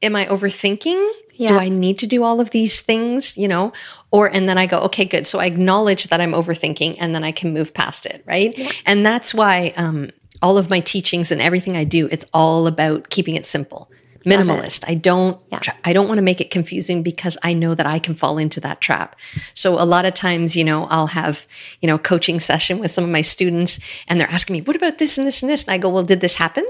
am 0.03 0.15
I 0.15 0.25
overthinking? 0.25 1.11
Yeah. 1.33 1.49
Do 1.49 1.59
I 1.59 1.69
need 1.69 1.99
to 1.99 2.07
do 2.07 2.23
all 2.23 2.39
of 2.39 2.49
these 2.49 2.81
things, 2.81 3.37
you 3.37 3.47
know? 3.47 3.71
Or, 4.11 4.33
and 4.33 4.47
then 4.47 4.57
I 4.57 4.67
go, 4.67 4.79
okay, 4.81 5.03
good. 5.03 5.27
So 5.27 5.39
I 5.39 5.45
acknowledge 5.45 6.05
that 6.07 6.21
I'm 6.21 6.31
overthinking 6.31 6.95
and 6.99 7.13
then 7.13 7.23
I 7.23 7.31
can 7.31 7.53
move 7.53 7.73
past 7.73 8.05
it, 8.05 8.23
right? 8.25 8.57
Yeah. 8.57 8.71
And 8.85 9.05
that's 9.05 9.33
why 9.33 9.73
um, 9.75 10.11
all 10.41 10.57
of 10.57 10.69
my 10.69 10.79
teachings 10.79 11.31
and 11.31 11.41
everything 11.41 11.75
I 11.75 11.83
do, 11.83 12.07
it's 12.09 12.25
all 12.33 12.67
about 12.67 13.09
keeping 13.09 13.35
it 13.35 13.45
simple 13.45 13.91
minimalist 14.27 14.83
i 14.87 14.93
don't 14.93 15.39
yeah. 15.51 15.59
i 15.85 15.93
don't 15.93 16.07
want 16.07 16.17
to 16.17 16.23
make 16.23 16.41
it 16.41 16.51
confusing 16.51 17.01
because 17.01 17.37
i 17.43 17.53
know 17.53 17.73
that 17.73 17.85
i 17.85 17.97
can 17.97 18.13
fall 18.13 18.37
into 18.37 18.59
that 18.59 18.81
trap 18.81 19.15
so 19.53 19.75
a 19.75 19.85
lot 19.85 20.05
of 20.05 20.13
times 20.13 20.55
you 20.55 20.63
know 20.63 20.83
i'll 20.85 21.07
have 21.07 21.47
you 21.81 21.87
know 21.87 21.97
coaching 21.97 22.39
session 22.39 22.79
with 22.79 22.91
some 22.91 23.03
of 23.03 23.09
my 23.09 23.21
students 23.21 23.79
and 24.07 24.19
they're 24.19 24.29
asking 24.29 24.53
me 24.53 24.61
what 24.61 24.75
about 24.75 24.97
this 24.97 25.17
and 25.17 25.25
this 25.25 25.41
and 25.41 25.49
this 25.49 25.63
and 25.63 25.71
i 25.71 25.77
go 25.77 25.89
well 25.89 26.03
did 26.03 26.19
this 26.19 26.35
happen 26.35 26.65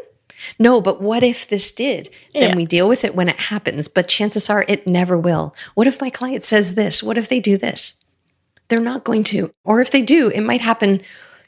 no, 0.59 0.81
but 0.81 1.01
what 1.01 1.23
if 1.23 1.47
this 1.47 1.71
did? 1.71 2.09
Then 2.33 2.55
we 2.55 2.65
deal 2.65 2.87
with 2.87 3.03
it 3.03 3.15
when 3.15 3.29
it 3.29 3.39
happens, 3.39 3.87
but 3.87 4.07
chances 4.07 4.49
are 4.49 4.65
it 4.67 4.87
never 4.87 5.17
will. 5.17 5.55
What 5.75 5.87
if 5.87 6.01
my 6.01 6.09
client 6.09 6.45
says 6.45 6.75
this? 6.75 7.01
What 7.01 7.17
if 7.17 7.29
they 7.29 7.39
do 7.39 7.57
this? 7.57 7.95
They're 8.67 8.79
not 8.79 9.03
going 9.03 9.23
to. 9.25 9.53
Or 9.63 9.81
if 9.81 9.91
they 9.91 10.01
do, 10.01 10.29
it 10.29 10.41
might 10.41 10.61
happen, 10.61 11.01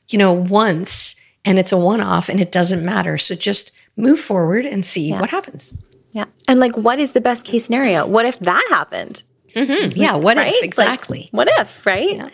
you 0.08 0.18
know, 0.18 0.34
once 0.34 1.16
and 1.46 1.60
it's 1.60 1.72
a 1.72 1.78
one 1.78 2.02
off 2.02 2.30
and 2.30 2.40
it 2.40 2.52
doesn't 2.52 2.84
matter. 2.84 3.18
So 3.18 3.36
just 3.36 3.72
move 3.98 4.20
forward 4.20 4.66
and 4.66 4.84
see 4.84 5.10
yeah. 5.10 5.20
what 5.20 5.30
happens. 5.30 5.74
Yeah. 6.12 6.26
And 6.48 6.60
like, 6.60 6.76
what 6.76 7.00
is 7.00 7.12
the 7.12 7.22
best 7.22 7.46
case 7.46 7.66
scenario? 7.66 8.08
What 8.08 8.26
if 8.26 8.40
that 8.40 8.66
happened? 8.70 9.24
Mm-hmm. 9.60 9.98
Yeah. 10.00 10.16
What 10.16 10.38
right? 10.38 10.54
if? 10.54 10.64
Exactly. 10.64 11.22
Like, 11.22 11.34
what 11.34 11.48
if, 11.60 11.86
right? 11.86 12.16
Yeah. 12.16 12.30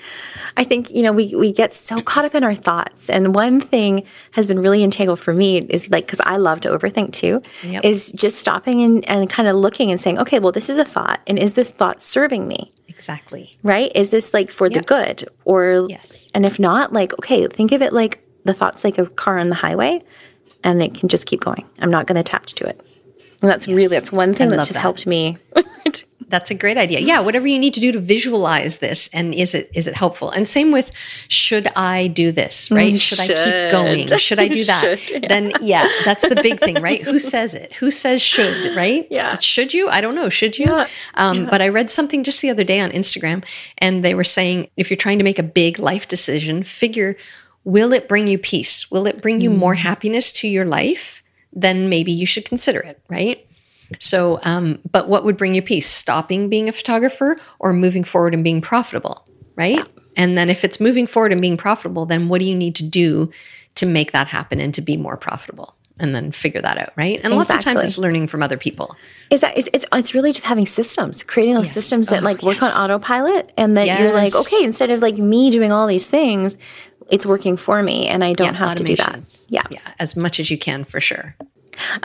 I 0.57 0.63
think, 0.63 0.89
you 0.91 1.01
know, 1.01 1.11
we, 1.11 1.36
we 1.36 1.51
get 1.51 1.73
so 1.73 2.01
caught 2.01 2.26
up 2.26 2.34
in 2.34 2.43
our 2.43 2.55
thoughts. 2.55 3.09
And 3.09 3.36
one 3.36 3.59
thing 3.59 4.03
has 4.32 4.47
been 4.47 4.59
really 4.59 4.84
integral 4.84 5.15
for 5.15 5.34
me 5.34 5.57
is 5.57 5.89
like, 5.89 6.05
because 6.05 6.21
I 6.21 6.38
love 6.38 6.61
to 6.61 6.69
overthink 6.69 7.11
too, 7.11 7.41
yep. 7.63 7.84
is 7.84 8.11
just 8.13 8.38
stopping 8.38 8.82
and, 8.82 9.07
and 9.09 9.30
kind 9.30 9.47
of 9.47 9.55
looking 9.55 9.91
and 9.91 9.99
saying, 9.99 10.19
okay, 10.19 10.39
well, 10.39 10.51
this 10.51 10.69
is 10.69 10.78
a 10.78 10.86
thought. 10.86 11.19
And 11.28 11.38
is 11.38 11.53
this 11.53 11.69
thought 11.69 12.01
serving 12.01 12.47
me? 12.47 12.71
Exactly. 12.88 13.57
Right? 13.63 13.91
Is 13.95 14.11
this 14.11 14.34
like 14.34 14.49
for 14.49 14.67
yep. 14.67 14.73
the 14.73 14.82
good? 14.82 15.28
Or, 15.43 15.88
yes. 15.89 16.30
and 16.34 16.45
if 16.45 16.57
not, 16.57 16.93
like, 16.93 17.11
okay, 17.13 17.45
think 17.47 17.73
of 17.73 17.82
it 17.82 17.91
like 17.91 18.21
the 18.45 18.53
thought's 18.53 18.84
like 18.84 18.97
a 18.97 19.07
car 19.07 19.38
on 19.38 19.49
the 19.49 19.55
highway 19.55 20.01
and 20.63 20.82
it 20.82 20.93
can 20.93 21.09
just 21.09 21.26
keep 21.26 21.41
going. 21.41 21.65
I'm 21.80 21.91
not 21.91 22.07
going 22.07 22.15
to 22.15 22.21
attach 22.21 22.55
to 22.55 22.67
it. 22.67 22.82
And 23.41 23.51
that's 23.51 23.67
yes. 23.67 23.76
really, 23.76 23.95
that's 23.95 24.11
one 24.11 24.34
thing 24.34 24.49
that's 24.49 24.63
just 24.63 24.73
that. 24.73 24.80
helped 24.80 25.05
me 25.05 25.38
That's 26.28 26.49
a 26.49 26.55
great 26.55 26.78
idea. 26.78 26.99
Yeah, 27.01 27.19
whatever 27.19 27.47
you 27.47 27.59
need 27.59 27.73
to 27.76 27.80
do 27.80 27.91
to 27.91 27.99
visualize 27.99 28.80
this 28.80 29.09
and 29.13 29.34
is 29.36 29.53
it 29.53 29.69
is 29.73 29.88
it 29.88 29.93
helpful? 29.93 30.32
And 30.32 30.47
same 30.47 30.71
with 30.71 30.91
should 31.28 31.67
I 31.76 32.07
do 32.07 32.32
this, 32.32 32.71
right? 32.71 32.93
Mm, 32.93 32.99
should, 32.99 33.19
should. 33.19 33.38
I 33.38 33.43
keep 33.45 33.71
going? 33.71 34.07
Should 34.17 34.39
I 34.39 34.47
do 34.47 34.63
that? 34.71 34.99
should, 34.99 35.09
yeah. 35.23 35.28
Then 35.28 35.51
yeah, 35.61 35.88
that's 36.03 36.28
the 36.28 36.36
big 36.41 36.59
thing, 36.59 36.82
right? 36.82 37.01
Who 37.01 37.19
says 37.34 37.53
it? 37.53 37.73
Who 37.73 37.91
says 37.91 38.21
should, 38.21 38.76
right? 38.76 39.07
Yeah. 39.11 39.38
Should 39.38 39.73
you? 39.73 39.88
I 39.88 40.01
don't 40.01 40.15
know. 40.15 40.30
Should 40.30 40.57
you? 40.57 40.65
Yeah. 40.65 40.88
Um, 41.13 41.43
yeah. 41.43 41.49
but 41.51 41.61
I 41.61 41.69
read 41.69 41.89
something 41.91 42.23
just 42.23 42.41
the 42.41 42.49
other 42.49 42.63
day 42.63 42.80
on 42.80 42.89
Instagram 42.91 43.45
and 43.78 44.03
they 44.03 44.15
were 44.15 44.23
saying 44.23 44.69
if 44.78 44.89
you're 44.89 44.97
trying 44.97 45.19
to 45.19 45.23
make 45.23 45.39
a 45.39 45.43
big 45.43 45.78
life 45.80 46.07
decision, 46.07 46.63
figure 46.63 47.15
will 47.63 47.93
it 47.93 48.07
bring 48.07 48.28
you 48.28 48.38
peace? 48.38 48.89
Will 48.89 49.05
it 49.05 49.21
bring 49.21 49.41
you 49.41 49.49
mm. 49.49 49.57
more 49.57 49.73
happiness 49.76 50.32
to 50.34 50.47
your 50.47 50.65
life? 50.65 51.23
Then 51.53 51.89
maybe 51.89 52.11
you 52.11 52.26
should 52.26 52.45
consider 52.45 52.80
it, 52.80 52.99
right? 53.09 53.45
So, 54.00 54.39
um, 54.43 54.80
but 54.91 55.08
what 55.10 55.24
would 55.24 55.38
bring 55.38 55.56
you 55.56 55.62
peace? 55.62 55.88
Stopping 55.88 56.50
being 56.50 56.70
a 56.70 56.72
photographer 56.72 57.38
or 57.60 57.74
moving 57.74 58.04
forward 58.04 58.34
and 58.34 58.43
being 58.43 58.62
profitable, 58.62 59.28
right? 59.56 59.78
Yeah. 59.78 59.84
And 60.16 60.38
then 60.38 60.50
if 60.50 60.64
it's 60.64 60.80
moving 60.80 61.08
forward 61.08 61.32
and 61.32 61.41
being 61.41 61.58
profitable, 61.58 62.06
then 62.06 62.30
what 62.30 62.39
do 62.39 62.46
you 62.46 62.56
need 62.56 62.76
to 62.76 62.84
do 62.84 63.30
to 63.76 63.86
make 63.86 64.14
that 64.14 64.28
happen 64.28 64.60
and 64.60 64.74
to 64.74 64.82
be 64.82 64.98
more 64.98 65.18
profitable? 65.18 65.76
And 65.98 66.14
then 66.14 66.34
figure 66.34 66.60
that 66.60 66.78
out, 66.78 66.91
right? 66.98 67.16
And 67.24 67.34
exactly. 67.34 67.38
lots 67.38 67.52
of 67.52 67.60
times 67.60 67.84
it's 67.84 67.98
learning 67.98 68.28
from 68.28 68.43
other 68.43 68.58
people. 68.58 68.98
Is 69.30 69.39
that 69.39 69.58
it's, 69.58 69.70
it's, 69.72 69.86
it's 69.93 70.14
really 70.14 70.34
just 70.34 70.46
having 70.46 70.66
systems, 70.66 71.24
creating 71.24 71.56
those 71.56 71.68
yes. 71.68 71.74
systems 71.74 72.08
that 72.08 72.22
oh, 72.22 72.26
like 72.26 72.43
work 72.43 72.60
yes. 72.60 72.76
on 72.76 72.91
autopilot, 72.91 73.54
and 73.58 73.78
that 73.78 73.86
yes. 73.86 74.02
you're 74.02 74.12
like, 74.12 74.36
okay, 74.36 74.66
instead 74.66 74.91
of 74.91 75.02
like 75.02 75.18
me 75.18 75.52
doing 75.52 75.72
all 75.72 75.88
these 75.88 76.10
things, 76.10 76.58
it's 77.10 77.26
working 77.26 77.56
for 77.56 77.82
me, 77.82 78.08
and 78.08 78.26
I 78.26 78.34
don't 78.34 78.54
yeah, 78.54 78.60
have 78.60 78.76
to 78.76 78.84
do 78.84 78.98
that. 78.98 79.46
Yeah, 79.48 79.64
yeah, 79.70 79.80
as 79.98 80.18
much 80.18 80.38
as 80.41 80.52
you 80.52 80.58
can 80.58 80.84
for 80.84 81.00
sure. 81.00 81.34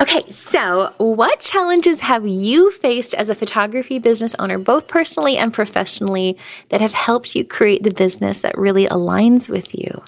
Okay, 0.01 0.25
so 0.31 0.93
what 0.99 1.41
challenges 1.41 2.01
have 2.01 2.27
you 2.27 2.71
faced 2.73 3.15
as 3.15 3.31
a 3.31 3.35
photography 3.35 3.99
business 3.99 4.35
owner, 4.39 4.59
both 4.59 4.89
personally 4.89 5.37
and 5.37 5.53
professionally, 5.53 6.37
that 6.69 6.81
have 6.81 6.93
helped 6.93 7.35
you 7.35 7.45
create 7.45 7.83
the 7.83 7.91
business 7.91 8.43
that 8.43 8.57
really 8.57 8.87
aligns 8.87 9.49
with 9.49 9.75
you? 9.75 10.03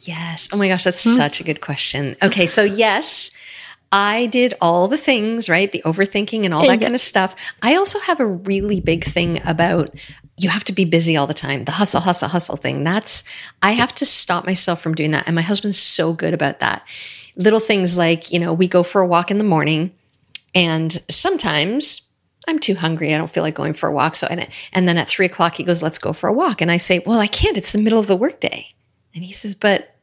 Yes. 0.00 0.48
Oh 0.52 0.56
my 0.56 0.68
gosh, 0.68 0.84
that's 0.84 1.04
hmm. 1.04 1.16
such 1.16 1.40
a 1.40 1.44
good 1.44 1.60
question. 1.60 2.16
Okay, 2.22 2.46
so 2.46 2.62
yes, 2.62 3.30
I 3.90 4.26
did 4.26 4.54
all 4.60 4.88
the 4.88 4.98
things, 4.98 5.48
right? 5.48 5.70
The 5.70 5.82
overthinking 5.84 6.44
and 6.44 6.54
all 6.54 6.62
that 6.62 6.80
yeah. 6.80 6.86
kind 6.86 6.94
of 6.94 7.00
stuff. 7.00 7.34
I 7.62 7.76
also 7.76 7.98
have 8.00 8.20
a 8.20 8.26
really 8.26 8.80
big 8.80 9.04
thing 9.04 9.40
about 9.46 9.94
you 10.36 10.48
have 10.50 10.64
to 10.64 10.72
be 10.72 10.84
busy 10.84 11.16
all 11.16 11.26
the 11.26 11.34
time. 11.34 11.64
The 11.64 11.72
hustle, 11.72 12.00
hustle, 12.00 12.28
hustle 12.28 12.56
thing. 12.56 12.84
That's, 12.84 13.24
I 13.62 13.72
have 13.72 13.94
to 13.96 14.06
stop 14.06 14.46
myself 14.46 14.80
from 14.80 14.94
doing 14.94 15.10
that. 15.10 15.24
And 15.26 15.34
my 15.34 15.42
husband's 15.42 15.78
so 15.78 16.12
good 16.12 16.32
about 16.32 16.60
that 16.60 16.86
little 17.38 17.60
things 17.60 17.96
like, 17.96 18.30
you 18.30 18.38
know, 18.38 18.52
we 18.52 18.68
go 18.68 18.82
for 18.82 19.00
a 19.00 19.06
walk 19.06 19.30
in 19.30 19.38
the 19.38 19.44
morning 19.44 19.92
and 20.54 20.92
sometimes 21.08 22.02
I'm 22.46 22.58
too 22.58 22.74
hungry. 22.74 23.14
I 23.14 23.18
don't 23.18 23.30
feel 23.30 23.42
like 23.42 23.54
going 23.54 23.74
for 23.74 23.88
a 23.88 23.92
walk. 23.92 24.16
So, 24.16 24.26
and, 24.28 24.46
and 24.72 24.88
then 24.88 24.98
at 24.98 25.08
three 25.08 25.26
o'clock, 25.26 25.54
he 25.54 25.62
goes, 25.62 25.82
let's 25.82 25.98
go 25.98 26.12
for 26.12 26.28
a 26.28 26.32
walk. 26.32 26.60
And 26.60 26.70
I 26.70 26.76
say, 26.78 26.98
well, 27.00 27.20
I 27.20 27.26
can't. 27.26 27.56
It's 27.56 27.72
the 27.72 27.80
middle 27.80 28.00
of 28.00 28.06
the 28.06 28.16
workday. 28.16 28.66
And 29.14 29.24
he 29.24 29.32
says, 29.32 29.54
but 29.54 29.94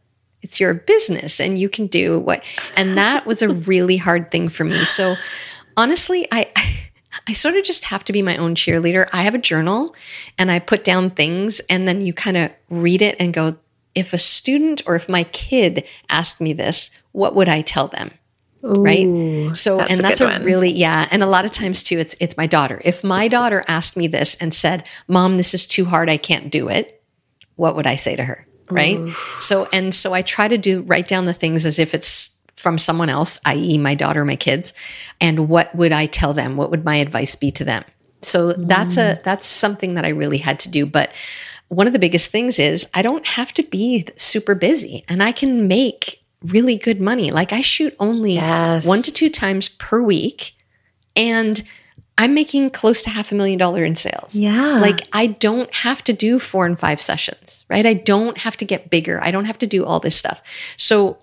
it's 0.41 0.59
your 0.59 0.73
business 0.73 1.39
and 1.39 1.59
you 1.59 1.69
can 1.69 1.87
do 1.87 2.19
what. 2.19 2.43
And 2.77 2.97
that 2.97 3.25
was 3.25 3.41
a 3.41 3.49
really 3.71 3.97
hard 3.97 4.31
thing 4.31 4.47
for 4.47 4.63
me. 4.63 4.85
So 4.85 5.15
honestly, 5.75 6.27
I, 6.31 6.51
I 7.27 7.33
sort 7.33 7.55
of 7.55 7.63
just 7.63 7.85
have 7.85 8.03
to 8.05 8.13
be 8.13 8.21
my 8.21 8.37
own 8.37 8.55
cheerleader. 8.55 9.09
I 9.11 9.23
have 9.23 9.35
a 9.35 9.39
journal 9.39 9.95
and 10.37 10.51
I 10.51 10.59
put 10.59 10.83
down 10.83 11.09
things 11.09 11.59
and 11.61 11.87
then 11.87 12.01
you 12.01 12.13
kind 12.13 12.37
of 12.37 12.51
read 12.69 13.01
it 13.01 13.15
and 13.19 13.33
go, 13.33 13.57
if 13.95 14.13
a 14.13 14.17
student 14.17 14.81
or 14.85 14.95
if 14.95 15.09
my 15.09 15.23
kid 15.23 15.85
asked 16.09 16.39
me 16.39 16.53
this, 16.53 16.91
what 17.15 17.35
would 17.35 17.49
I 17.49 17.61
tell 17.61 17.87
them? 17.87 18.11
right? 18.65 19.55
So 19.55 19.77
that's 19.77 19.91
and 19.91 19.99
that's 19.99 20.21
a, 20.21 20.27
a 20.27 20.39
really 20.43 20.71
yeah 20.71 21.07
and 21.11 21.21
a 21.23 21.27
lot 21.27 21.45
of 21.45 21.51
times 21.51 21.83
too 21.83 21.99
it's 21.99 22.15
it's 22.19 22.35
my 22.37 22.47
daughter. 22.47 22.81
If 22.83 23.03
my 23.03 23.27
daughter 23.27 23.63
asked 23.67 23.95
me 23.95 24.07
this 24.07 24.35
and 24.35 24.53
said 24.53 24.87
mom 25.07 25.37
this 25.37 25.53
is 25.53 25.67
too 25.67 25.85
hard 25.85 26.09
i 26.09 26.17
can't 26.17 26.51
do 26.51 26.69
it 26.69 27.03
what 27.55 27.75
would 27.75 27.87
i 27.87 27.95
say 27.95 28.15
to 28.15 28.23
her? 28.23 28.45
Right? 28.71 28.97
Ooh. 28.97 29.13
so 29.39 29.67
and 29.71 29.93
so 29.93 30.13
i 30.13 30.21
try 30.21 30.47
to 30.47 30.57
do 30.57 30.81
write 30.83 31.07
down 31.07 31.25
the 31.25 31.33
things 31.33 31.65
as 31.65 31.77
if 31.77 31.93
it's 31.93 32.31
from 32.55 32.77
someone 32.79 33.09
else 33.09 33.39
i.e 33.45 33.77
my 33.77 33.93
daughter 33.93 34.25
my 34.25 34.35
kids 34.35 34.73
and 35.21 35.47
what 35.49 35.73
would 35.75 35.91
i 35.91 36.07
tell 36.07 36.33
them? 36.33 36.57
What 36.57 36.71
would 36.71 36.83
my 36.83 36.95
advice 36.95 37.35
be 37.35 37.51
to 37.51 37.63
them? 37.63 37.83
So 38.23 38.53
mm. 38.53 38.67
that's 38.67 38.97
a 38.97 39.21
that's 39.23 39.45
something 39.45 39.93
that 39.93 40.05
i 40.05 40.09
really 40.09 40.39
had 40.39 40.59
to 40.61 40.69
do 40.69 40.85
but 40.85 41.11
one 41.67 41.87
of 41.87 41.93
the 41.93 41.99
biggest 41.99 42.31
things 42.31 42.57
is 42.57 42.87
i 42.93 43.01
don't 43.01 43.27
have 43.27 43.53
to 43.53 43.63
be 43.63 44.07
super 44.15 44.55
busy 44.55 45.03
and 45.07 45.21
i 45.21 45.31
can 45.31 45.67
make 45.67 46.24
really 46.51 46.77
good 46.77 47.01
money. 47.01 47.31
Like 47.31 47.53
I 47.53 47.61
shoot 47.61 47.95
only 47.99 48.33
yes. 48.33 48.85
one 48.85 49.01
to 49.03 49.11
two 49.11 49.29
times 49.29 49.69
per 49.69 50.01
week 50.01 50.55
and 51.15 51.61
I'm 52.17 52.33
making 52.33 52.69
close 52.69 53.01
to 53.03 53.09
half 53.09 53.31
a 53.31 53.35
million 53.35 53.59
dollar 53.59 53.83
in 53.83 53.95
sales. 53.95 54.35
Yeah. 54.35 54.79
Like 54.79 55.07
I 55.11 55.27
don't 55.27 55.73
have 55.73 56.03
to 56.05 56.13
do 56.13 56.39
four 56.39 56.65
and 56.65 56.79
five 56.79 57.01
sessions, 57.01 57.65
right? 57.69 57.85
I 57.85 57.93
don't 57.93 58.37
have 58.37 58.55
to 58.57 58.65
get 58.65 58.89
bigger. 58.89 59.21
I 59.21 59.31
don't 59.31 59.45
have 59.45 59.57
to 59.59 59.67
do 59.67 59.85
all 59.85 59.99
this 59.99 60.15
stuff. 60.15 60.41
So 60.77 61.17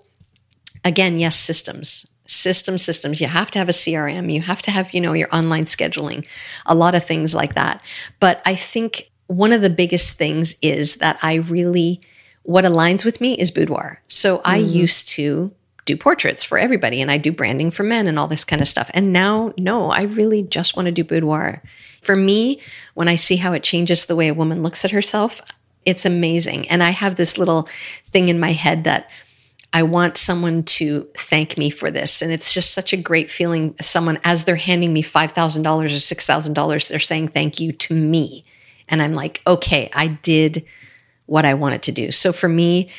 again, 0.85 1.19
yes, 1.19 1.35
systems. 1.37 2.05
System 2.27 2.77
systems. 2.77 3.19
You 3.19 3.27
have 3.27 3.51
to 3.51 3.59
have 3.59 3.69
a 3.69 3.73
CRM. 3.73 4.31
You 4.31 4.41
have 4.41 4.61
to 4.63 4.71
have, 4.71 4.93
you 4.93 5.01
know, 5.01 5.13
your 5.13 5.33
online 5.33 5.65
scheduling, 5.65 6.25
a 6.65 6.75
lot 6.75 6.95
of 6.95 7.05
things 7.05 7.33
like 7.33 7.55
that. 7.55 7.81
But 8.19 8.41
I 8.45 8.55
think 8.55 9.09
one 9.27 9.51
of 9.51 9.61
the 9.61 9.69
biggest 9.69 10.13
things 10.13 10.55
is 10.61 10.97
that 10.97 11.17
I 11.21 11.35
really 11.35 12.01
what 12.43 12.65
aligns 12.65 13.03
with 13.03 13.21
me 13.21 13.33
is 13.33 13.51
boudoir. 13.51 14.01
So 14.07 14.41
I 14.45 14.59
mm-hmm. 14.59 14.77
used 14.77 15.09
to 15.09 15.51
do 15.85 15.97
portraits 15.97 16.43
for 16.43 16.57
everybody 16.57 17.01
and 17.01 17.11
I 17.11 17.17
do 17.17 17.31
branding 17.31 17.71
for 17.71 17.83
men 17.83 18.07
and 18.07 18.17
all 18.17 18.27
this 18.27 18.45
kind 18.45 18.61
of 18.61 18.67
stuff. 18.67 18.89
And 18.93 19.11
now, 19.11 19.53
no, 19.57 19.89
I 19.89 20.03
really 20.03 20.43
just 20.43 20.75
want 20.75 20.85
to 20.85 20.91
do 20.91 21.03
boudoir. 21.03 21.61
For 22.01 22.15
me, 22.15 22.61
when 22.93 23.07
I 23.07 23.15
see 23.15 23.37
how 23.37 23.53
it 23.53 23.63
changes 23.63 24.05
the 24.05 24.15
way 24.15 24.27
a 24.27 24.33
woman 24.33 24.63
looks 24.63 24.85
at 24.85 24.91
herself, 24.91 25.41
it's 25.85 26.05
amazing. 26.05 26.69
And 26.69 26.83
I 26.83 26.91
have 26.91 27.15
this 27.15 27.37
little 27.37 27.67
thing 28.11 28.29
in 28.29 28.39
my 28.39 28.51
head 28.53 28.85
that 28.85 29.09
I 29.73 29.83
want 29.83 30.17
someone 30.17 30.63
to 30.63 31.07
thank 31.17 31.57
me 31.57 31.69
for 31.69 31.89
this. 31.89 32.21
And 32.21 32.31
it's 32.31 32.53
just 32.53 32.73
such 32.73 32.93
a 32.93 32.97
great 32.97 33.31
feeling. 33.31 33.75
Someone, 33.81 34.19
as 34.23 34.45
they're 34.45 34.55
handing 34.55 34.93
me 34.93 35.01
$5,000 35.01 35.33
or 35.35 35.87
$6,000, 35.87 36.87
they're 36.87 36.99
saying 36.99 37.29
thank 37.29 37.59
you 37.59 37.71
to 37.71 37.93
me. 37.93 38.45
And 38.87 39.01
I'm 39.01 39.13
like, 39.13 39.41
okay, 39.47 39.89
I 39.93 40.07
did 40.07 40.63
what 41.33 41.45
I 41.45 41.55
wanted 41.55 41.81
to 41.81 41.91
do. 41.91 42.11
So 42.11 42.31
for 42.31 42.47
me, 42.47 42.91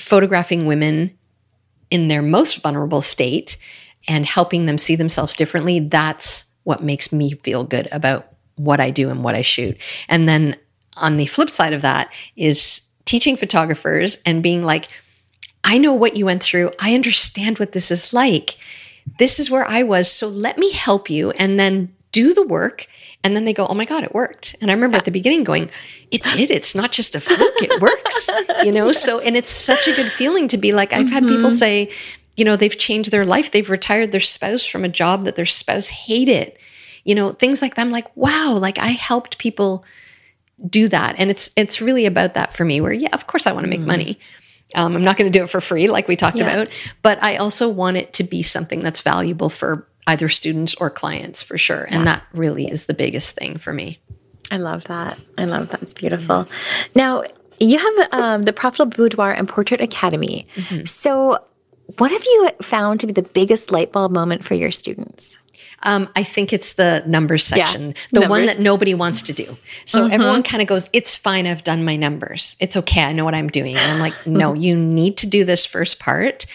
photographing 0.00 0.66
women 0.66 1.16
in 1.88 2.08
their 2.08 2.20
most 2.20 2.60
vulnerable 2.60 3.00
state 3.00 3.56
and 4.08 4.26
helping 4.26 4.66
them 4.66 4.76
see 4.76 4.96
themselves 4.96 5.36
differently, 5.36 5.78
that's 5.78 6.46
what 6.64 6.82
makes 6.82 7.12
me 7.12 7.34
feel 7.44 7.62
good 7.62 7.86
about 7.92 8.26
what 8.56 8.80
I 8.80 8.90
do 8.90 9.08
and 9.08 9.22
what 9.22 9.36
I 9.36 9.42
shoot. 9.42 9.76
And 10.08 10.28
then 10.28 10.56
on 10.96 11.16
the 11.16 11.26
flip 11.26 11.48
side 11.48 11.72
of 11.72 11.82
that 11.82 12.12
is 12.34 12.82
teaching 13.04 13.36
photographers 13.36 14.18
and 14.26 14.42
being 14.42 14.64
like, 14.64 14.88
I 15.62 15.78
know 15.78 15.94
what 15.94 16.16
you 16.16 16.24
went 16.24 16.42
through. 16.42 16.72
I 16.80 16.92
understand 16.92 17.60
what 17.60 17.70
this 17.70 17.92
is 17.92 18.12
like. 18.12 18.56
This 19.20 19.38
is 19.38 19.48
where 19.48 19.64
I 19.64 19.84
was. 19.84 20.10
So 20.10 20.26
let 20.26 20.58
me 20.58 20.72
help 20.72 21.08
you 21.08 21.30
and 21.30 21.60
then 21.60 21.94
do 22.10 22.34
the 22.34 22.44
work 22.48 22.88
and 23.26 23.34
then 23.34 23.44
they 23.44 23.52
go, 23.52 23.66
oh 23.66 23.74
my 23.74 23.84
God, 23.84 24.04
it 24.04 24.14
worked. 24.14 24.54
And 24.60 24.70
I 24.70 24.74
remember 24.74 24.94
yeah. 24.94 25.00
at 25.00 25.04
the 25.04 25.10
beginning 25.10 25.42
going, 25.42 25.68
it 26.12 26.22
did. 26.36 26.50
It's 26.50 26.76
not 26.76 26.92
just 26.92 27.16
a 27.16 27.20
fluke, 27.20 27.40
it 27.40 27.80
works. 27.80 28.30
You 28.64 28.70
know, 28.70 28.86
yes. 28.92 29.02
so, 29.02 29.18
and 29.18 29.36
it's 29.36 29.50
such 29.50 29.88
a 29.88 29.96
good 29.96 30.12
feeling 30.12 30.46
to 30.48 30.56
be 30.56 30.72
like, 30.72 30.92
I've 30.92 31.06
mm-hmm. 31.06 31.12
had 31.12 31.22
people 31.24 31.50
mm-hmm. 31.50 31.56
say, 31.56 31.90
you 32.36 32.44
know, 32.44 32.54
they've 32.54 32.78
changed 32.78 33.10
their 33.10 33.26
life. 33.26 33.50
They've 33.50 33.68
retired 33.68 34.12
their 34.12 34.20
spouse 34.20 34.64
from 34.64 34.84
a 34.84 34.88
job 34.88 35.24
that 35.24 35.34
their 35.34 35.46
spouse 35.46 35.88
hated. 35.88 36.56
You 37.04 37.14
know, 37.14 37.32
things 37.32 37.62
like 37.62 37.74
that. 37.74 37.82
I'm 37.82 37.90
like, 37.90 38.14
wow, 38.16 38.52
like 38.60 38.78
I 38.78 38.88
helped 38.88 39.38
people 39.38 39.84
do 40.68 40.88
that. 40.88 41.16
And 41.18 41.30
it's 41.30 41.50
it's 41.56 41.80
really 41.80 42.06
about 42.06 42.34
that 42.34 42.54
for 42.54 42.64
me, 42.64 42.80
where 42.80 42.92
yeah, 42.92 43.10
of 43.12 43.26
course 43.26 43.46
I 43.46 43.52
want 43.52 43.64
to 43.64 43.70
make 43.70 43.80
mm-hmm. 43.80 43.88
money. 43.88 44.20
Um, 44.74 44.96
I'm 44.96 45.04
not 45.04 45.16
going 45.16 45.30
to 45.30 45.38
do 45.38 45.44
it 45.44 45.50
for 45.50 45.60
free, 45.60 45.88
like 45.88 46.08
we 46.08 46.16
talked 46.16 46.36
yeah. 46.36 46.50
about, 46.50 46.68
but 47.02 47.22
I 47.22 47.36
also 47.36 47.68
want 47.68 47.96
it 47.96 48.12
to 48.14 48.24
be 48.24 48.42
something 48.42 48.82
that's 48.82 49.00
valuable 49.00 49.48
for 49.48 49.86
either 50.06 50.28
students 50.28 50.74
or 50.76 50.90
clients 50.90 51.42
for 51.42 51.58
sure. 51.58 51.84
And 51.84 52.00
yeah. 52.00 52.04
that 52.04 52.26
really 52.32 52.68
is 52.68 52.86
the 52.86 52.94
biggest 52.94 53.32
thing 53.32 53.58
for 53.58 53.72
me. 53.72 53.98
I 54.50 54.58
love 54.58 54.84
that. 54.84 55.18
I 55.36 55.44
love 55.44 55.70
that. 55.70 55.82
It's 55.82 55.94
beautiful. 55.94 56.44
Mm-hmm. 56.44 56.90
Now, 56.94 57.24
you 57.58 57.78
have 57.78 58.12
um, 58.12 58.42
the 58.42 58.52
Profitable 58.52 58.90
Boudoir 58.90 59.32
and 59.32 59.48
Portrait 59.48 59.80
Academy. 59.80 60.46
Mm-hmm. 60.54 60.84
So, 60.84 61.38
what 61.98 62.10
have 62.10 62.24
you 62.24 62.50
found 62.62 63.00
to 63.00 63.06
be 63.06 63.12
the 63.12 63.22
biggest 63.22 63.70
light 63.70 63.92
bulb 63.92 64.12
moment 64.12 64.44
for 64.44 64.54
your 64.54 64.70
students? 64.70 65.38
Um, 65.82 66.08
I 66.16 66.22
think 66.22 66.52
it's 66.52 66.72
the 66.72 67.04
numbers 67.06 67.44
section, 67.44 67.88
yeah, 67.88 67.92
the 68.10 68.20
numbers. 68.20 68.30
one 68.30 68.46
that 68.46 68.58
nobody 68.58 68.94
wants 68.94 69.22
to 69.24 69.32
do. 69.32 69.56
So 69.84 70.02
mm-hmm. 70.02 70.12
everyone 70.12 70.42
kind 70.42 70.62
of 70.62 70.68
goes, 70.68 70.88
It's 70.92 71.16
fine. 71.16 71.46
I've 71.46 71.64
done 71.64 71.84
my 71.84 71.96
numbers. 71.96 72.56
It's 72.60 72.76
okay. 72.78 73.02
I 73.02 73.12
know 73.12 73.24
what 73.24 73.34
I'm 73.34 73.48
doing. 73.48 73.76
And 73.76 73.92
I'm 73.92 74.00
like, 74.00 74.14
No, 74.26 74.52
you 74.54 74.74
need 74.74 75.18
to 75.18 75.26
do 75.26 75.44
this 75.44 75.66
first 75.66 75.98
part 75.98 76.46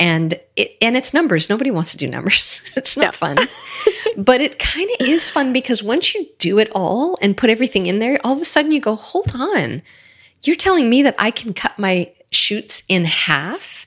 and 0.00 0.40
it, 0.56 0.76
and 0.80 0.96
it's 0.96 1.12
numbers. 1.14 1.50
Nobody 1.50 1.70
wants 1.70 1.92
to 1.92 1.98
do 1.98 2.08
numbers. 2.08 2.60
it's 2.76 2.96
not 2.96 3.14
fun. 3.14 3.36
but 4.16 4.40
it 4.40 4.58
kind 4.58 4.90
of 4.98 5.06
is 5.06 5.28
fun 5.28 5.52
because 5.52 5.82
once 5.82 6.14
you 6.14 6.26
do 6.38 6.58
it 6.58 6.70
all 6.74 7.18
and 7.20 7.36
put 7.36 7.50
everything 7.50 7.86
in 7.86 8.00
there, 8.00 8.18
all 8.24 8.34
of 8.34 8.42
a 8.42 8.46
sudden 8.46 8.72
you 8.72 8.80
go, 8.80 8.96
"Hold 8.96 9.32
on. 9.34 9.82
You're 10.42 10.56
telling 10.56 10.88
me 10.88 11.02
that 11.02 11.14
I 11.18 11.30
can 11.30 11.52
cut 11.52 11.78
my 11.78 12.10
shoots 12.32 12.82
in 12.88 13.04
half 13.04 13.86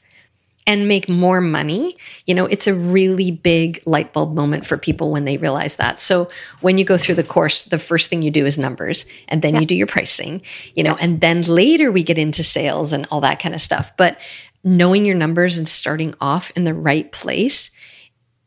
and 0.68 0.88
make 0.88 1.10
more 1.10 1.42
money?" 1.42 1.98
You 2.28 2.36
know, 2.36 2.46
it's 2.46 2.68
a 2.68 2.76
really 2.76 3.32
big 3.32 3.82
light 3.86 4.14
bulb 4.14 4.36
moment 4.36 4.68
for 4.68 4.78
people 4.78 5.12
when 5.12 5.26
they 5.26 5.38
realize 5.38 5.78
that. 5.78 6.00
So, 6.00 6.30
when 6.62 6.78
you 6.78 6.86
go 6.86 6.96
through 6.96 7.16
the 7.16 7.24
course, 7.24 7.64
the 7.64 7.80
first 7.80 8.12
thing 8.12 8.22
you 8.22 8.30
do 8.30 8.46
is 8.46 8.60
numbers, 8.60 9.08
and 9.30 9.42
then 9.42 9.56
yeah. 9.56 9.62
you 9.62 9.66
do 9.66 9.76
your 9.76 9.88
pricing, 9.88 10.44
you 10.76 10.84
know, 10.84 10.92
yeah. 10.92 11.06
and 11.06 11.22
then 11.22 11.42
later 11.42 11.92
we 11.92 12.04
get 12.04 12.20
into 12.20 12.44
sales 12.44 12.94
and 12.94 13.08
all 13.10 13.22
that 13.22 13.40
kind 13.40 13.56
of 13.56 13.62
stuff. 13.64 13.92
But 13.98 14.20
knowing 14.64 15.06
your 15.06 15.16
numbers 15.16 15.58
and 15.58 15.68
starting 15.68 16.14
off 16.22 16.52
in 16.56 16.64
the 16.64 16.74
right 16.74 17.12
place 17.12 17.70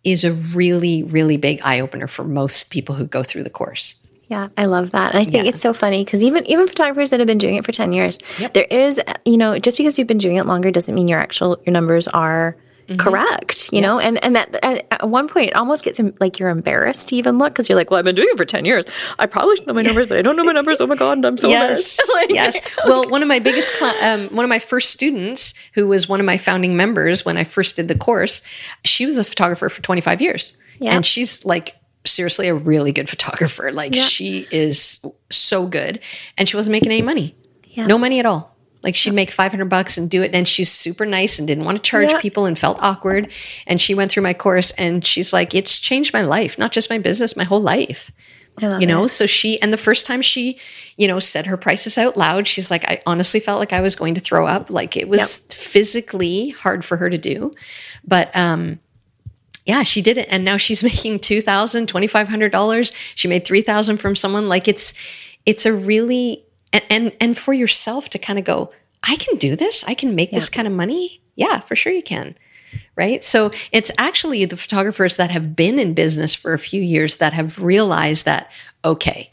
is 0.04 0.24
a 0.24 0.32
really, 0.56 1.02
really 1.02 1.36
big 1.36 1.60
eye 1.62 1.80
opener 1.80 2.06
for 2.06 2.24
most 2.24 2.70
people 2.70 2.94
who 2.94 3.06
go 3.06 3.22
through 3.22 3.42
the 3.42 3.50
course. 3.50 3.96
Yeah, 4.28 4.48
I 4.56 4.64
love 4.64 4.90
that. 4.92 5.14
And 5.14 5.20
I 5.20 5.24
think 5.24 5.44
yeah. 5.44 5.50
it's 5.50 5.60
so 5.60 5.72
funny 5.72 6.04
because 6.04 6.22
even 6.22 6.44
even 6.46 6.66
photographers 6.66 7.10
that 7.10 7.20
have 7.20 7.28
been 7.28 7.38
doing 7.38 7.56
it 7.56 7.64
for 7.64 7.72
10 7.72 7.92
years, 7.92 8.18
yep. 8.38 8.54
there 8.54 8.66
is, 8.70 9.00
you 9.24 9.36
know, 9.36 9.58
just 9.58 9.76
because 9.76 9.98
you've 9.98 10.08
been 10.08 10.18
doing 10.18 10.36
it 10.36 10.46
longer 10.46 10.70
doesn't 10.70 10.94
mean 10.94 11.06
your 11.06 11.20
actual 11.20 11.60
your 11.64 11.72
numbers 11.72 12.08
are 12.08 12.56
mm-hmm. 12.86 12.96
correct, 12.96 13.72
you 13.72 13.80
yeah. 13.80 13.86
know? 13.86 13.98
And 13.98 14.22
and 14.24 14.36
that 14.36 14.54
at, 14.64 14.86
at, 14.90 15.08
one 15.08 15.28
point 15.28 15.48
it 15.48 15.56
almost 15.56 15.84
gets 15.84 16.00
like 16.20 16.38
you're 16.38 16.48
embarrassed 16.48 17.08
to 17.08 17.16
even 17.16 17.38
look 17.38 17.52
because 17.52 17.68
you're 17.68 17.76
like, 17.76 17.90
well, 17.90 17.98
I've 17.98 18.04
been 18.04 18.14
doing 18.14 18.28
it 18.30 18.36
for 18.36 18.44
10 18.44 18.64
years. 18.64 18.84
I 19.18 19.26
probably 19.26 19.56
should 19.56 19.66
know 19.66 19.74
my 19.74 19.82
numbers, 19.82 20.06
but 20.06 20.18
I 20.18 20.22
don't 20.22 20.36
know 20.36 20.44
my 20.44 20.52
numbers. 20.52 20.80
Oh 20.80 20.86
my 20.86 20.96
God, 20.96 21.24
I'm 21.24 21.36
so 21.36 21.48
yes. 21.48 21.98
like, 22.14 22.30
yes. 22.30 22.58
Well, 22.86 23.08
one 23.10 23.22
of 23.22 23.28
my 23.28 23.38
biggest, 23.38 23.72
cl- 23.74 23.94
um, 24.02 24.28
one 24.34 24.44
of 24.44 24.48
my 24.48 24.58
first 24.58 24.90
students 24.90 25.54
who 25.74 25.86
was 25.86 26.08
one 26.08 26.20
of 26.20 26.26
my 26.26 26.38
founding 26.38 26.76
members 26.76 27.24
when 27.24 27.36
I 27.36 27.44
first 27.44 27.76
did 27.76 27.88
the 27.88 27.98
course, 27.98 28.42
she 28.84 29.06
was 29.06 29.18
a 29.18 29.24
photographer 29.24 29.68
for 29.68 29.82
25 29.82 30.20
years. 30.20 30.56
Yeah. 30.78 30.94
And 30.94 31.06
she's 31.06 31.44
like 31.44 31.74
seriously 32.04 32.48
a 32.48 32.54
really 32.54 32.92
good 32.92 33.08
photographer. 33.08 33.72
Like 33.72 33.94
yeah. 33.94 34.04
she 34.04 34.46
is 34.50 35.04
so 35.30 35.66
good. 35.66 36.00
And 36.38 36.48
she 36.48 36.56
wasn't 36.56 36.72
making 36.72 36.92
any 36.92 37.02
money. 37.02 37.36
Yeah. 37.64 37.86
No 37.86 37.98
money 37.98 38.18
at 38.18 38.26
all. 38.26 38.55
Like 38.86 38.94
she'd 38.94 39.14
make 39.14 39.32
500 39.32 39.64
bucks 39.64 39.98
and 39.98 40.08
do 40.08 40.22
it. 40.22 40.32
And 40.32 40.46
she's 40.46 40.70
super 40.70 41.04
nice 41.04 41.40
and 41.40 41.48
didn't 41.48 41.64
want 41.64 41.76
to 41.76 41.82
charge 41.82 42.12
yeah. 42.12 42.20
people 42.20 42.46
and 42.46 42.56
felt 42.56 42.78
awkward. 42.80 43.32
And 43.66 43.80
she 43.80 43.94
went 43.96 44.12
through 44.12 44.22
my 44.22 44.32
course 44.32 44.70
and 44.78 45.04
she's 45.04 45.32
like, 45.32 45.56
it's 45.56 45.80
changed 45.80 46.12
my 46.12 46.22
life, 46.22 46.56
not 46.56 46.70
just 46.70 46.88
my 46.88 46.98
business, 46.98 47.36
my 47.36 47.42
whole 47.42 47.60
life. 47.60 48.12
you 48.60 48.86
know, 48.86 49.04
it. 49.04 49.08
so 49.08 49.26
she, 49.26 49.60
and 49.60 49.72
the 49.72 49.76
first 49.76 50.06
time 50.06 50.22
she, 50.22 50.60
you 50.96 51.08
know, 51.08 51.18
said 51.18 51.46
her 51.46 51.56
prices 51.56 51.98
out 51.98 52.16
loud, 52.16 52.46
she's 52.46 52.70
like, 52.70 52.84
I 52.84 53.02
honestly 53.06 53.40
felt 53.40 53.58
like 53.58 53.72
I 53.72 53.80
was 53.80 53.96
going 53.96 54.14
to 54.14 54.20
throw 54.20 54.46
up. 54.46 54.70
Like 54.70 54.96
it 54.96 55.08
was 55.08 55.18
yep. 55.40 55.52
physically 55.52 56.50
hard 56.50 56.84
for 56.84 56.96
her 56.96 57.10
to 57.10 57.18
do. 57.18 57.50
But, 58.04 58.30
um, 58.36 58.78
yeah, 59.64 59.82
she 59.82 60.00
did 60.00 60.16
it. 60.16 60.28
And 60.30 60.44
now 60.44 60.58
she's 60.58 60.84
making 60.90 61.18
$2,000, 61.18 61.88
$2,500. 61.88 62.92
She 63.16 63.26
made 63.26 63.44
3000 63.44 63.98
from 63.98 64.14
someone. 64.14 64.48
Like 64.48 64.68
it's, 64.68 64.94
it's 65.44 65.66
a 65.66 65.72
really 65.72 66.45
and 66.76 66.84
and, 66.90 67.16
and 67.20 67.38
for 67.38 67.52
yourself 67.52 68.08
to 68.10 68.18
kind 68.18 68.38
of 68.38 68.44
go 68.44 68.70
i 69.02 69.16
can 69.16 69.36
do 69.38 69.56
this. 69.56 69.84
I 69.86 69.94
can 69.94 70.14
make 70.14 70.32
yeah. 70.32 70.38
this 70.38 70.48
kind 70.48 70.66
of 70.66 70.72
money. 70.74 71.20
Yeah 71.34 71.60
for 71.60 71.76
sure 71.76 71.92
you 71.92 72.02
can 72.02 72.36
right? 72.94 73.22
So 73.22 73.52
it's 73.72 73.90
actually 73.96 74.44
the 74.44 74.56
photographers 74.56 75.16
that 75.16 75.30
have 75.30 75.56
been 75.56 75.78
in 75.78 75.94
business 75.94 76.34
for 76.34 76.52
a 76.52 76.58
few 76.58 76.82
years 76.82 77.16
that 77.16 77.32
have 77.32 77.62
realized 77.62 78.24
that 78.24 78.50
okay 78.84 79.30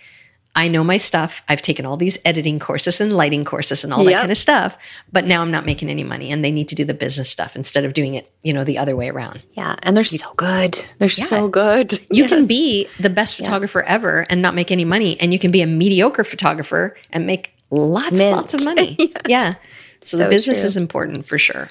I 0.55 0.67
know 0.67 0.83
my 0.83 0.97
stuff. 0.97 1.41
I've 1.49 1.63
taken 1.63 1.85
all 1.85 1.97
these 1.97 2.19
editing 2.25 2.59
courses 2.59 3.01
and 3.01 3.11
lighting 3.11 3.43
courses 3.43 3.83
and 3.83 3.91
all 3.91 4.03
yep. 4.03 4.13
that 4.13 4.19
kind 4.19 4.31
of 4.31 4.37
stuff, 4.37 4.77
but 5.11 5.25
now 5.25 5.41
I'm 5.41 5.49
not 5.49 5.65
making 5.65 5.89
any 5.89 6.03
money 6.03 6.31
and 6.31 6.45
they 6.45 6.51
need 6.51 6.69
to 6.69 6.75
do 6.75 6.83
the 6.83 6.93
business 6.93 7.29
stuff 7.29 7.55
instead 7.55 7.85
of 7.85 7.93
doing 7.93 8.13
it, 8.13 8.31
you 8.43 8.53
know, 8.53 8.63
the 8.63 8.77
other 8.77 8.95
way 8.95 9.09
around. 9.09 9.43
Yeah, 9.53 9.75
and 9.81 9.97
they're 9.97 10.03
so 10.03 10.31
good. 10.35 10.73
They're 10.99 11.09
yeah. 11.09 11.25
so 11.25 11.47
good. 11.47 11.93
You 12.11 12.23
yes. 12.23 12.29
can 12.29 12.45
be 12.45 12.87
the 12.99 13.09
best 13.09 13.35
photographer 13.35 13.83
yeah. 13.83 13.93
ever 13.93 14.27
and 14.29 14.43
not 14.43 14.53
make 14.53 14.69
any 14.69 14.85
money 14.85 15.19
and 15.19 15.33
you 15.33 15.39
can 15.39 15.49
be 15.49 15.63
a 15.63 15.67
mediocre 15.67 16.23
photographer 16.23 16.95
and 17.11 17.25
make 17.25 17.51
lots 17.71 18.17
Mint. 18.17 18.35
lots 18.35 18.53
of 18.53 18.63
money. 18.65 18.95
yes. 18.99 19.21
Yeah. 19.27 19.53
So, 20.01 20.17
so, 20.17 20.23
the 20.23 20.29
business 20.29 20.59
true. 20.59 20.67
is 20.67 20.77
important 20.77 21.25
for 21.25 21.39
sure. 21.39 21.69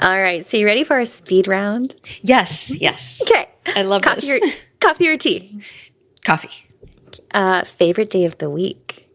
All 0.00 0.20
right. 0.20 0.44
So 0.44 0.58
you 0.58 0.66
ready 0.66 0.84
for 0.84 0.98
a 0.98 1.06
speed 1.06 1.48
round? 1.48 1.94
Yes, 2.22 2.70
yes. 2.70 3.22
Okay. 3.22 3.48
I 3.66 3.82
love 3.82 4.02
Coffee 4.02 4.20
this. 4.20 4.54
or, 4.54 4.58
coffee 4.80 5.08
or 5.08 5.16
tea? 5.16 5.62
Coffee. 6.24 6.50
Uh, 7.32 7.62
favorite 7.64 8.10
day 8.10 8.24
of 8.24 8.38
the 8.38 8.50
week? 8.50 9.08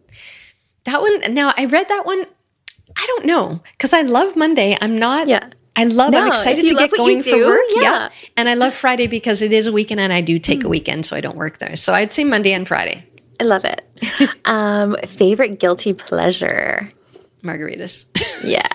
That 0.86 1.02
one, 1.02 1.34
now 1.34 1.54
I 1.58 1.66
read 1.66 1.90
that 1.90 2.06
one. 2.06 2.26
I 2.98 3.06
don't 3.08 3.26
know 3.26 3.62
because 3.74 3.92
I 3.94 4.04
love 4.04 4.36
Monday. 4.36 4.78
I'm 4.80 4.98
not. 4.98 5.28
Yeah. 5.28 5.50
I 5.76 5.84
love. 5.84 6.14
It. 6.14 6.18
I'm 6.18 6.28
excited 6.28 6.68
to 6.68 6.76
get 6.76 6.92
going 6.92 7.22
for 7.22 7.32
do, 7.32 7.46
work. 7.46 7.60
yeah. 7.72 8.10
and 8.38 8.48
I 8.48 8.54
love 8.54 8.74
Friday 8.74 9.08
because 9.08 9.42
it 9.42 9.52
is 9.52 9.68
a 9.68 9.74
weekend 9.74 10.00
and 10.00 10.14
I 10.14 10.22
do 10.22 10.40
take 10.40 10.64
a 10.64 10.70
weekend, 10.70 11.06
so 11.06 11.18
I 11.18 11.22
don't 11.22 11.36
work 11.36 11.58
there. 11.60 11.76
So 11.76 11.94
I'd 11.94 12.14
say 12.14 12.24
Monday 12.24 12.54
and 12.54 12.66
Friday. 12.66 13.06
I 13.42 13.44
love 13.44 13.66
it. 13.66 13.82
um, 14.46 14.96
favorite 15.06 15.60
guilty 15.60 15.92
pleasure? 15.94 16.90
Margaritas, 17.44 18.06
Yeah. 18.44 18.66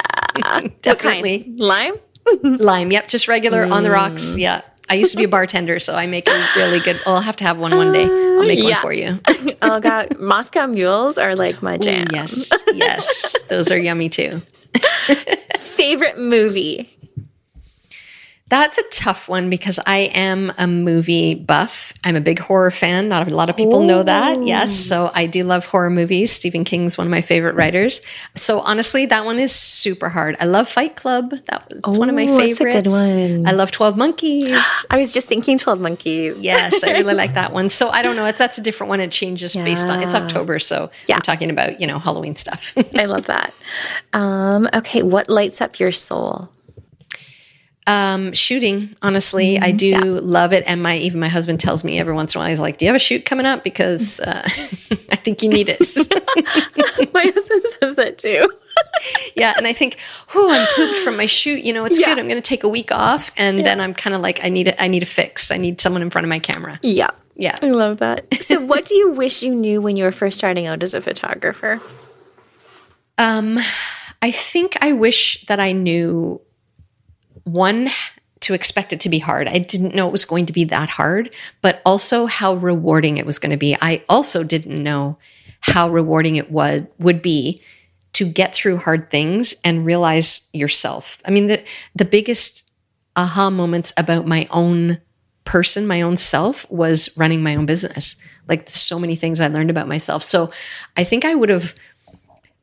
definitely 0.82 1.52
Lime? 1.56 1.94
lime. 2.42 2.90
Yep, 2.92 3.08
just 3.08 3.26
regular 3.28 3.64
on 3.64 3.82
the 3.82 3.90
rocks. 3.90 4.36
Yeah. 4.36 4.60
I 4.90 4.94
used 4.94 5.12
to 5.12 5.16
be 5.16 5.24
a 5.24 5.28
bartender, 5.28 5.78
so 5.78 5.94
I 5.94 6.08
make 6.08 6.28
a 6.28 6.48
really 6.56 6.80
good. 6.80 7.00
Well, 7.06 7.14
I'll 7.14 7.20
have 7.20 7.36
to 7.36 7.44
have 7.44 7.58
one 7.58 7.76
one 7.76 7.92
day. 7.92 8.04
I'll 8.04 8.42
make 8.44 8.58
yeah. 8.58 8.64
one 8.64 8.74
for 8.82 8.92
you. 8.92 9.20
oh 9.62 9.78
god, 9.78 10.18
Moscow 10.18 10.66
mules 10.66 11.16
are 11.16 11.36
like 11.36 11.62
my 11.62 11.76
Ooh, 11.76 11.78
jam. 11.78 12.08
yes, 12.12 12.50
yes, 12.74 13.36
those 13.48 13.70
are 13.70 13.78
yummy 13.78 14.08
too. 14.08 14.42
Favorite 15.58 16.18
movie? 16.18 16.92
That's 18.50 18.76
a 18.78 18.82
tough 18.90 19.28
one 19.28 19.48
because 19.48 19.78
I 19.86 20.10
am 20.12 20.52
a 20.58 20.66
movie 20.66 21.34
buff. 21.34 21.94
I'm 22.04 22.16
a 22.16 22.20
big 22.20 22.38
horror 22.40 22.70
fan. 22.70 23.08
Not 23.08 23.26
a 23.28 23.34
lot 23.34 23.48
of 23.48 23.56
people 23.56 23.84
know 23.84 24.02
that. 24.02 24.44
Yes. 24.46 24.74
So 24.74 25.10
I 25.14 25.26
do 25.26 25.44
love 25.44 25.64
horror 25.66 25.88
movies. 25.88 26.32
Stephen 26.32 26.64
King's 26.64 26.98
one 26.98 27.06
of 27.06 27.10
my 27.12 27.22
favorite 27.22 27.54
writers. 27.54 28.00
So 28.34 28.58
honestly, 28.60 29.06
that 29.06 29.24
one 29.24 29.38
is 29.38 29.52
super 29.54 30.08
hard. 30.08 30.36
I 30.40 30.46
love 30.46 30.68
Fight 30.68 30.96
Club. 30.96 31.32
That's 31.46 31.96
one 31.96 32.08
of 32.10 32.16
my 32.16 32.24
Oh, 32.24 32.38
favorites. 32.38 32.58
that's 32.58 32.74
a 32.78 32.82
good 32.82 32.90
one. 32.90 33.46
I 33.46 33.52
love 33.52 33.70
12 33.70 33.96
Monkeys. 33.96 34.50
I 34.90 34.98
was 34.98 35.12
just 35.14 35.28
thinking 35.28 35.56
Twelve 35.56 35.80
Monkeys. 35.80 36.36
yes, 36.38 36.82
I 36.84 36.90
really 36.92 37.14
like 37.14 37.34
that 37.40 37.52
one. 37.52 37.68
So 37.70 37.88
I 37.90 38.02
don't 38.02 38.16
know. 38.16 38.26
It's 38.26 38.38
that's 38.38 38.58
a 38.58 38.62
different 38.62 38.88
one. 38.90 38.98
It 39.00 39.12
changes 39.12 39.54
based 39.54 39.86
on 39.88 40.02
it's 40.02 40.14
October. 40.14 40.58
So 40.58 40.90
Yeah. 41.06 41.14
I'm 41.16 41.22
talking 41.22 41.50
about, 41.50 41.80
you 41.80 41.86
know, 41.86 41.98
Halloween 42.00 42.34
stuff. 42.34 42.72
I 42.98 43.04
love 43.04 43.26
that. 43.26 43.54
Um, 44.12 44.68
okay, 44.74 45.02
what 45.04 45.28
lights 45.28 45.60
up 45.60 45.78
your 45.78 45.92
soul? 45.92 46.48
Um, 47.86 48.32
shooting, 48.34 48.94
honestly, 49.02 49.54
Mm-hmm. 49.56 49.64
I 49.64 49.72
do 49.72 49.98
love 50.20 50.52
it. 50.52 50.62
And 50.66 50.82
my 50.82 50.96
even 50.98 51.18
my 51.18 51.28
husband 51.28 51.60
tells 51.60 51.82
me 51.82 51.98
every 51.98 52.12
once 52.14 52.34
in 52.34 52.38
a 52.38 52.42
while, 52.42 52.50
he's 52.50 52.60
like, 52.60 52.78
"Do 52.78 52.84
you 52.84 52.88
have 52.90 52.96
a 52.96 53.00
shoot 53.00 53.24
coming 53.24 53.46
up? 53.46 53.64
Because 53.64 54.20
uh, 54.20 54.42
I 55.10 55.16
think 55.16 55.42
you 55.42 55.48
need 55.48 55.68
it." 55.70 55.80
My 57.14 57.22
husband 57.22 57.62
says 57.80 57.96
that 57.96 58.18
too. 58.18 58.48
yeah, 59.34 59.54
and 59.56 59.66
I 59.66 59.72
think, 59.72 59.96
"Oh, 60.34 60.52
I'm 60.52 60.68
pooped 60.76 60.98
from 61.02 61.16
my 61.16 61.26
shoot. 61.26 61.60
You 61.64 61.72
know, 61.72 61.84
it's 61.84 61.98
Yeah. 61.98 62.06
good. 62.06 62.18
I'm 62.18 62.28
going 62.28 62.40
to 62.40 62.46
take 62.48 62.62
a 62.64 62.68
week 62.68 62.92
off." 62.92 63.32
And 63.36 63.64
then 63.66 63.80
I'm 63.80 63.94
kind 63.94 64.14
of 64.14 64.20
like, 64.20 64.44
"I 64.44 64.50
need 64.50 64.68
it. 64.68 64.76
I 64.78 64.86
need 64.86 65.02
a 65.02 65.06
fix. 65.06 65.50
I 65.50 65.56
need 65.56 65.80
someone 65.80 66.02
in 66.02 66.10
front 66.10 66.24
of 66.26 66.28
my 66.28 66.38
camera." 66.38 66.78
Yeah. 66.82 67.10
Yeah. 67.34 67.56
I 67.62 67.70
love 67.70 67.96
that. 67.98 68.26
So 68.42 68.60
what 68.60 68.84
do 68.84 68.94
you 68.94 69.10
wish 69.12 69.42
you 69.42 69.54
knew 69.54 69.80
when 69.80 69.96
you 69.96 70.04
were 70.04 70.12
first 70.12 70.36
starting 70.38 70.66
out 70.66 70.82
as 70.82 70.92
a 70.94 71.00
photographer? 71.00 71.80
Um, 73.18 73.58
I 74.22 74.30
think 74.30 74.76
I 74.82 74.92
wish 74.92 75.44
that 75.48 75.58
I 75.58 75.72
knew 75.72 76.40
one 77.44 77.90
to 78.40 78.54
expect 78.54 78.92
it 78.92 79.00
to 79.00 79.08
be 79.08 79.18
hard. 79.18 79.48
I 79.48 79.58
didn't 79.58 79.94
know 79.94 80.08
it 80.08 80.12
was 80.12 80.24
going 80.24 80.46
to 80.46 80.52
be 80.52 80.64
that 80.64 80.88
hard, 80.88 81.34
but 81.60 81.82
also 81.84 82.26
how 82.26 82.54
rewarding 82.54 83.18
it 83.18 83.26
was 83.26 83.38
going 83.38 83.50
to 83.50 83.58
be. 83.58 83.76
I 83.80 84.02
also 84.08 84.42
didn't 84.42 84.82
know 84.82 85.18
how 85.60 85.90
rewarding 85.90 86.36
it 86.36 86.50
would 86.50 86.88
would 86.98 87.20
be 87.20 87.60
to 88.14 88.26
get 88.26 88.54
through 88.54 88.78
hard 88.78 89.10
things 89.10 89.54
and 89.62 89.84
realize 89.84 90.42
yourself. 90.52 91.18
I 91.24 91.30
mean, 91.30 91.48
the 91.48 91.62
the 91.94 92.04
biggest 92.04 92.68
aha 93.16 93.50
moments 93.50 93.92
about 93.96 94.26
my 94.26 94.48
own 94.50 95.00
person, 95.44 95.86
my 95.86 96.00
own 96.00 96.16
self, 96.16 96.68
was 96.70 97.10
running 97.16 97.42
my 97.42 97.56
own 97.56 97.66
business. 97.66 98.16
Like 98.48 98.68
so 98.68 98.98
many 98.98 99.16
things 99.16 99.40
I 99.40 99.48
learned 99.48 99.70
about 99.70 99.88
myself. 99.88 100.22
So 100.22 100.50
I 100.96 101.04
think 101.04 101.24
I 101.24 101.34
would 101.34 101.50
have 101.50 101.74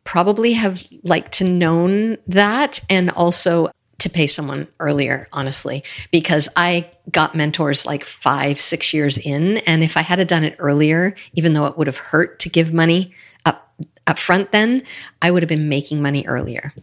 probably 0.03 0.53
have 0.53 0.86
liked 1.03 1.34
to 1.34 1.43
known 1.43 2.17
that 2.28 2.80
and 2.89 3.09
also 3.11 3.69
to 4.08 4.14
pay 4.14 4.28
someone 4.28 4.68
earlier 4.80 5.28
honestly 5.34 5.84
because 6.12 6.47
i 6.55 6.89
got 7.12 7.36
mentors 7.36 7.86
like 7.86 8.03
five 8.03 8.60
six 8.60 8.93
years 8.93 9.18
in 9.18 9.58
and 9.60 9.84
if 9.84 9.97
i 9.97 10.01
had 10.01 10.26
done 10.28 10.43
it 10.43 10.55
earlier 10.60 11.14
even 11.34 11.53
though 11.53 11.66
it 11.66 11.78
would 11.78 11.88
have 11.88 11.97
hurt 11.97 12.39
to 12.39 12.49
give 12.49 12.74
money 12.74 13.14
up 13.45 13.74
up 14.05 14.18
front 14.18 14.51
then 14.51 14.84
i 15.22 15.30
would 15.30 15.43
have 15.43 15.49
been 15.49 15.70
making 15.70 16.01
money 16.01 16.26
earlier 16.28 16.74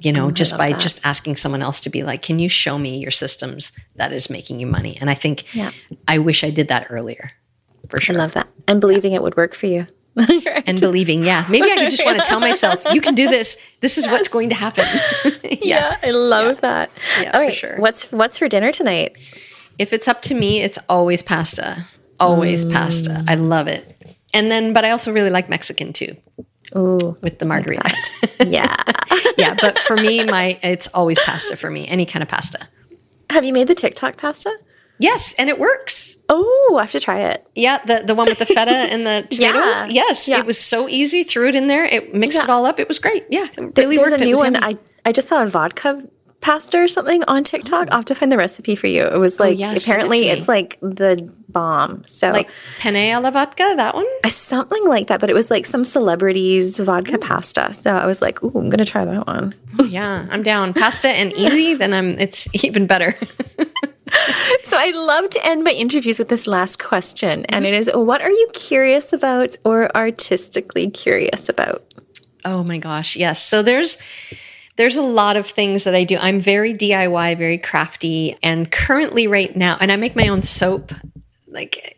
you 0.00 0.12
know 0.12 0.26
oh, 0.26 0.30
just 0.30 0.56
by 0.58 0.70
that. 0.70 0.80
just 0.80 1.00
asking 1.04 1.36
someone 1.36 1.62
else 1.62 1.80
to 1.80 1.90
be 1.90 2.02
like 2.02 2.22
can 2.22 2.38
you 2.38 2.48
show 2.48 2.78
me 2.78 2.98
your 2.98 3.10
systems 3.10 3.72
that 3.94 4.12
is 4.12 4.28
making 4.28 4.60
you 4.60 4.66
money 4.66 4.98
and 5.00 5.08
i 5.08 5.14
think 5.14 5.54
Yeah. 5.54 5.70
i 6.06 6.18
wish 6.18 6.44
i 6.44 6.50
did 6.50 6.68
that 6.68 6.86
earlier 6.90 7.32
for 7.88 8.00
sure. 8.00 8.14
I 8.14 8.18
love 8.18 8.32
that. 8.32 8.48
And 8.66 8.80
believing 8.80 9.12
it 9.12 9.22
would 9.22 9.36
work 9.36 9.54
for 9.54 9.66
you. 9.66 9.86
and 10.66 10.80
believing 10.80 11.22
yeah 11.22 11.44
maybe 11.50 11.70
i 11.70 11.74
could 11.76 11.90
just 11.90 12.04
want 12.04 12.18
to 12.18 12.24
tell 12.32 12.40
myself 12.40 12.82
you 12.92 13.00
can 13.00 13.14
do 13.14 13.28
this 13.28 13.56
this 13.82 13.98
is 13.98 14.06
what's 14.08 14.28
going 14.28 14.48
to 14.48 14.54
happen 14.54 14.86
yeah. 15.60 15.96
I 16.02 16.10
love 16.10 16.60
that. 16.62 16.90
Yeah, 17.20 17.30
All 17.36 17.48
for 17.48 17.54
sure. 17.54 17.76
What's 17.78 18.10
what's 18.12 18.38
for 18.38 18.48
dinner 18.48 18.72
tonight? 18.72 19.16
if 19.78 19.92
it's 19.92 20.08
up 20.08 20.22
to 20.22 20.34
me 20.34 20.62
it's 20.62 20.78
always 20.88 21.22
pasta 21.22 21.84
always 22.18 22.64
mm. 22.64 22.72
pasta 22.72 23.22
i 23.28 23.34
love 23.34 23.68
it 23.68 23.84
and 24.32 24.50
then 24.50 24.72
but 24.72 24.84
i 24.86 24.90
also 24.90 25.12
really 25.12 25.28
like 25.28 25.50
mexican 25.50 25.92
too 25.92 26.16
Ooh. 26.74 27.16
with 27.20 27.38
the 27.38 27.46
margarita 27.46 27.94
Yeah. 28.40 28.74
yeah 29.36 29.54
but 29.60 29.78
for 29.80 29.96
me 29.96 30.24
my 30.24 30.58
it's 30.62 30.88
always 30.94 31.18
pasta 31.20 31.56
for 31.58 31.70
me 31.70 31.86
any 31.88 32.06
kind 32.06 32.22
of 32.22 32.28
pasta 32.30 32.66
Have 33.30 33.44
you 33.44 33.52
made 33.52 33.66
the 33.68 33.74
TikTok 33.74 34.16
pasta? 34.16 34.50
Yes 34.98 35.34
and 35.38 35.48
it 35.48 35.58
works 35.58 36.16
Oh, 36.28 36.76
I 36.78 36.82
have 36.82 36.90
to 36.92 37.00
try 37.00 37.20
it. 37.20 37.46
yeah 37.54 37.78
the, 37.84 38.02
the 38.04 38.14
one 38.14 38.26
with 38.28 38.38
the 38.38 38.46
feta 38.46 38.70
and 38.92 39.06
the 39.06 39.26
tomatoes 39.30 39.38
Yeah. 39.38 39.86
yes 39.88 40.28
Yeah. 40.28 40.40
it 40.40 40.46
was 40.46 40.58
so 40.58 40.88
easy 40.88 41.22
threw 41.24 41.48
it 41.48 41.54
in 41.54 41.66
there 41.68 41.84
it 41.84 42.14
mixed 42.14 42.38
it 42.42 42.48
all 42.50 42.66
up 42.66 42.80
it 42.80 42.88
was 42.88 42.98
great 42.98 43.24
yeah 43.30 43.44
it 43.56 43.74
There- 43.74 43.84
really 43.84 43.96
There's 43.96 44.10
worked 44.10 44.22
a 44.22 44.24
new 44.24 44.36
one. 44.36 44.54
yummy. 44.54 44.74
I 44.76 44.78
I 45.08 45.12
just 45.12 45.28
saw 45.28 45.42
a 45.42 45.46
vodka 45.46 46.02
pasta 46.40 46.78
or 46.78 46.86
something 46.86 47.24
on 47.24 47.42
TikTok. 47.44 47.88
Oh. 47.88 47.92
I'll 47.92 47.98
have 47.98 48.04
to 48.06 48.14
find 48.14 48.30
the 48.30 48.36
recipe 48.36 48.76
for 48.76 48.86
you. 48.88 49.04
It 49.04 49.18
was 49.18 49.40
oh, 49.40 49.44
like 49.44 49.54
Oh, 49.56 49.58
yeah, 49.60 49.72
apparently 49.74 50.20
to 50.22 50.26
it's 50.26 50.46
like 50.48 50.78
the 50.80 51.32
bomb. 51.48 52.02
So 52.06 52.30
like 52.30 52.48
penne 52.78 52.96
alla 53.14 53.30
vodka 53.30 53.72
that 53.76 53.94
one 53.94 54.06
something 54.28 54.84
like 54.86 55.06
that, 55.08 55.18
but 55.20 55.30
it 55.30 55.34
was 55.34 55.50
like 55.50 55.64
some 55.64 55.84
celebrities 55.84 56.78
vodka 56.78 57.18
pasta. 57.18 57.72
So 57.72 57.90
I 57.90 58.06
was 58.06 58.20
like, 58.20 58.42
ooh, 58.44 58.52
I'm 58.54 58.68
gonna 58.68 58.84
try 58.84 59.04
that 59.04 59.26
one. 59.26 59.54
yeah 59.88 60.26
i'm 60.30 60.42
down 60.42 60.72
pasta 60.74 61.08
and 61.08 61.32
easy 61.34 61.74
then 61.74 61.92
i'm 61.92 62.18
it's 62.18 62.48
even 62.64 62.86
better 62.86 63.14
So 64.64 64.76
I 64.78 64.90
love 64.90 65.30
to 65.30 65.46
end 65.46 65.62
my 65.62 65.70
interviews 65.70 66.18
with 66.18 66.28
this 66.28 66.46
last 66.46 66.82
question, 66.82 67.44
and 67.46 67.64
it 67.64 67.72
is 67.72 67.90
what 67.94 68.20
are 68.20 68.30
you 68.30 68.48
curious 68.52 69.12
about 69.12 69.56
or 69.64 69.94
artistically 69.96 70.90
curious 70.90 71.48
about? 71.48 71.94
Oh 72.44 72.64
my 72.64 72.78
gosh, 72.78 73.16
yes. 73.16 73.42
So 73.42 73.62
there's 73.62 73.98
there's 74.76 74.96
a 74.96 75.02
lot 75.02 75.36
of 75.36 75.46
things 75.46 75.84
that 75.84 75.94
I 75.94 76.04
do. 76.04 76.16
I'm 76.18 76.40
very 76.40 76.74
DIY, 76.74 77.38
very 77.38 77.58
crafty, 77.58 78.36
and 78.42 78.70
currently 78.70 79.26
right 79.26 79.54
now, 79.56 79.76
and 79.80 79.90
I 79.90 79.96
make 79.96 80.16
my 80.16 80.28
own 80.28 80.42
soap. 80.42 80.92
Like 81.46 81.96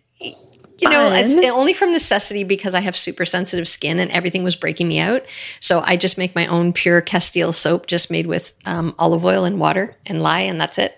you 0.80 0.88
know, 0.88 1.10
it's 1.12 1.34
only 1.48 1.72
from 1.72 1.90
necessity 1.90 2.44
because 2.44 2.72
I 2.72 2.80
have 2.80 2.96
super 2.96 3.26
sensitive 3.26 3.66
skin 3.66 3.98
and 3.98 4.10
everything 4.12 4.44
was 4.44 4.54
breaking 4.54 4.86
me 4.86 5.00
out. 5.00 5.24
So 5.60 5.82
I 5.84 5.96
just 5.96 6.18
make 6.18 6.36
my 6.36 6.46
own 6.46 6.72
pure 6.72 7.00
Castile 7.00 7.52
soap, 7.52 7.88
just 7.88 8.10
made 8.10 8.26
with 8.26 8.54
um, 8.64 8.94
olive 8.98 9.24
oil 9.24 9.44
and 9.44 9.58
water 9.58 9.96
and 10.06 10.22
lye, 10.22 10.42
and 10.42 10.60
that's 10.60 10.78
it. 10.78 10.96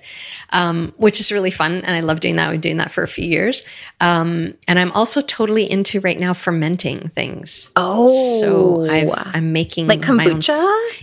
Um, 0.53 0.93
which 0.97 1.21
is 1.21 1.31
really 1.31 1.53
fun, 1.53 1.75
and 1.85 1.95
I 1.95 2.01
love 2.01 2.19
doing 2.19 2.35
that. 2.37 2.47
I've 2.47 2.53
been 2.55 2.61
doing 2.61 2.77
that 2.79 2.91
for 2.91 3.05
a 3.05 3.09
few 3.09 3.25
years, 3.25 3.63
um, 4.01 4.55
and 4.67 4.81
I'm 4.81 4.91
also 4.93 5.21
totally 5.21 5.71
into 5.71 6.01
right 6.01 6.19
now 6.19 6.35
fermenting 6.35 7.09
things. 7.15 7.71
Oh, 7.77 8.41
So 8.41 8.85
I've, 8.91 9.13
I'm 9.35 9.53
making 9.53 9.87
like 9.87 10.01
kombucha. 10.01 10.59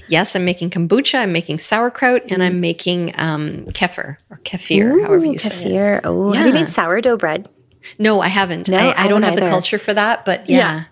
yes, 0.09 0.35
I'm 0.35 0.43
making 0.43 0.71
kombucha. 0.71 1.19
I'm 1.19 1.31
making 1.31 1.59
sauerkraut, 1.59 2.29
and 2.29 2.43
I'm 2.43 2.59
making 2.59 3.13
um, 3.17 3.65
kefir 3.67 4.17
or 4.29 4.37
kefir, 4.43 5.05
however 5.05 5.25
you 5.25 5.37
say 5.37 5.65
it. 5.65 5.71
kefir. 5.71 6.01
Oh, 6.03 6.31
have 6.33 6.45
you 6.47 6.53
made 6.53 6.67
sourdough 6.67 7.15
bread? 7.17 7.47
No, 7.97 8.19
I 8.19 8.27
haven't. 8.27 8.67
No, 8.67 8.75
I, 8.75 8.89
I 8.89 9.05
I 9.05 9.07
don't 9.07 9.21
have 9.23 9.35
the 9.35 9.41
culture 9.49 9.79
for 9.79 9.93
that, 9.93 10.25
but 10.25 10.49
yeah. 10.49 10.83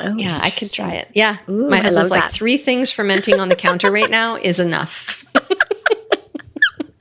Oh, 0.00 0.16
Yeah, 0.16 0.36
I 0.42 0.50
could 0.50 0.72
try 0.72 0.94
it. 0.94 1.08
Yeah. 1.14 1.36
Ooh, 1.48 1.68
My 1.70 1.76
husband's 1.76 2.10
like, 2.10 2.22
that. 2.22 2.32
three 2.32 2.56
things 2.56 2.90
fermenting 2.90 3.38
on 3.38 3.50
the 3.50 3.54
counter 3.54 3.92
right 3.92 4.10
now 4.10 4.34
is 4.36 4.58
enough. 4.58 5.24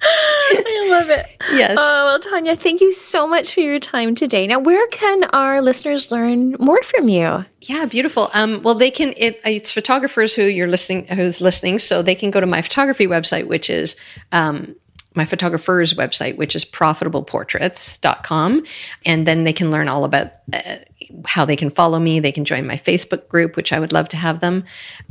I 0.02 0.88
love 0.90 1.10
it. 1.10 1.26
Yes. 1.52 1.78
Oh, 1.80 2.06
well, 2.06 2.20
Tanya, 2.20 2.56
thank 2.56 2.82
you 2.82 2.94
so 2.94 3.28
much 3.28 3.54
for 3.54 3.60
your 3.60 3.80
time 3.80 4.16
today. 4.16 4.48
Now, 4.48 4.60
where 4.60 4.86
can 4.88 5.26
our 5.26 5.62
listeners 5.62 6.12
learn 6.12 6.56
more 6.60 6.82
from 6.84 7.10
you? 7.10 7.46
Yeah, 7.62 7.86
beautiful. 7.86 8.30
Um, 8.34 8.62
well, 8.64 8.76
they 8.76 8.92
can. 8.92 9.14
It, 9.18 9.40
it's 9.46 9.72
photographers 9.72 10.34
who 10.34 10.44
you're 10.44 10.68
listening, 10.68 11.08
who's 11.08 11.42
listening, 11.42 11.80
so 11.80 12.02
they 12.02 12.16
can 12.16 12.32
go 12.32 12.40
to 12.40 12.46
my 12.46 12.62
photography 12.62 13.08
website, 13.08 13.48
which 13.48 13.70
is 13.70 13.96
um, 14.32 14.76
my 15.16 15.26
photographer's 15.26 15.94
website, 15.94 16.38
which 16.38 16.56
is 16.56 16.64
profitableportraits.com, 16.64 18.64
and 19.06 19.28
then 19.28 19.44
they 19.44 19.54
can 19.54 19.72
learn 19.72 19.90
all 19.90 20.06
about 20.06 20.32
uh, 20.54 20.78
how 21.26 21.46
they 21.46 21.56
can 21.56 21.70
follow 21.70 22.00
me. 22.00 22.20
They 22.20 22.32
can 22.32 22.46
join 22.46 22.68
my 22.68 22.78
Facebook 22.78 23.28
group, 23.28 23.56
which 23.56 23.74
I 23.74 23.80
would 23.80 23.92
love 23.92 24.10
to 24.10 24.18
have 24.18 24.40
them. 24.40 24.64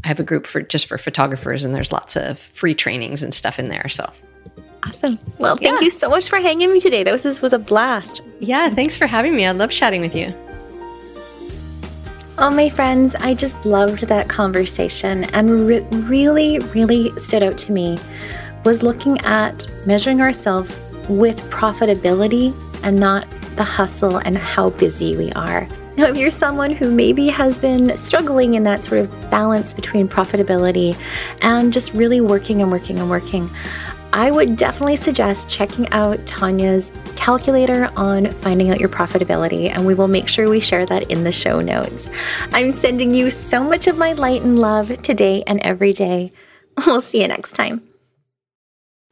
I 0.05 0.09
have 0.09 0.21
a 0.21 0.25
group 0.25 0.47
for 0.47 0.63
just 0.63 0.87
for 0.87 0.99
photographers, 0.99 1.65
and 1.65 1.75
there's 1.75 1.93
lots 1.93 2.17
of 2.17 2.39
free 2.39 2.75
trainings 2.75 3.23
and 3.23 3.35
stuff 3.35 3.59
in 3.59 3.69
there. 3.69 3.89
So 3.89 4.11
Awesome. 4.89 5.19
Well, 5.39 5.57
thank 5.57 5.77
Yeah. 5.81 5.85
you 5.85 5.91
so 5.91 6.09
much 6.09 6.29
for 6.29 6.37
hanging 6.39 6.69
with 6.69 6.75
me 6.75 6.81
today. 6.81 7.03
This 7.05 7.25
was, 7.25 7.43
was 7.43 7.53
a 7.53 7.59
blast. 7.59 8.23
Yeah, 8.41 8.71
thanks 8.71 8.97
for 8.97 9.07
having 9.07 9.37
me. 9.37 9.45
I 9.47 9.51
love 9.53 9.71
chatting 9.71 10.01
with 10.01 10.15
you. 10.15 10.33
Oh, 12.39 12.51
my 12.51 12.69
friends, 12.69 13.15
I 13.17 13.35
just 13.35 13.65
loved 13.67 14.03
that 14.03 14.29
conversation 14.29 15.25
and 15.35 15.67
re- 15.67 15.81
really, 15.93 16.59
really 16.75 17.11
stood 17.19 17.43
out 17.43 17.59
to 17.59 17.73
me 17.73 17.99
was 18.65 18.83
looking 18.83 19.19
at 19.21 19.67
measuring 19.87 20.21
ourselves 20.21 20.81
with 21.09 21.39
profitability 21.51 22.55
and 22.83 22.99
not 22.99 23.27
the 23.57 23.65
hustle 23.65 24.19
and 24.19 24.37
how 24.39 24.71
busy 24.71 25.17
we 25.17 25.33
are. 25.33 25.67
Now, 25.97 26.07
if 26.07 26.17
you're 26.17 26.31
someone 26.31 26.71
who 26.71 26.93
maybe 26.93 27.27
has 27.29 27.59
been 27.59 27.97
struggling 27.99 28.55
in 28.55 28.63
that 28.65 28.85
sort 28.85 29.01
of 29.01 29.31
balance 29.31 29.75
between 29.75 30.07
profitability 30.07 30.97
and 31.43 31.73
just 31.73 31.93
really 31.93 32.21
working 32.21 32.63
and 32.63 32.71
working 32.71 33.01
and 33.01 33.11
working, 33.11 33.51
I 34.13 34.31
would 34.31 34.57
definitely 34.57 34.97
suggest 34.97 35.49
checking 35.49 35.89
out 35.91 36.19
Tanya's 36.27 36.93
calculator 37.17 37.91
on 37.97 38.33
finding 38.33 38.71
out 38.71 38.81
your 38.81 38.89
profitability, 38.89 39.69
and 39.71 39.87
we 39.87 39.95
will 39.95 40.09
make 40.09 40.29
sure 40.29 40.49
we 40.49 40.61
share 40.61 40.87
that 40.87 41.11
in 41.11 41.25
the 41.25 41.33
show 41.33 41.61
notes. 41.61 42.09
I'm 42.53 42.73
sending 42.73 43.15
you 43.15 43.31
so 43.31 43.63
much 43.63 43.87
of 43.87 43.99
my 43.99 44.13
light 44.13 44.43
and 44.43 44.59
love 44.59 45.03
today 45.03 45.43
and 45.47 45.61
every 45.61 45.93
day. 45.93 46.33
We'll 46.87 47.01
see 47.01 47.21
you 47.23 47.29
next 47.29 47.53
time. 47.53 47.83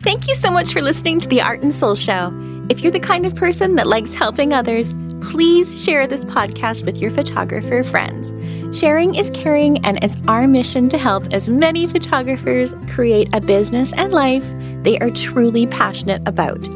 Thank 0.02 0.28
you 0.28 0.34
so 0.34 0.50
much 0.50 0.72
for 0.72 0.80
listening 0.80 1.20
to 1.20 1.28
the 1.28 1.42
Art 1.42 1.62
and 1.62 1.72
Soul 1.72 1.94
Show. 1.94 2.32
If 2.68 2.80
you're 2.80 2.92
the 2.92 3.00
kind 3.00 3.26
of 3.26 3.34
person 3.34 3.74
that 3.76 3.86
likes 3.86 4.14
helping 4.14 4.52
others, 4.52 4.92
please 5.30 5.82
share 5.82 6.06
this 6.06 6.24
podcast 6.24 6.84
with 6.84 6.98
your 6.98 7.10
photographer 7.10 7.82
friends. 7.82 8.32
Sharing 8.78 9.14
is 9.14 9.30
caring, 9.30 9.84
and 9.84 10.02
it's 10.02 10.16
our 10.28 10.46
mission 10.46 10.88
to 10.90 10.98
help 10.98 11.32
as 11.32 11.48
many 11.48 11.86
photographers 11.86 12.74
create 12.88 13.28
a 13.32 13.40
business 13.40 13.92
and 13.92 14.12
life 14.12 14.44
they 14.82 14.98
are 14.98 15.10
truly 15.10 15.66
passionate 15.66 16.26
about. 16.26 16.66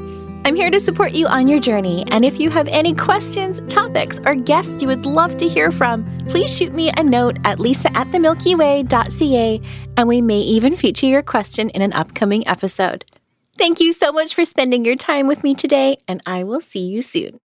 I'm 0.44 0.56
here 0.56 0.70
to 0.70 0.80
support 0.80 1.12
you 1.12 1.26
on 1.26 1.48
your 1.48 1.60
journey, 1.60 2.04
and 2.08 2.24
if 2.24 2.40
you 2.40 2.50
have 2.50 2.66
any 2.68 2.94
questions, 2.94 3.60
topics, 3.72 4.18
or 4.24 4.32
guests 4.32 4.80
you 4.80 4.88
would 4.88 5.04
love 5.04 5.36
to 5.38 5.48
hear 5.48 5.70
from, 5.70 6.04
please 6.26 6.54
shoot 6.54 6.72
me 6.72 6.90
a 6.96 7.02
note 7.02 7.38
at 7.44 7.60
lisa 7.60 7.94
at 7.96 8.06
themilkyway.ca, 8.08 9.60
and 9.96 10.08
we 10.08 10.20
may 10.20 10.40
even 10.40 10.76
feature 10.76 11.06
your 11.06 11.22
question 11.22 11.70
in 11.70 11.82
an 11.82 11.92
upcoming 11.92 12.46
episode. 12.48 13.04
Thank 13.58 13.80
you 13.80 13.92
so 13.92 14.10
much 14.10 14.34
for 14.34 14.44
spending 14.44 14.84
your 14.84 14.96
time 14.96 15.26
with 15.26 15.44
me 15.44 15.54
today, 15.54 15.98
and 16.08 16.22
I 16.24 16.44
will 16.44 16.62
see 16.62 16.86
you 16.86 17.02
soon. 17.02 17.38